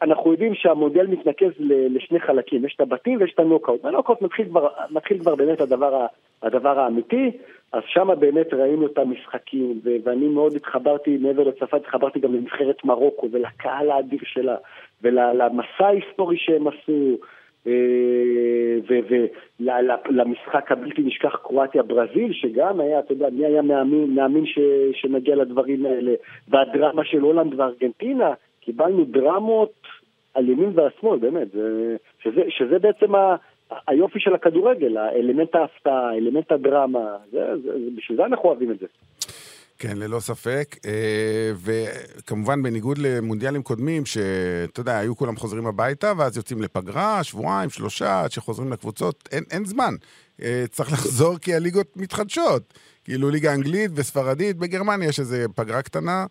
אנחנו 0.03 0.33
יודעים 0.33 0.55
שהמודל 0.55 1.07
מתנקז 1.07 1.51
לשני 1.61 2.21
חלקים, 2.21 2.65
יש 2.65 2.75
את 2.75 2.81
הבתים 2.81 3.21
ויש 3.21 3.33
את 3.35 3.39
הנוקאוט. 3.39 3.85
והנוקאוט 3.85 4.23
מתחיל 4.23 4.49
כבר, 4.49 4.69
מתחיל 4.91 5.19
כבר 5.19 5.35
באמת 5.35 5.61
הדבר, 5.61 6.07
הדבר 6.43 6.79
האמיתי, 6.79 7.31
אז 7.73 7.83
שם 7.87 8.09
באמת 8.19 8.55
ראינו 8.55 8.87
את 8.87 8.99
המשחקים, 8.99 9.81
ואני 10.05 10.29
מאוד 10.29 10.57
התחברתי, 10.57 11.17
מעבר 11.17 11.43
לצרפת, 11.43 11.75
התחברתי 11.75 12.21
גם 12.21 12.35
לנבחרת 12.35 12.85
מרוקו 12.85 13.29
ולקהל 13.33 13.91
האדיר 13.91 14.21
שלה, 14.23 14.57
ולמסע 15.03 15.87
ההיסטורי 15.87 16.37
שהם 16.39 16.69
עשו. 16.69 17.17
אה, 17.67 17.73
ולמשחק 19.69 20.73
הבלתי 20.73 21.03
נשכח 21.03 21.37
קרואטיה-ברזיל, 21.37 22.33
שגם 22.33 22.81
היה, 22.81 22.99
אתה 22.99 23.13
יודע, 23.13 23.31
מי 23.31 23.47
היה 23.47 23.63
מאמין, 23.63 24.15
מאמין 24.15 24.47
ש, 24.47 24.59
שנגיע 24.93 25.37
לדברים 25.37 25.87
האלה, 25.87 26.13
והדרמה 26.49 27.05
של 27.05 27.21
הולנד 27.21 27.61
וארגנטינה, 27.61 28.33
קיבלנו 28.65 29.05
דרמות 29.05 29.73
על 30.35 30.49
ימין 30.49 30.73
ועל 30.75 30.89
שמאל, 31.01 31.19
באמת, 31.19 31.53
זה, 31.53 31.97
שזה, 32.23 32.41
שזה 32.49 32.79
בעצם 32.79 33.15
ה, 33.15 33.37
היופי 33.89 34.21
של 34.21 34.35
הכדורגל, 34.35 34.97
האלמנט 34.97 35.55
ההפתעה, 35.55 36.11
האלמנט 36.11 36.53
הדרמה, 36.53 37.17
זה, 37.33 37.39
זה, 37.63 37.73
זה, 37.73 37.91
בשביל 37.97 38.19
זה 38.19 38.25
אנחנו 38.25 38.49
אוהבים 38.49 38.71
את 38.71 38.79
זה. 38.79 38.87
כן, 39.79 39.97
ללא 39.97 40.21
ספק. 40.21 40.77
אה, 40.87 41.53
וכמובן, 41.57 42.63
בניגוד 42.63 42.99
למונדיאלים 42.99 43.63
קודמים, 43.63 44.07
שאתה 44.07 44.81
יודע, 44.81 44.99
היו 44.99 45.17
כולם 45.17 45.37
חוזרים 45.37 45.67
הביתה, 45.67 46.13
ואז 46.19 46.37
יוצאים 46.37 46.63
לפגרה, 46.63 47.25
שבועיים, 47.25 47.71
שלושה, 47.71 48.21
עד 48.21 48.31
שחוזרים 48.31 48.73
לקבוצות, 48.73 49.29
אין, 49.33 49.45
אין 49.51 49.65
זמן. 49.65 49.95
אה, 50.43 50.65
צריך 50.71 50.93
לחזור 50.93 51.39
כי 51.39 51.55
הליגות 51.55 51.97
מתחדשות. 51.97 52.75
כאילו, 53.05 53.31
ליגה 53.31 53.55
אנגלית 53.55 53.91
וספרדית, 53.95 54.57
בגרמניה 54.57 55.09
יש 55.09 55.21
איזו 55.21 55.37
פגרה 55.55 55.83
קטנה. 55.83 56.27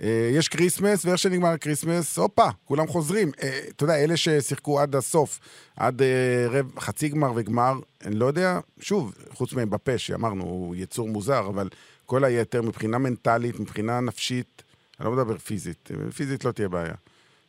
אה, 0.00 0.30
יש 0.32 0.48
כריסמס, 0.48 1.04
ואיך 1.04 1.18
שנגמר 1.18 1.48
הכריסמס, 1.48 2.18
הופה, 2.18 2.48
כולם 2.64 2.86
חוזרים. 2.86 3.30
אתה 3.68 3.84
יודע, 3.84 3.94
אלה 3.96 4.16
ששיחקו 4.16 4.80
עד 4.80 4.96
הסוף, 4.96 5.40
עד 5.76 6.02
רבע, 6.50 6.78
חצי 6.78 7.08
גמר 7.08 7.32
וגמר, 7.34 7.72
אני 8.04 8.14
לא 8.14 8.26
יודע, 8.26 8.60
שוב, 8.80 9.14
חוץ 9.30 9.52
מאמבפה, 9.52 9.98
שאמרנו, 9.98 10.44
הוא 10.44 10.76
יצור 10.76 11.08
מוזר, 11.08 11.46
אבל 11.48 11.68
כל 12.06 12.24
היתר, 12.24 12.62
מבחינה 12.62 12.98
מנטלית, 12.98 13.60
מבחינה 13.60 14.00
נפשית, 14.00 14.62
אני 15.00 15.06
לא 15.06 15.12
מדבר 15.12 15.38
פיזית, 15.38 15.90
פיזית 16.16 16.44
לא 16.44 16.52
תהיה 16.52 16.68
בעיה. 16.68 16.94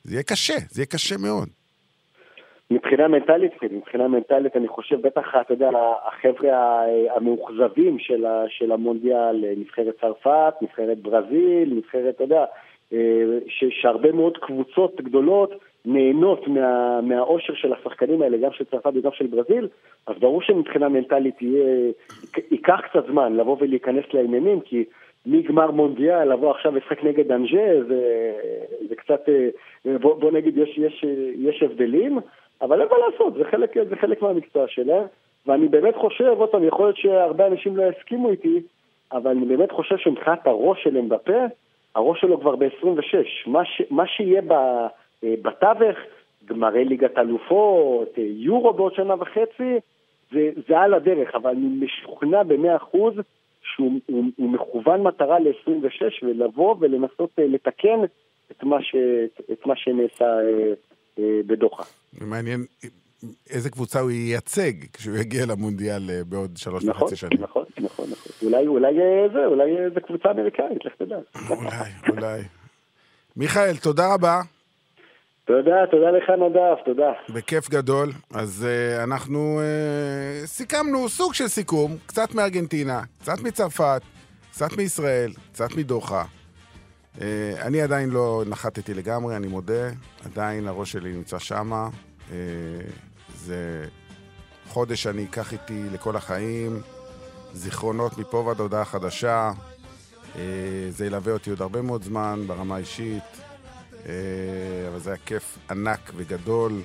זה 0.04 0.14
יהיה 0.14 0.24
קשה, 0.24 0.58
זה 0.72 0.82
יהיה 0.82 0.86
קשה 0.86 1.18
מאוד. 1.18 1.50
מבחינה 2.74 3.08
מנטלית, 3.08 3.52
מבחינה 3.72 4.08
מנטלית 4.08 4.56
אני 4.56 4.68
חושב, 4.68 5.02
בטח, 5.02 5.36
אתה 5.42 5.54
יודע, 5.54 5.70
החבר'ה 6.06 6.82
המאוכזבים 7.16 8.00
של, 8.00 8.26
של 8.48 8.72
המונדיאל, 8.72 9.46
נבחרת 9.58 9.96
צרפת, 10.02 10.54
נבחרת 10.62 10.98
ברזיל, 10.98 11.74
נבחרת, 11.74 12.16
אתה 12.16 12.24
יודע, 12.24 12.46
אה, 12.94 13.24
שהרבה 13.70 14.12
מאוד 14.12 14.38
קבוצות 14.38 15.02
גדולות 15.02 15.54
נהנות 15.86 16.48
מה, 16.48 17.02
מהאושר 17.02 17.54
של 17.54 17.74
השחקנים 17.74 18.22
האלה, 18.22 18.38
גם 18.38 18.52
של 18.52 18.64
צרפת 18.64 18.92
וגם 18.96 19.12
של 19.14 19.28
ברזיל, 19.28 19.68
אז 20.08 20.16
ברור 20.20 20.42
שמבחינה 20.42 20.90
מנטלית 20.90 21.42
יהיה, 21.42 21.92
ייקח 22.52 22.82
קצת 22.90 23.06
זמן 23.08 23.36
לבוא 23.36 23.58
ולהיכנס 23.60 24.06
לעניינים, 24.14 24.60
כי 24.60 24.84
מגמר 25.26 25.72
מונדיאל 25.72 26.34
לבוא 26.34 26.52
עכשיו 26.52 26.76
לשחק 26.76 27.04
נגד 27.04 27.32
אנג'ה, 27.32 27.84
זה, 27.88 28.32
זה 28.90 28.96
קצת, 28.96 29.30
בוא, 30.02 30.16
בוא 30.16 30.32
נגיד, 30.32 30.58
יש, 30.58 30.78
יש, 30.78 31.06
יש 31.38 31.64
הבדלים, 31.64 32.20
אבל 32.64 32.82
אין 32.82 32.90
מה 32.90 32.98
לעשות, 32.98 33.34
זה 33.34 33.44
חלק, 33.44 33.74
זה 33.90 33.96
חלק 33.96 34.22
מהמקצוע 34.22 34.68
שלהם, 34.68 35.04
ואני 35.46 35.68
באמת 35.68 35.96
חושב, 35.96 36.34
עוד 36.38 36.50
פעם, 36.50 36.64
יכול 36.64 36.86
להיות 36.86 36.98
שהרבה 36.98 37.48
אנשים 37.48 37.78
לא 37.78 37.84
יסכימו 37.84 38.30
איתי, 38.30 38.62
אבל 39.12 39.32
אני 39.32 39.46
באמת 39.46 39.72
חושב 39.72 39.98
שמבחינת 39.98 40.48
הראש 40.48 40.84
שלהם 40.84 41.10
בפה, 41.10 41.40
הראש 41.96 42.22
שלו 42.22 42.40
כבר 42.40 42.56
ב-26. 42.56 43.16
מה, 43.48 43.62
מה 43.90 44.08
שיהיה 44.08 44.42
ב... 44.42 44.52
אה, 45.24 45.34
בתווך, 45.42 45.98
גמרי 46.46 46.86
ליגת 46.86 47.18
אלופות, 47.18 48.10
אה, 48.18 48.24
יורו 48.24 48.74
בעוד 48.74 48.94
שנה 48.94 49.16
וחצי, 49.20 49.78
זה, 50.32 50.50
זה 50.68 50.80
על 50.80 50.94
הדרך, 50.94 51.36
אבל 51.36 51.50
אני 51.50 51.68
משוכנע 51.86 52.44
במאה 52.44 52.76
אחוז 52.76 53.14
שהוא 53.62 53.92
הוא, 54.06 54.24
הוא 54.38 54.50
מכוון 54.50 55.04
מטרה 55.04 55.40
ל-26 55.40 56.02
ולבוא 56.24 56.76
ולנסות 56.80 57.30
אה, 57.40 57.48
לתקן 57.48 58.00
את 58.52 58.64
מה, 58.64 58.82
ש, 58.82 58.96
את 59.52 59.66
מה 59.66 59.76
שנעשה 59.76 60.26
בדוחה. 61.20 61.84
מעניין 62.22 62.66
איזה 63.50 63.70
קבוצה 63.70 64.00
הוא 64.00 64.12
ייצג 64.12 64.72
כשהוא 64.94 65.18
יגיע 65.18 65.46
למונדיאל 65.46 66.24
בעוד 66.28 66.58
שלוש 66.58 66.86
נכון, 66.86 67.04
וחצי 67.04 67.16
שנים. 67.16 67.42
נכון, 67.42 67.64
נכון, 67.78 68.06
נכון. 68.12 68.48
אולי, 68.48 68.68
אולי 68.68 68.94
זה, 69.34 69.46
אולי 69.46 69.72
זה 69.94 70.00
קבוצה 70.00 70.32
אמריקאית, 70.32 70.86
לך 70.86 70.94
תדע. 70.98 71.18
אולי, 71.50 71.90
אולי. 72.10 72.42
מיכאל, 73.36 73.78
תודה 73.78 74.14
רבה. 74.14 74.42
תודה, 75.46 75.76
תודה 75.92 76.12
לך 76.12 76.30
נדב, 76.30 76.76
תודה. 76.86 77.12
בכיף 77.30 77.70
גדול. 77.70 78.10
אז 78.34 78.68
uh, 78.68 79.04
אנחנו 79.04 79.62
uh, 79.62 80.48
סיכמנו 80.48 81.10
סוג 81.10 81.34
של 81.34 81.48
סיכום, 81.48 81.92
קצת 82.06 82.36
מארגנטינה, 82.36 83.02
קצת 83.20 83.40
מצרפת, 83.44 84.02
קצת 84.52 84.78
מישראל, 84.78 85.32
קצת 85.52 85.70
מדוחה. 85.78 86.24
Uh, 87.16 87.22
אני 87.62 87.82
עדיין 87.82 88.10
לא 88.10 88.44
נחתתי 88.48 88.94
לגמרי, 88.94 89.36
אני 89.36 89.48
מודה, 89.48 89.90
עדיין 90.26 90.68
הראש 90.68 90.92
שלי 90.92 91.12
נמצא 91.12 91.40
שמה. 91.40 91.90
Uh, 92.30 92.34
זה 93.36 93.86
חודש 94.68 95.04
שאני 95.04 95.26
אקח 95.26 95.54
איתי 95.54 95.84
לכל 95.92 96.16
החיים, 96.16 96.82
זיכרונות 97.54 98.18
מפה 98.18 98.38
ועד 98.38 98.60
הודעה 98.60 98.86
חדשה. 98.86 99.52
Uh, 100.34 100.38
זה 100.90 101.06
ילווה 101.06 101.34
אותי 101.34 101.50
עוד 101.50 101.62
הרבה 101.62 101.82
מאוד 101.82 102.04
זמן 102.04 102.44
ברמה 102.48 102.76
האישית. 102.76 103.24
אבל 104.88 105.00
זה 105.00 105.10
היה 105.10 105.20
כיף 105.26 105.58
ענק 105.70 106.12
וגדול. 106.16 106.82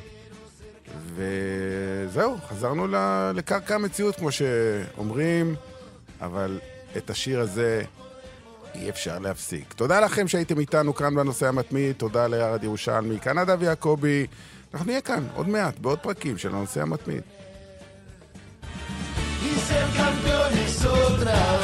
וזהו, 1.15 2.37
חזרנו 2.49 2.87
לקרקע 3.35 3.75
המציאות, 3.75 4.17
כמו 4.17 4.33
שאומרים, 4.33 5.55
אבל 6.21 6.61
את 6.97 7.11
השיר 7.11 7.41
הזה 7.41 7.83
אי 8.75 8.91
אפשר 8.91 9.19
להפסיק. 9.19 9.73
תודה 9.73 10.01
לכם 10.01 10.29
שהייתם 10.29 10.59
איתנו 10.59 10.95
כאן 10.95 11.15
בנושא 11.15 11.49
המתמיד, 11.49 11.97
תודה 11.97 12.27
לירד 12.27 12.65
ירושלמי, 12.65 13.21
כאן 13.21 13.39
נדב 13.39 13.63
יעקבי. 13.63 14.27
אנחנו 14.75 14.87
נהיה 14.87 15.01
כאן 15.01 15.27
עוד 15.35 15.49
מעט, 15.49 15.79
בעוד 15.79 15.99
פרקים 15.99 16.39
של 16.39 16.49
הנושא 16.55 16.83
המתמיד. 16.83 17.23
Y 19.43 19.55
ser 19.69 19.87
campeones 19.99 20.85
otra 20.85 21.39
vez. 21.53 21.58